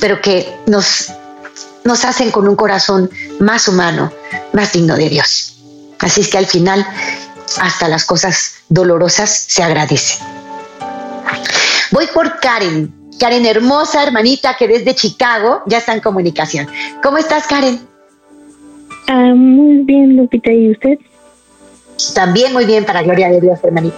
pero 0.00 0.20
que 0.20 0.52
nos, 0.66 1.12
nos 1.84 2.04
hacen 2.04 2.30
con 2.30 2.48
un 2.48 2.56
corazón 2.56 3.10
más 3.40 3.68
humano, 3.68 4.12
más 4.52 4.72
digno 4.72 4.96
de 4.96 5.08
Dios. 5.08 5.56
Así 5.98 6.20
es 6.20 6.28
que 6.28 6.38
al 6.38 6.46
final 6.46 6.86
hasta 7.60 7.88
las 7.88 8.04
cosas 8.04 8.56
dolorosas 8.68 9.30
se 9.30 9.62
agradecen. 9.62 10.26
Voy 11.90 12.06
por 12.12 12.38
Karen. 12.40 12.94
Karen, 13.18 13.46
hermosa 13.46 14.02
hermanita 14.02 14.54
que 14.56 14.68
desde 14.68 14.94
Chicago 14.94 15.62
ya 15.66 15.78
está 15.78 15.92
en 15.92 16.00
comunicación. 16.00 16.68
¿Cómo 17.02 17.18
estás, 17.18 17.46
Karen? 17.46 17.80
Ah, 19.08 19.32
muy 19.34 19.78
bien, 19.84 20.16
Lupita. 20.16 20.52
¿Y 20.52 20.70
usted? 20.70 20.98
También 22.14 22.52
muy 22.52 22.64
bien, 22.64 22.84
para 22.84 23.02
gloria 23.02 23.28
de 23.28 23.40
Dios, 23.40 23.58
hermanita. 23.62 23.96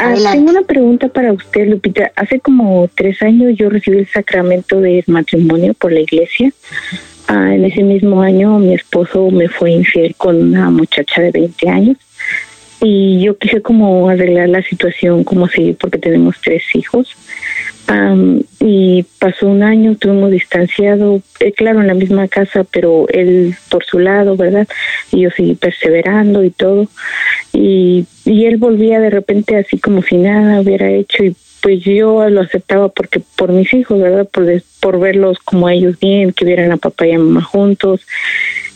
Ah, 0.00 0.14
tengo 0.32 0.50
una 0.50 0.62
pregunta 0.62 1.08
para 1.08 1.32
usted, 1.32 1.68
Lupita. 1.68 2.12
Hace 2.16 2.40
como 2.40 2.88
tres 2.94 3.22
años 3.22 3.54
yo 3.56 3.70
recibí 3.70 3.98
el 3.98 4.08
sacramento 4.08 4.80
del 4.80 5.04
matrimonio 5.06 5.74
por 5.74 5.92
la 5.92 6.00
iglesia. 6.00 6.52
Ah, 7.28 7.54
en 7.54 7.64
ese 7.64 7.82
mismo 7.82 8.20
año 8.22 8.58
mi 8.58 8.74
esposo 8.74 9.30
me 9.30 9.48
fue 9.48 9.70
infiel 9.70 10.14
con 10.16 10.36
una 10.36 10.70
muchacha 10.70 11.22
de 11.22 11.30
20 11.30 11.68
años 11.68 11.96
y 12.80 13.20
yo 13.22 13.38
quise 13.38 13.62
como 13.62 14.08
arreglar 14.08 14.48
la 14.48 14.62
situación, 14.62 15.22
como 15.22 15.48
seguir 15.48 15.76
porque 15.76 15.98
tenemos 15.98 16.36
tres 16.42 16.64
hijos. 16.74 17.16
Y 18.60 19.04
pasó 19.18 19.48
un 19.48 19.62
año, 19.62 19.92
estuvimos 19.92 20.30
distanciados, 20.30 21.22
eh, 21.40 21.52
claro, 21.52 21.80
en 21.80 21.88
la 21.88 21.94
misma 21.94 22.28
casa, 22.28 22.64
pero 22.64 23.06
él 23.08 23.54
por 23.70 23.84
su 23.84 23.98
lado, 23.98 24.36
¿verdad? 24.36 24.66
Y 25.10 25.22
yo 25.22 25.30
seguí 25.30 25.54
perseverando 25.54 26.44
y 26.44 26.50
todo. 26.50 26.88
Y, 27.52 28.06
y 28.24 28.46
él 28.46 28.56
volvía 28.56 29.00
de 29.00 29.10
repente 29.10 29.56
así 29.56 29.78
como 29.78 30.02
si 30.02 30.16
nada 30.16 30.60
hubiera 30.60 30.90
hecho 30.90 31.24
y 31.24 31.36
pues 31.62 31.80
yo 31.84 32.28
lo 32.28 32.40
aceptaba 32.40 32.88
porque 32.88 33.22
por 33.36 33.52
mis 33.52 33.72
hijos, 33.72 34.00
¿verdad? 34.00 34.28
Por, 34.28 34.46
por 34.80 34.98
verlos 34.98 35.38
como 35.38 35.68
ellos 35.68 35.98
bien, 35.98 36.32
que 36.32 36.44
vieran 36.44 36.72
a 36.72 36.76
papá 36.76 37.06
y 37.06 37.12
a 37.12 37.18
mamá 37.18 37.42
juntos. 37.42 38.04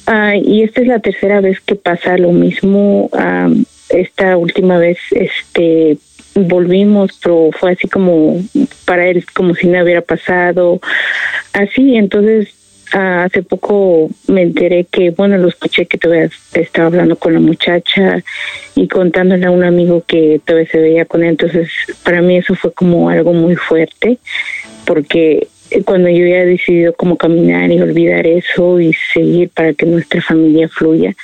Ah, 0.06 0.36
y 0.36 0.62
esta 0.62 0.82
es 0.82 0.86
la 0.86 1.00
tercera 1.00 1.40
vez 1.40 1.60
que 1.60 1.74
pasa 1.74 2.16
lo 2.16 2.30
mismo. 2.30 3.10
Ah, 3.12 3.50
esta 3.88 4.36
última 4.36 4.78
vez, 4.78 4.98
este, 5.10 5.98
volvimos, 6.36 7.18
pero 7.22 7.50
fue 7.58 7.72
así 7.72 7.88
como 7.88 8.40
para 8.84 9.08
él, 9.08 9.24
como 9.34 9.54
si 9.54 9.66
nada 9.66 9.84
hubiera 9.84 10.02
pasado. 10.02 10.80
Así, 11.52 11.96
entonces 11.96 12.56
Ah, 12.92 13.24
hace 13.24 13.42
poco 13.42 14.10
me 14.28 14.42
enteré 14.42 14.84
que, 14.84 15.10
bueno, 15.10 15.36
lo 15.38 15.48
escuché 15.48 15.86
que 15.86 15.98
todavía 15.98 16.30
estaba 16.54 16.86
hablando 16.86 17.16
con 17.16 17.34
la 17.34 17.40
muchacha 17.40 18.22
y 18.76 18.86
contándole 18.86 19.44
a 19.46 19.50
un 19.50 19.64
amigo 19.64 20.04
que 20.06 20.40
todavía 20.44 20.70
se 20.70 20.78
veía 20.78 21.04
con 21.04 21.24
él. 21.24 21.30
Entonces, 21.30 21.68
para 22.04 22.22
mí 22.22 22.36
eso 22.36 22.54
fue 22.54 22.72
como 22.72 23.10
algo 23.10 23.32
muy 23.32 23.56
fuerte, 23.56 24.18
porque 24.84 25.48
cuando 25.84 26.08
yo 26.08 26.26
ya 26.26 26.38
he 26.38 26.46
decidido 26.46 26.92
como 26.92 27.16
caminar 27.16 27.72
y 27.72 27.80
olvidar 27.80 28.24
eso 28.24 28.78
y 28.78 28.92
seguir 29.12 29.50
para 29.50 29.74
que 29.74 29.84
nuestra 29.84 30.22
familia 30.22 30.68
fluya, 30.68 31.14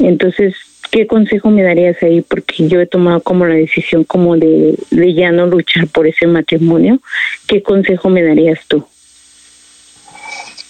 entonces, 0.00 0.54
¿qué 0.90 1.06
consejo 1.06 1.50
me 1.50 1.62
darías 1.62 1.96
ahí? 2.02 2.22
Porque 2.22 2.68
yo 2.68 2.80
he 2.80 2.86
tomado 2.86 3.20
como 3.20 3.46
la 3.46 3.54
decisión 3.54 4.04
como 4.04 4.36
de, 4.36 4.76
de 4.90 5.14
ya 5.14 5.30
no 5.32 5.46
luchar 5.46 5.86
por 5.88 6.06
ese 6.06 6.26
matrimonio. 6.26 7.00
¿Qué 7.46 7.62
consejo 7.62 8.08
me 8.08 8.22
darías 8.22 8.60
tú? 8.68 8.86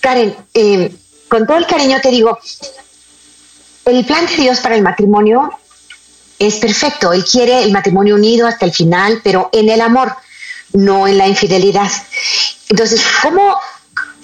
Karen, 0.01 0.35
eh, 0.55 0.93
con 1.29 1.47
todo 1.47 1.57
el 1.57 1.67
cariño 1.67 1.99
te 2.01 2.11
digo, 2.11 2.39
el 3.87 4.05
plan 4.05 4.27
de 4.27 4.37
Dios 4.37 4.61
para 4.61 4.77
el 4.77 4.83
matrimonio 4.83 5.51
es 6.39 6.57
perfecto. 6.57 7.13
Él 7.13 7.25
quiere 7.25 7.63
el 7.63 7.73
matrimonio 7.73 8.15
unido 8.15 8.47
hasta 8.47 8.67
el 8.67 8.73
final, 8.73 9.21
pero 9.25 9.49
en 9.53 9.69
el 9.69 9.81
amor, 9.81 10.13
no 10.73 11.07
en 11.09 11.19
la 11.19 11.27
infidelidad. 11.27 11.91
Entonces, 12.69 13.03
¿cómo, 13.23 13.57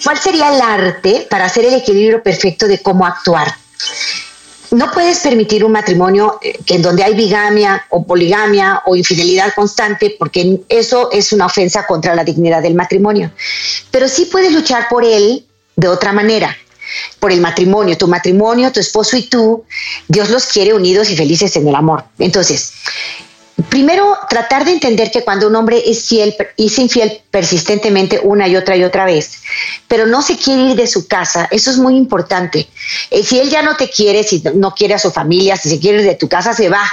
¿cuál 0.03 0.17
sería 0.17 0.53
el 0.53 0.61
arte 0.61 1.27
para 1.29 1.45
hacer 1.45 1.65
el 1.65 1.73
equilibrio 1.73 2.21
perfecto 2.21 2.67
de 2.67 2.81
cómo 2.81 3.05
actuar? 3.05 3.53
No 4.73 4.91
puedes 4.91 5.19
permitir 5.19 5.63
un 5.63 5.71
matrimonio 5.71 6.39
eh, 6.41 6.57
en 6.67 6.81
donde 6.81 7.03
hay 7.03 7.13
bigamia 7.13 7.85
o 7.89 8.03
poligamia 8.03 8.81
o 8.85 8.95
infidelidad 8.95 9.53
constante, 9.53 10.15
porque 10.17 10.61
eso 10.67 11.11
es 11.11 11.31
una 11.31 11.45
ofensa 11.45 11.85
contra 11.85 12.15
la 12.15 12.23
dignidad 12.23 12.61
del 12.61 12.73
matrimonio. 12.73 13.31
Pero 13.91 14.07
sí 14.07 14.25
puedes 14.25 14.51
luchar 14.51 14.87
por 14.89 15.05
él 15.05 15.45
de 15.75 15.87
otra 15.87 16.11
manera 16.11 16.57
por 17.19 17.31
el 17.31 17.41
matrimonio, 17.41 17.97
tu 17.97 18.07
matrimonio, 18.07 18.71
tu 18.71 18.79
esposo 18.79 19.17
y 19.17 19.23
tú, 19.23 19.63
Dios 20.07 20.29
los 20.29 20.45
quiere 20.45 20.73
unidos 20.73 21.09
y 21.09 21.15
felices 21.15 21.55
en 21.55 21.67
el 21.67 21.75
amor. 21.75 22.03
Entonces, 22.19 22.73
primero 23.69 24.17
tratar 24.29 24.65
de 24.65 24.71
entender 24.71 25.11
que 25.11 25.23
cuando 25.23 25.47
un 25.47 25.55
hombre 25.55 25.83
es 25.85 26.07
fiel 26.07 26.35
es 26.57 26.79
infiel 26.79 27.21
persistentemente 27.29 28.19
una 28.23 28.47
y 28.47 28.55
otra 28.55 28.75
y 28.75 28.83
otra 28.83 29.05
vez, 29.05 29.41
pero 29.87 30.05
no 30.05 30.21
se 30.21 30.37
quiere 30.37 30.71
ir 30.71 30.75
de 30.75 30.87
su 30.87 31.07
casa, 31.07 31.47
eso 31.51 31.71
es 31.71 31.77
muy 31.77 31.95
importante. 31.95 32.67
Eh, 33.11 33.23
si 33.23 33.39
él 33.39 33.49
ya 33.49 33.61
no 33.61 33.75
te 33.75 33.89
quiere, 33.89 34.23
si 34.23 34.43
no 34.55 34.73
quiere 34.73 34.93
a 34.93 34.99
su 34.99 35.11
familia, 35.11 35.57
si 35.57 35.69
se 35.69 35.79
quiere 35.79 35.99
ir 35.99 36.05
de 36.05 36.15
tu 36.15 36.27
casa, 36.27 36.53
se 36.53 36.69
va. 36.69 36.83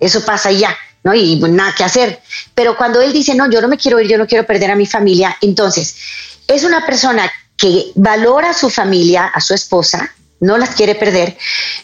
Eso 0.00 0.24
pasa 0.24 0.50
ya. 0.52 0.76
¿no? 1.04 1.14
Y 1.14 1.36
nada 1.36 1.74
que 1.76 1.84
hacer. 1.84 2.20
Pero 2.54 2.76
cuando 2.76 3.00
él 3.00 3.12
dice, 3.12 3.34
no, 3.34 3.50
yo 3.50 3.60
no 3.60 3.68
me 3.68 3.78
quiero 3.78 4.00
ir, 4.00 4.08
yo 4.08 4.18
no 4.18 4.26
quiero 4.26 4.46
perder 4.46 4.70
a 4.70 4.76
mi 4.76 4.86
familia, 4.86 5.36
entonces 5.40 5.96
es 6.46 6.64
una 6.64 6.84
persona 6.84 7.30
que 7.56 7.90
valora 7.94 8.50
a 8.50 8.54
su 8.54 8.70
familia, 8.70 9.26
a 9.26 9.40
su 9.40 9.54
esposa, 9.54 10.14
no 10.40 10.56
las 10.56 10.70
quiere 10.70 10.94
perder, 10.94 11.36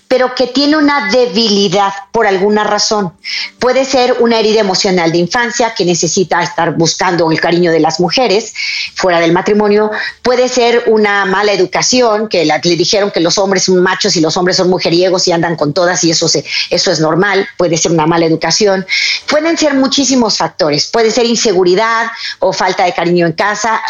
pero 0.06 0.34
que 0.34 0.46
tiene 0.46 0.76
una 0.76 1.10
debilidad 1.10 1.92
por 2.12 2.26
alguna 2.26 2.62
razón. 2.62 3.12
Puede 3.58 3.84
ser 3.84 4.16
una 4.20 4.38
herida 4.38 4.60
emocional 4.60 5.10
de 5.10 5.18
infancia 5.18 5.74
que 5.74 5.84
necesita 5.84 6.40
estar 6.42 6.76
buscando 6.76 7.30
el 7.32 7.40
cariño 7.40 7.72
de 7.72 7.80
las 7.80 7.98
mujeres 7.98 8.54
fuera 8.94 9.18
del 9.18 9.32
matrimonio. 9.32 9.90
Puede 10.22 10.48
ser 10.48 10.84
una 10.86 11.24
mala 11.24 11.52
educación, 11.52 12.28
que 12.28 12.44
le 12.44 12.76
dijeron 12.76 13.10
que 13.10 13.20
los 13.20 13.38
hombres 13.38 13.64
son 13.64 13.82
machos 13.82 14.14
y 14.14 14.20
los 14.20 14.36
hombres 14.36 14.56
son 14.56 14.70
mujeriegos 14.70 15.26
y 15.26 15.32
andan 15.32 15.56
con 15.56 15.72
todas 15.72 16.04
y 16.04 16.10
eso, 16.10 16.28
se, 16.28 16.44
eso 16.70 16.92
es 16.92 17.00
normal. 17.00 17.48
Puede 17.56 17.76
ser 17.76 17.90
una 17.90 18.06
mala 18.06 18.26
educación. 18.26 18.86
Pueden 19.28 19.58
ser 19.58 19.74
muchísimos 19.74 20.38
factores. 20.38 20.86
Puede 20.86 21.10
ser 21.10 21.26
inseguridad 21.26 22.06
o 22.38 22.52
falta 22.52 22.84
de 22.84 22.92
cariño 22.92 23.26
en 23.26 23.32
casa. 23.32 23.82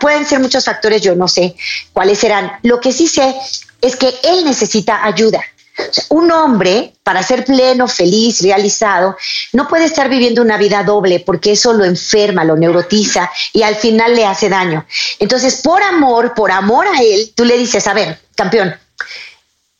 Pueden 0.00 0.24
ser 0.24 0.38
muchos 0.38 0.64
factores, 0.64 1.02
yo 1.02 1.16
no 1.16 1.26
sé 1.26 1.56
cuáles 1.92 2.20
serán. 2.20 2.52
Lo 2.62 2.80
que 2.80 2.92
sí 2.92 3.08
sé 3.08 3.34
es 3.82 3.96
que 3.96 4.14
él 4.22 4.44
necesita 4.44 5.04
ayuda. 5.04 5.42
un 6.10 6.30
hombre, 6.30 6.94
para 7.02 7.22
ser 7.22 7.44
pleno, 7.46 7.88
feliz, 7.88 8.42
realizado, 8.42 9.16
no 9.52 9.66
puede 9.66 9.86
estar 9.86 10.08
viviendo 10.08 10.42
una 10.42 10.58
vida 10.58 10.84
doble 10.84 11.20
porque 11.20 11.52
eso 11.52 11.72
lo 11.72 11.84
enferma, 11.84 12.44
lo 12.44 12.56
neurotiza 12.56 13.30
y 13.54 13.62
al 13.62 13.76
final 13.76 14.14
le 14.14 14.26
hace 14.26 14.48
daño. 14.48 14.84
Entonces, 15.18 15.62
por 15.62 15.82
amor, 15.82 16.34
por 16.34 16.52
amor 16.52 16.86
a 16.86 17.02
él, 17.02 17.32
tú 17.34 17.44
le 17.44 17.56
dices, 17.56 17.86
a 17.86 17.94
ver, 17.94 18.20
campeón, 18.36 18.74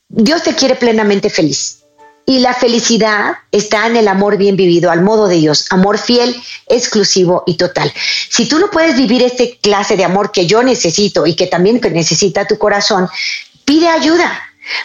Dios 0.09 0.43
te 0.43 0.55
quiere 0.55 0.77
plenamente 0.77 1.31
feliz. 1.31 1.79
Y 2.25 2.39
la 2.39 2.55
felicidad 2.55 3.35
está 3.51 3.87
en 3.87 3.97
el 3.97 4.09
amor 4.09 4.37
bien 4.37 4.57
vivido, 4.57 4.91
al 4.91 5.03
modo 5.03 5.27
de 5.27 5.37
Dios, 5.37 5.67
amor 5.71 5.99
fiel, 5.99 6.41
exclusivo 6.69 7.43
y 7.47 7.57
total. 7.57 7.93
Si 8.31 8.47
tú 8.47 8.59
no 8.59 8.71
puedes 8.71 8.97
vivir 8.97 9.23
este 9.23 9.59
clase 9.59 9.97
de 9.97 10.05
amor 10.05 10.33
que 10.33 10.47
yo 10.47 10.63
necesito 10.63 11.27
y 11.27 11.35
que 11.35 11.49
también 11.49 11.81
necesita 11.93 12.47
tu 12.47 12.59
corazón, 12.59 13.09
pide 13.65 13.89
ayuda, 13.89 14.41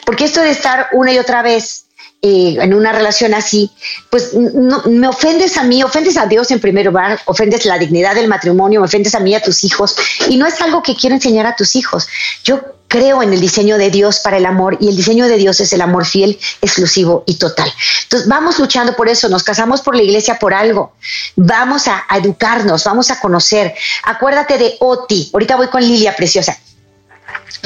porque 0.06 0.26
esto 0.26 0.42
de 0.42 0.52
estar 0.52 0.88
una 0.92 1.14
y 1.14 1.20
otra 1.20 1.42
vez 1.42 1.88
eh, 2.24 2.58
en 2.60 2.74
una 2.74 2.92
relación 2.94 3.36
así, 3.36 3.70
pues 4.10 4.34
no, 4.34 4.82
me 4.86 5.08
ofendes 5.08 5.56
a 5.56 5.64
mí, 5.64 5.84
ofendes 5.84 6.18
a 6.18 6.26
Dios 6.26 6.50
en 6.50 6.60
primer 6.60 6.88
lugar, 6.88 7.20
ofendes 7.26 7.64
la 7.66 7.78
dignidad 7.78 8.16
del 8.16 8.28
matrimonio, 8.28 8.80
me 8.80 8.88
ofendes 8.88 9.14
a 9.14 9.20
mí, 9.20 9.36
a 9.36 9.42
tus 9.44 9.64
hijos, 9.64 9.96
y 10.28 10.38
no 10.38 10.48
es 10.48 10.60
algo 10.60 10.82
que 10.82 10.96
quiero 10.96 11.16
enseñar 11.16 11.46
a 11.46 11.56
tus 11.56 11.76
hijos. 11.76 12.08
Yo 12.44 12.60
creo 12.88 13.22
en 13.22 13.34
el 13.34 13.40
diseño 13.40 13.78
de 13.78 13.92
Dios 13.92 14.20
para 14.20 14.38
el 14.38 14.48
amor 14.48 14.78
y 14.80 14.90
el 14.90 14.98
diseño 14.98 15.28
de 15.28 15.38
Dios 15.38 15.60
es 15.60 15.72
el 15.74 15.82
amor 15.82 16.08
fiel, 16.08 16.40
exclusivo 16.60 17.24
y 17.28 17.36
total. 17.36 17.72
Entonces 18.04 18.28
vamos 18.28 18.58
luchando 18.58 18.96
por 18.96 19.10
eso, 19.10 19.30
nos 19.30 19.44
casamos 19.44 19.82
por 19.82 19.96
la 19.96 20.02
iglesia 20.02 20.40
por 20.40 20.56
algo, 20.56 20.94
vamos 21.36 21.88
a, 21.88 22.04
a 22.10 22.18
educarnos, 22.18 22.84
vamos 22.84 23.12
a 23.12 23.20
conocer. 23.20 23.76
Acuérdate 24.04 24.58
de 24.58 24.76
Oti, 24.80 25.30
ahorita 25.32 25.56
voy 25.56 25.68
con 25.68 25.84
Lilia 25.84 26.16
Preciosa. 26.16 26.58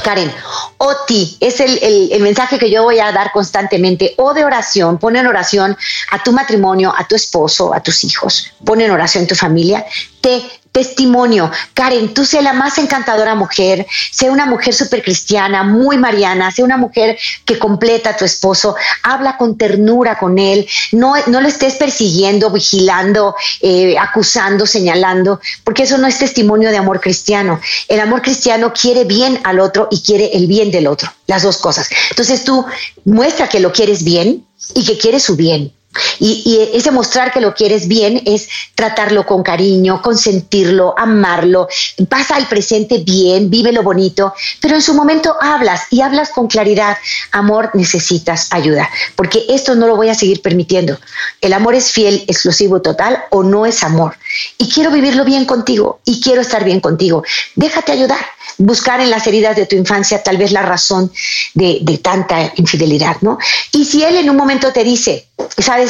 Karen, 0.04 0.32
OTI 0.78 1.38
es 1.40 1.60
el, 1.60 2.12
el, 2.12 2.22
mensaje 2.22 2.58
que 2.58 2.72
yo 2.72 2.84
voy 2.84 3.00
a 3.00 3.12
dar 3.12 3.32
constantemente. 3.32 4.14
O 4.18 4.34
de 4.34 4.44
oración, 4.44 4.98
pon 4.98 5.16
en 5.16 5.28
oración 5.28 5.78
a 6.12 6.24
tu 6.24 6.32
matrimonio, 6.32 6.94
a 6.96 7.08
tu 7.08 7.16
esposo, 7.16 7.74
a 7.74 7.82
tus 7.82 8.04
hijos. 8.04 8.52
Pon 8.66 8.82
en 8.82 8.92
oración 8.92 9.28
tu 9.28 9.36
familia. 9.36 9.86
Te 10.22 10.42
testimonio. 10.72 11.52
Karen, 11.74 12.14
tú 12.14 12.26
sé 12.26 12.42
la 12.42 12.54
más 12.54 12.78
encantadora 12.78 13.36
mujer, 13.36 13.86
sé 14.12 14.30
una 14.30 14.46
mujer 14.46 14.74
súper 14.74 15.04
cristiana, 15.04 15.64
muy 15.64 15.98
mariana, 15.98 16.52
sé 16.52 16.64
una 16.64 16.78
mujer 16.78 17.18
que 17.46 17.60
completa 17.60 18.12
a 18.12 18.18
tu 18.18 18.26
esposo, 18.26 18.76
habla 19.04 19.38
con 19.38 19.58
ternura 19.58 20.18
con 20.18 20.40
él, 20.40 20.68
no, 20.92 21.16
no 21.28 21.42
lo 21.42 21.48
estés 21.48 21.76
persiguiendo, 21.76 22.50
vigilando, 22.50 23.36
eh, 23.62 23.98
acusando, 23.98 24.66
señalando, 24.66 25.40
porque 25.64 25.84
eso 25.84 25.98
no 25.98 26.08
es 26.08 26.18
testimonio 26.18 26.70
de 26.70 26.78
amor 26.78 27.02
cristiano. 27.02 27.60
El 27.88 28.00
amor 28.00 28.22
cristiano 28.22 28.74
quiere 28.74 29.04
bien 29.04 29.40
al 29.44 29.60
otro 29.60 29.88
y 29.92 30.02
quiere 30.02 30.32
el 30.34 30.48
bien 30.48 30.72
del 30.72 30.88
otro, 30.88 31.12
las 31.28 31.44
dos 31.44 31.58
cosas. 31.58 31.90
Entonces 32.10 32.44
tú 32.44 32.66
muestra 33.06 33.50
que 33.50 33.60
lo 33.60 33.72
quieres 33.72 34.04
bien 34.04 34.46
y 34.74 34.86
que 34.86 34.98
quieres 34.98 35.24
su 35.24 35.36
bien 35.36 35.74
y, 36.20 36.70
ese 36.74 36.92
mostrar 36.92 37.32
que 37.32 37.42
lo 37.42 37.54
quieres 37.54 37.88
bien 37.88 38.22
es 38.26 38.48
tratarlo 38.76 39.26
con 39.26 39.44
cariño, 39.44 40.02
consentirlo, 40.02 40.94
amarlo, 40.98 41.68
pasa 42.08 42.36
al 42.36 42.48
presente 42.48 43.00
bien, 43.00 43.50
vive 43.50 43.72
lo 43.72 43.84
bonito, 43.84 44.34
pero 44.62 44.76
en 44.76 44.82
su 44.82 44.94
momento 44.94 45.36
hablas 45.42 45.84
y 45.90 46.02
hablas 46.02 46.30
con 46.30 46.48
claridad. 46.48 46.98
Amor, 47.32 47.72
necesitas 47.74 48.48
ayuda, 48.52 48.90
porque 49.16 49.46
esto 49.50 49.76
no 49.76 49.88
lo 49.88 49.96
voy 49.96 50.10
a 50.10 50.16
seguir 50.16 50.42
permitiendo. 50.42 50.98
El 51.42 51.54
amor 51.54 51.76
es 51.76 51.92
fiel, 51.92 52.24
exclusivo, 52.28 52.82
total 52.82 53.24
o 53.32 53.44
no 53.44 53.66
es 53.66 53.84
amor. 53.84 54.16
Y 54.58 54.70
quiero 54.70 54.92
vivirlo 54.92 55.26
bien 55.26 55.46
contigo 55.46 56.00
y 56.06 56.22
quiero 56.22 56.42
estar 56.42 56.64
bien 56.64 56.80
contigo. 56.80 57.24
Déjate 57.56 57.92
ayudar 57.92 58.26
buscar 58.58 59.00
en 59.00 59.10
las 59.10 59.26
heridas 59.28 59.56
de 59.56 59.66
tu 59.66 59.76
infancia 59.76 60.22
tal 60.22 60.38
vez 60.38 60.52
la 60.52 60.62
razón 60.62 61.12
de, 61.54 61.80
de, 61.82 61.98
tanta 61.98 62.52
infidelidad, 62.58 63.18
¿no? 63.22 63.38
Y 63.72 63.86
si 63.86 64.04
él 64.04 64.18
en 64.18 64.30
un 64.30 64.36
momento 64.36 64.72
te 64.72 64.84
dice, 64.84 65.28
sabes, 65.58 65.81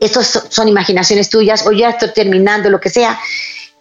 estos 0.00 0.44
son 0.48 0.68
imaginaciones 0.68 1.28
tuyas 1.28 1.66
o 1.66 1.72
ya 1.72 1.90
estoy 1.90 2.12
terminando, 2.12 2.70
lo 2.70 2.80
que 2.80 2.90
sea, 2.90 3.18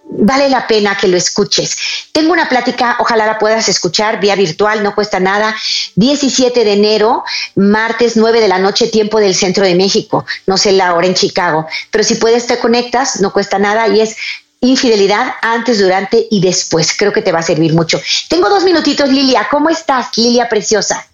vale 0.09 0.49
la 0.49 0.67
pena 0.67 0.97
que 0.97 1.07
lo 1.07 1.17
escuches. 1.17 1.77
Tengo 2.11 2.31
una 2.31 2.49
plática, 2.49 2.97
ojalá 2.99 3.25
la 3.25 3.37
puedas 3.37 3.67
escuchar 3.69 4.19
vía 4.19 4.35
virtual, 4.35 4.83
no 4.83 4.95
cuesta 4.95 5.19
nada. 5.19 5.55
17 5.95 6.63
de 6.63 6.73
enero, 6.73 7.23
martes 7.55 8.17
9 8.17 8.41
de 8.41 8.47
la 8.47 8.59
noche, 8.59 8.87
tiempo 8.87 9.19
del 9.19 9.35
centro 9.35 9.65
de 9.65 9.75
México. 9.75 10.25
No 10.45 10.57
sé 10.57 10.71
la 10.71 10.93
hora 10.93 11.07
en 11.07 11.13
Chicago, 11.13 11.67
pero 11.91 12.03
si 12.03 12.15
puedes 12.15 12.47
te 12.47 12.57
conectas, 12.59 13.21
no 13.21 13.31
cuesta 13.31 13.59
nada 13.59 13.87
y 13.87 14.01
es 14.01 14.15
infidelidad 14.59 15.35
antes, 15.41 15.79
durante 15.79 16.27
y 16.31 16.41
después. 16.41 16.95
Creo 16.97 17.13
que 17.13 17.21
te 17.21 17.31
va 17.31 17.39
a 17.39 17.43
servir 17.43 17.73
mucho. 17.73 18.01
Tengo 18.29 18.49
dos 18.49 18.63
minutitos, 18.63 19.09
Lilia. 19.09 19.47
¿Cómo 19.51 19.69
estás, 19.69 20.07
Lilia 20.17 20.49
Preciosa? 20.49 21.05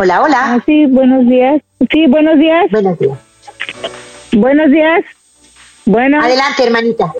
Hola, 0.00 0.22
hola. 0.22 0.54
Ah, 0.54 0.62
sí, 0.64 0.86
buenos 0.86 1.26
días. 1.26 1.60
Sí, 1.90 2.06
buenos 2.06 2.38
días. 2.38 2.70
Buenos 2.70 2.96
días. 3.00 3.18
Buenos 4.30 4.70
días. 4.70 5.04
Bueno. 5.86 6.20
Adelante, 6.20 6.62
hermanita. 6.62 7.12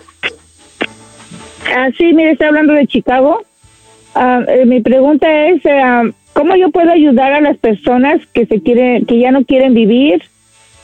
Ah, 1.75 1.89
sí, 1.99 2.13
mire, 2.13 2.33
estoy 2.33 2.47
hablando 2.47 2.75
de 2.75 2.87
Chicago. 2.87 3.43
Ah, 4.15 4.43
eh, 4.47 4.65
mi 4.65 4.81
pregunta 4.81 5.27
es, 5.49 5.61
eh, 5.65 6.13
¿cómo 6.35 6.55
yo 6.55 6.71
puedo 6.71 6.93
ayudar 6.93 7.33
a 7.33 7.41
las 7.41 7.57
personas 7.57 8.21
que 8.33 8.47
se 8.47 8.63
quieren, 8.63 9.07
que 9.07 9.19
ya 9.19 9.33
no 9.33 9.45
quieren 9.45 9.75
vivir? 9.75 10.23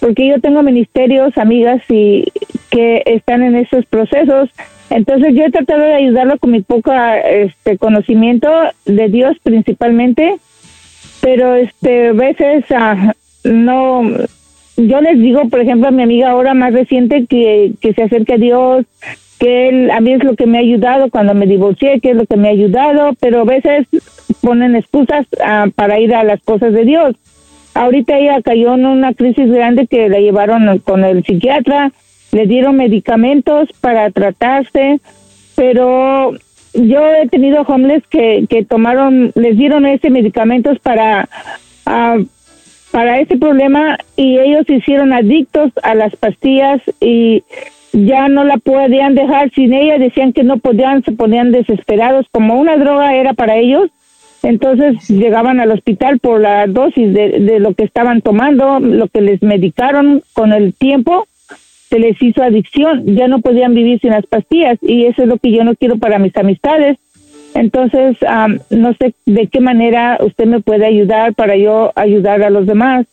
Porque 0.01 0.27
yo 0.27 0.41
tengo 0.41 0.65
ministerios, 0.65 1.39
amigas 1.39 1.81
y 1.89 2.25
que 2.71 3.05
están 3.07 3.45
en 3.45 3.55
esos 3.55 3.87
procesos. 3.87 4.51
Entonces 4.91 5.33
yo 5.35 5.45
he 5.45 5.51
tratado 5.53 5.83
de 5.83 5.95
ayudarlo 5.95 6.41
con 6.41 6.51
mi 6.51 6.61
poco 6.61 6.93
este 6.93 7.79
conocimiento 7.79 8.51
de 8.85 9.09
Dios 9.09 9.37
principalmente, 9.45 10.41
pero 11.25 11.55
este 11.55 12.12
veces 12.12 12.64
no 13.45 14.03
yo 14.77 15.01
les 15.01 15.18
digo, 15.18 15.49
por 15.49 15.61
ejemplo, 15.61 15.89
a 15.89 15.93
mi 15.93 16.03
amiga 16.03 16.31
ahora 16.31 16.53
más 16.53 16.75
reciente 16.75 17.27
que, 17.27 17.72
que 17.81 17.95
se 17.95 18.03
acerque 18.03 18.35
a 18.35 18.39
Dios, 18.39 18.85
que 19.39 19.68
él, 19.68 19.91
a 19.91 20.01
mí 20.01 20.12
es 20.12 20.25
lo 20.25 20.35
que 20.35 20.47
me 20.47 20.59
ha 20.59 20.61
ayudado 20.61 21.09
cuando 21.11 21.33
me 21.33 21.47
divorcié, 21.47 22.01
que 22.01 22.11
es 22.11 22.16
lo 22.16 22.27
que 22.27 22.37
me 22.37 22.49
ha 22.49 22.51
ayudado, 22.51 23.12
pero 23.20 23.41
a 23.41 23.45
veces 23.45 23.87
ponen 24.43 24.77
excusas 24.77 25.27
ah, 25.43 25.66
para 25.75 25.99
ir 26.01 26.14
a 26.14 26.25
las 26.25 26.43
cosas 26.43 26.72
de 26.72 26.85
Dios. 26.85 27.14
Ahorita 27.72 28.18
ella 28.18 28.43
cayó 28.43 28.75
en 28.75 28.85
una 28.85 29.14
crisis 29.14 29.51
grande 29.51 29.87
que 29.87 30.09
la 30.09 30.18
llevaron 30.18 30.79
con 30.81 31.05
el 31.05 31.25
psiquiatra, 31.25 31.93
le 32.33 32.47
dieron 32.47 32.77
medicamentos 32.77 33.68
para 33.81 34.11
tratarse, 34.11 35.01
pero 35.55 36.35
yo 36.75 37.07
he 37.14 37.29
tenido 37.29 37.62
homeless 37.62 38.07
que, 38.09 38.47
que 38.49 38.64
tomaron, 38.64 39.33
les 39.35 39.57
dieron 39.57 39.87
ese 39.87 40.11
medicamentos 40.11 40.79
para 40.81 41.29
ah, 41.87 42.18
para 42.95 43.18
ese 43.18 43.37
problema 43.37 43.99
y 44.14 44.39
ellos 44.39 44.66
se 44.68 44.75
hicieron 44.75 45.12
adictos 45.12 45.72
a 45.83 45.97
las 45.97 46.14
pastillas 46.14 46.81
y 47.01 47.43
ya 47.93 48.29
no 48.29 48.45
la 48.45 48.57
podían 48.59 49.16
dejar 49.16 49.51
sin 49.51 49.72
ella, 49.72 49.99
decían 49.99 50.33
que 50.33 50.45
no 50.45 50.59
podían, 50.59 51.03
se 51.03 51.11
ponían 51.11 51.51
desesperados, 51.51 52.27
como 52.31 52.57
una 52.57 52.77
droga 52.77 53.16
era 53.16 53.35
para 53.35 53.57
ellos, 53.57 53.91
entonces 54.45 55.09
llegaban 55.09 55.59
al 55.59 55.72
hospital 55.72 56.20
por 56.20 56.41
la 56.41 56.68
dosis 56.68 57.12
de, 57.12 57.41
de 57.41 57.59
lo 57.59 57.75
que 57.75 57.83
estaban 57.83 58.22
tomando, 58.22 58.79
lo 58.79 59.09
que 59.09 59.22
les 59.22 59.43
medicaron 59.43 60.22
con 60.33 60.53
el 60.53 60.72
tiempo, 60.72 61.27
se 61.95 62.01
les 62.01 62.21
hizo 62.21 62.43
adicción, 62.43 63.05
ya 63.15 63.29
no 63.29 63.39
podían 63.39 63.73
vivir 63.73 64.01
sin 64.01 64.11
las 64.11 64.27
pastillas 64.27 64.79
y 64.83 65.07
eso 65.07 65.23
es 65.23 65.29
lo 65.29 65.39
que 65.39 65.53
yo 65.53 65.63
no 65.63 65.77
quiero 65.77 65.97
para 65.97 66.19
mis 66.19 66.37
amistades. 66.37 66.99
Entonces, 67.55 68.17
no 68.71 68.95
sé 68.95 69.15
de 69.27 69.47
qué 69.47 69.61
manera 69.61 70.19
usted 70.21 70.47
me 70.47 70.59
puede 70.59 70.87
ayudar 70.87 71.35
para 71.35 71.57
yo 71.57 71.93
ayudar 71.95 72.43
a 72.43 72.51
los 72.51 72.67
demás. 72.67 73.07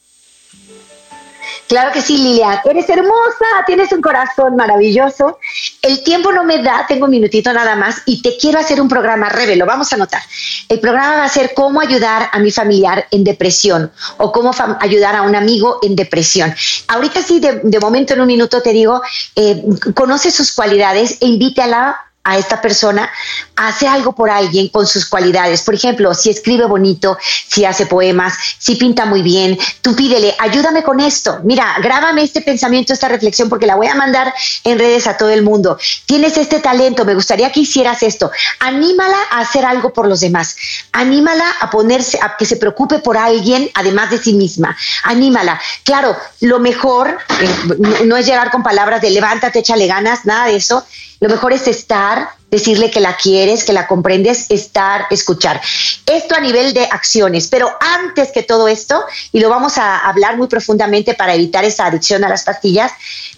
Claro 1.67 1.91
que 1.91 2.01
sí, 2.01 2.17
Lilia. 2.17 2.61
Eres 2.65 2.89
hermosa, 2.89 3.45
tienes 3.65 3.91
un 3.91 4.01
corazón 4.01 4.55
maravilloso. 4.55 5.39
El 5.81 6.03
tiempo 6.03 6.31
no 6.31 6.43
me 6.43 6.61
da, 6.61 6.85
tengo 6.87 7.05
un 7.05 7.11
minutito 7.11 7.53
nada 7.53 7.75
más 7.75 8.01
y 8.05 8.21
te 8.21 8.37
quiero 8.37 8.59
hacer 8.59 8.81
un 8.81 8.87
programa 8.87 9.29
revelo. 9.29 9.65
Vamos 9.65 9.91
a 9.91 9.95
anotar. 9.95 10.21
El 10.67 10.79
programa 10.79 11.17
va 11.17 11.23
a 11.25 11.29
ser 11.29 11.53
cómo 11.53 11.81
ayudar 11.81 12.29
a 12.31 12.39
mi 12.39 12.51
familiar 12.51 13.07
en 13.11 13.23
depresión 13.23 13.91
o 14.17 14.31
cómo 14.31 14.51
ayudar 14.79 15.15
a 15.15 15.23
un 15.23 15.35
amigo 15.35 15.79
en 15.81 15.95
depresión. 15.95 16.53
Ahorita 16.87 17.21
sí, 17.21 17.39
de, 17.39 17.79
momento 17.79 18.13
en 18.13 18.21
un 18.21 18.27
minuto 18.27 18.61
te 18.61 18.73
digo, 18.73 19.01
eh, 19.35 19.63
conoce 19.95 20.31
sus 20.31 20.53
cualidades 20.53 21.17
e 21.21 21.27
invítala 21.27 22.10
a 22.23 22.37
esta 22.37 22.61
persona 22.61 23.09
hace 23.55 23.87
algo 23.87 24.13
por 24.13 24.29
alguien 24.29 24.69
con 24.69 24.85
sus 24.85 25.05
cualidades. 25.05 25.61
Por 25.61 25.73
ejemplo, 25.73 26.13
si 26.13 26.29
escribe 26.29 26.65
bonito, 26.65 27.17
si 27.21 27.65
hace 27.65 27.85
poemas, 27.85 28.33
si 28.57 28.75
pinta 28.75 29.05
muy 29.05 29.21
bien, 29.21 29.57
tú 29.81 29.95
pídele, 29.95 30.35
ayúdame 30.39 30.83
con 30.83 30.99
esto. 30.99 31.39
Mira, 31.43 31.75
grábame 31.81 32.23
este 32.23 32.41
pensamiento, 32.41 32.93
esta 32.93 33.07
reflexión, 33.07 33.49
porque 33.49 33.65
la 33.65 33.75
voy 33.75 33.87
a 33.87 33.95
mandar 33.95 34.33
en 34.63 34.77
redes 34.77 35.07
a 35.07 35.17
todo 35.17 35.29
el 35.29 35.41
mundo. 35.43 35.77
Tienes 36.05 36.37
este 36.37 36.59
talento, 36.59 37.05
me 37.05 37.15
gustaría 37.15 37.51
que 37.51 37.61
hicieras 37.61 38.03
esto. 38.03 38.31
Anímala 38.59 39.17
a 39.31 39.39
hacer 39.39 39.65
algo 39.65 39.91
por 39.91 40.07
los 40.07 40.19
demás. 40.19 40.55
Anímala 40.91 41.45
a 41.59 41.69
ponerse, 41.69 42.19
a 42.21 42.35
que 42.37 42.45
se 42.45 42.57
preocupe 42.57 42.99
por 42.99 43.17
alguien 43.17 43.69
además 43.73 44.11
de 44.11 44.17
sí 44.19 44.33
misma. 44.33 44.77
Anímala. 45.03 45.59
Claro, 45.83 46.15
lo 46.41 46.59
mejor 46.59 47.17
eh, 47.39 48.05
no 48.05 48.17
es 48.17 48.25
llegar 48.25 48.51
con 48.51 48.63
palabras 48.63 49.01
de 49.01 49.09
levántate, 49.09 49.59
échale 49.59 49.87
ganas, 49.87 50.25
nada 50.25 50.45
de 50.45 50.55
eso 50.55 50.85
lo 51.21 51.29
mejor 51.29 51.53
es 51.53 51.67
estar, 51.67 52.29
decirle 52.49 52.89
que 52.89 52.99
la 52.99 53.15
quieres, 53.15 53.63
que 53.63 53.73
la 53.73 53.87
comprendes, 53.87 54.47
estar, 54.49 55.05
escuchar. 55.11 55.61
Esto 56.07 56.35
a 56.35 56.39
nivel 56.39 56.73
de 56.73 56.83
acciones, 56.85 57.47
pero 57.47 57.71
antes 57.79 58.31
que 58.31 58.41
todo 58.41 58.67
esto, 58.67 59.05
y 59.31 59.39
lo 59.39 59.47
vamos 59.47 59.77
a 59.77 59.99
hablar 59.99 60.35
muy 60.35 60.47
profundamente 60.47 61.13
para 61.13 61.35
evitar 61.35 61.63
esa 61.63 61.85
adicción 61.85 62.23
a 62.23 62.29
las 62.29 62.43
pastillas, 62.43 62.91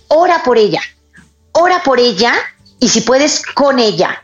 ora 0.08 0.44
por 0.44 0.58
ella, 0.58 0.82
ora 1.52 1.84
por 1.84 2.00
ella 2.00 2.34
y 2.80 2.88
si 2.88 3.02
puedes 3.02 3.42
con 3.54 3.80
ella 3.80 4.24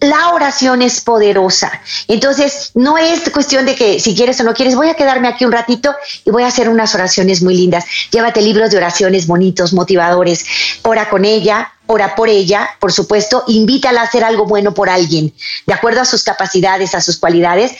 la 0.00 0.30
oración 0.34 0.82
es 0.82 1.00
poderosa. 1.00 1.80
Entonces, 2.08 2.70
no 2.74 2.98
es 2.98 3.28
cuestión 3.30 3.64
de 3.66 3.74
que 3.74 3.98
si 3.98 4.14
quieres 4.14 4.38
o 4.40 4.44
no 4.44 4.54
quieres, 4.54 4.74
voy 4.74 4.88
a 4.88 4.94
quedarme 4.94 5.28
aquí 5.28 5.44
un 5.44 5.52
ratito 5.52 5.94
y 6.24 6.30
voy 6.30 6.42
a 6.42 6.48
hacer 6.48 6.68
unas 6.68 6.94
oraciones 6.94 7.42
muy 7.42 7.56
lindas. 7.56 7.84
Llévate 8.10 8.42
libros 8.42 8.70
de 8.70 8.76
oraciones 8.76 9.26
bonitos, 9.26 9.72
motivadores. 9.72 10.44
Ora 10.82 11.08
con 11.08 11.24
ella, 11.24 11.72
ora 11.86 12.14
por 12.14 12.28
ella, 12.28 12.70
por 12.80 12.92
supuesto, 12.92 13.44
invítala 13.48 14.00
a 14.00 14.04
hacer 14.04 14.24
algo 14.24 14.46
bueno 14.46 14.74
por 14.74 14.90
alguien, 14.90 15.32
de 15.66 15.74
acuerdo 15.74 16.00
a 16.00 16.04
sus 16.04 16.22
capacidades, 16.22 16.94
a 16.94 17.00
sus 17.00 17.18
cualidades, 17.18 17.72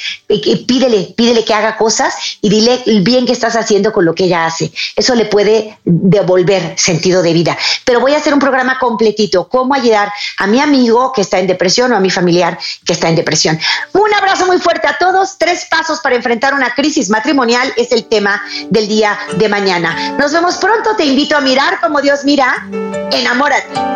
pídele, 0.66 1.14
pídele 1.16 1.44
que 1.44 1.54
haga 1.54 1.76
cosas 1.76 2.14
y 2.40 2.48
dile 2.48 2.82
el 2.86 3.02
bien 3.02 3.26
que 3.26 3.32
estás 3.32 3.57
haciendo 3.57 3.92
con 3.92 4.04
lo 4.04 4.14
que 4.14 4.24
ella 4.24 4.46
hace. 4.46 4.72
Eso 4.94 5.14
le 5.14 5.26
puede 5.26 5.78
devolver 5.84 6.74
sentido 6.76 7.22
de 7.22 7.32
vida. 7.32 7.57
Pero 7.84 8.00
voy 8.00 8.14
a 8.14 8.18
hacer 8.18 8.34
un 8.34 8.40
programa 8.40 8.78
completito, 8.78 9.48
cómo 9.48 9.74
ayudar 9.74 10.12
a 10.38 10.46
mi 10.46 10.61
amigo 10.61 11.12
que 11.12 11.22
está 11.22 11.38
en 11.38 11.46
depresión 11.46 11.92
o 11.92 11.96
a 11.96 12.00
mi 12.00 12.11
familiar 12.11 12.59
que 12.84 12.92
está 12.92 13.09
en 13.09 13.16
depresión. 13.16 13.59
Un 13.92 14.14
abrazo 14.14 14.46
muy 14.46 14.59
fuerte 14.59 14.86
a 14.86 14.98
todos. 14.98 15.38
Tres 15.38 15.66
pasos 15.70 16.00
para 16.00 16.16
enfrentar 16.16 16.54
una 16.54 16.74
crisis 16.74 17.09
matrimonial 17.09 17.72
es 17.76 17.92
el 17.92 18.04
tema 18.04 18.42
del 18.70 18.88
día 18.88 19.18
de 19.36 19.48
mañana. 19.48 20.16
Nos 20.18 20.32
vemos 20.32 20.57
pronto. 20.57 20.96
Te 20.96 21.04
invito 21.04 21.36
a 21.36 21.40
mirar 21.40 21.80
como 21.80 22.00
Dios 22.00 22.24
mira. 22.24 22.66
Enamórate. 23.11 23.95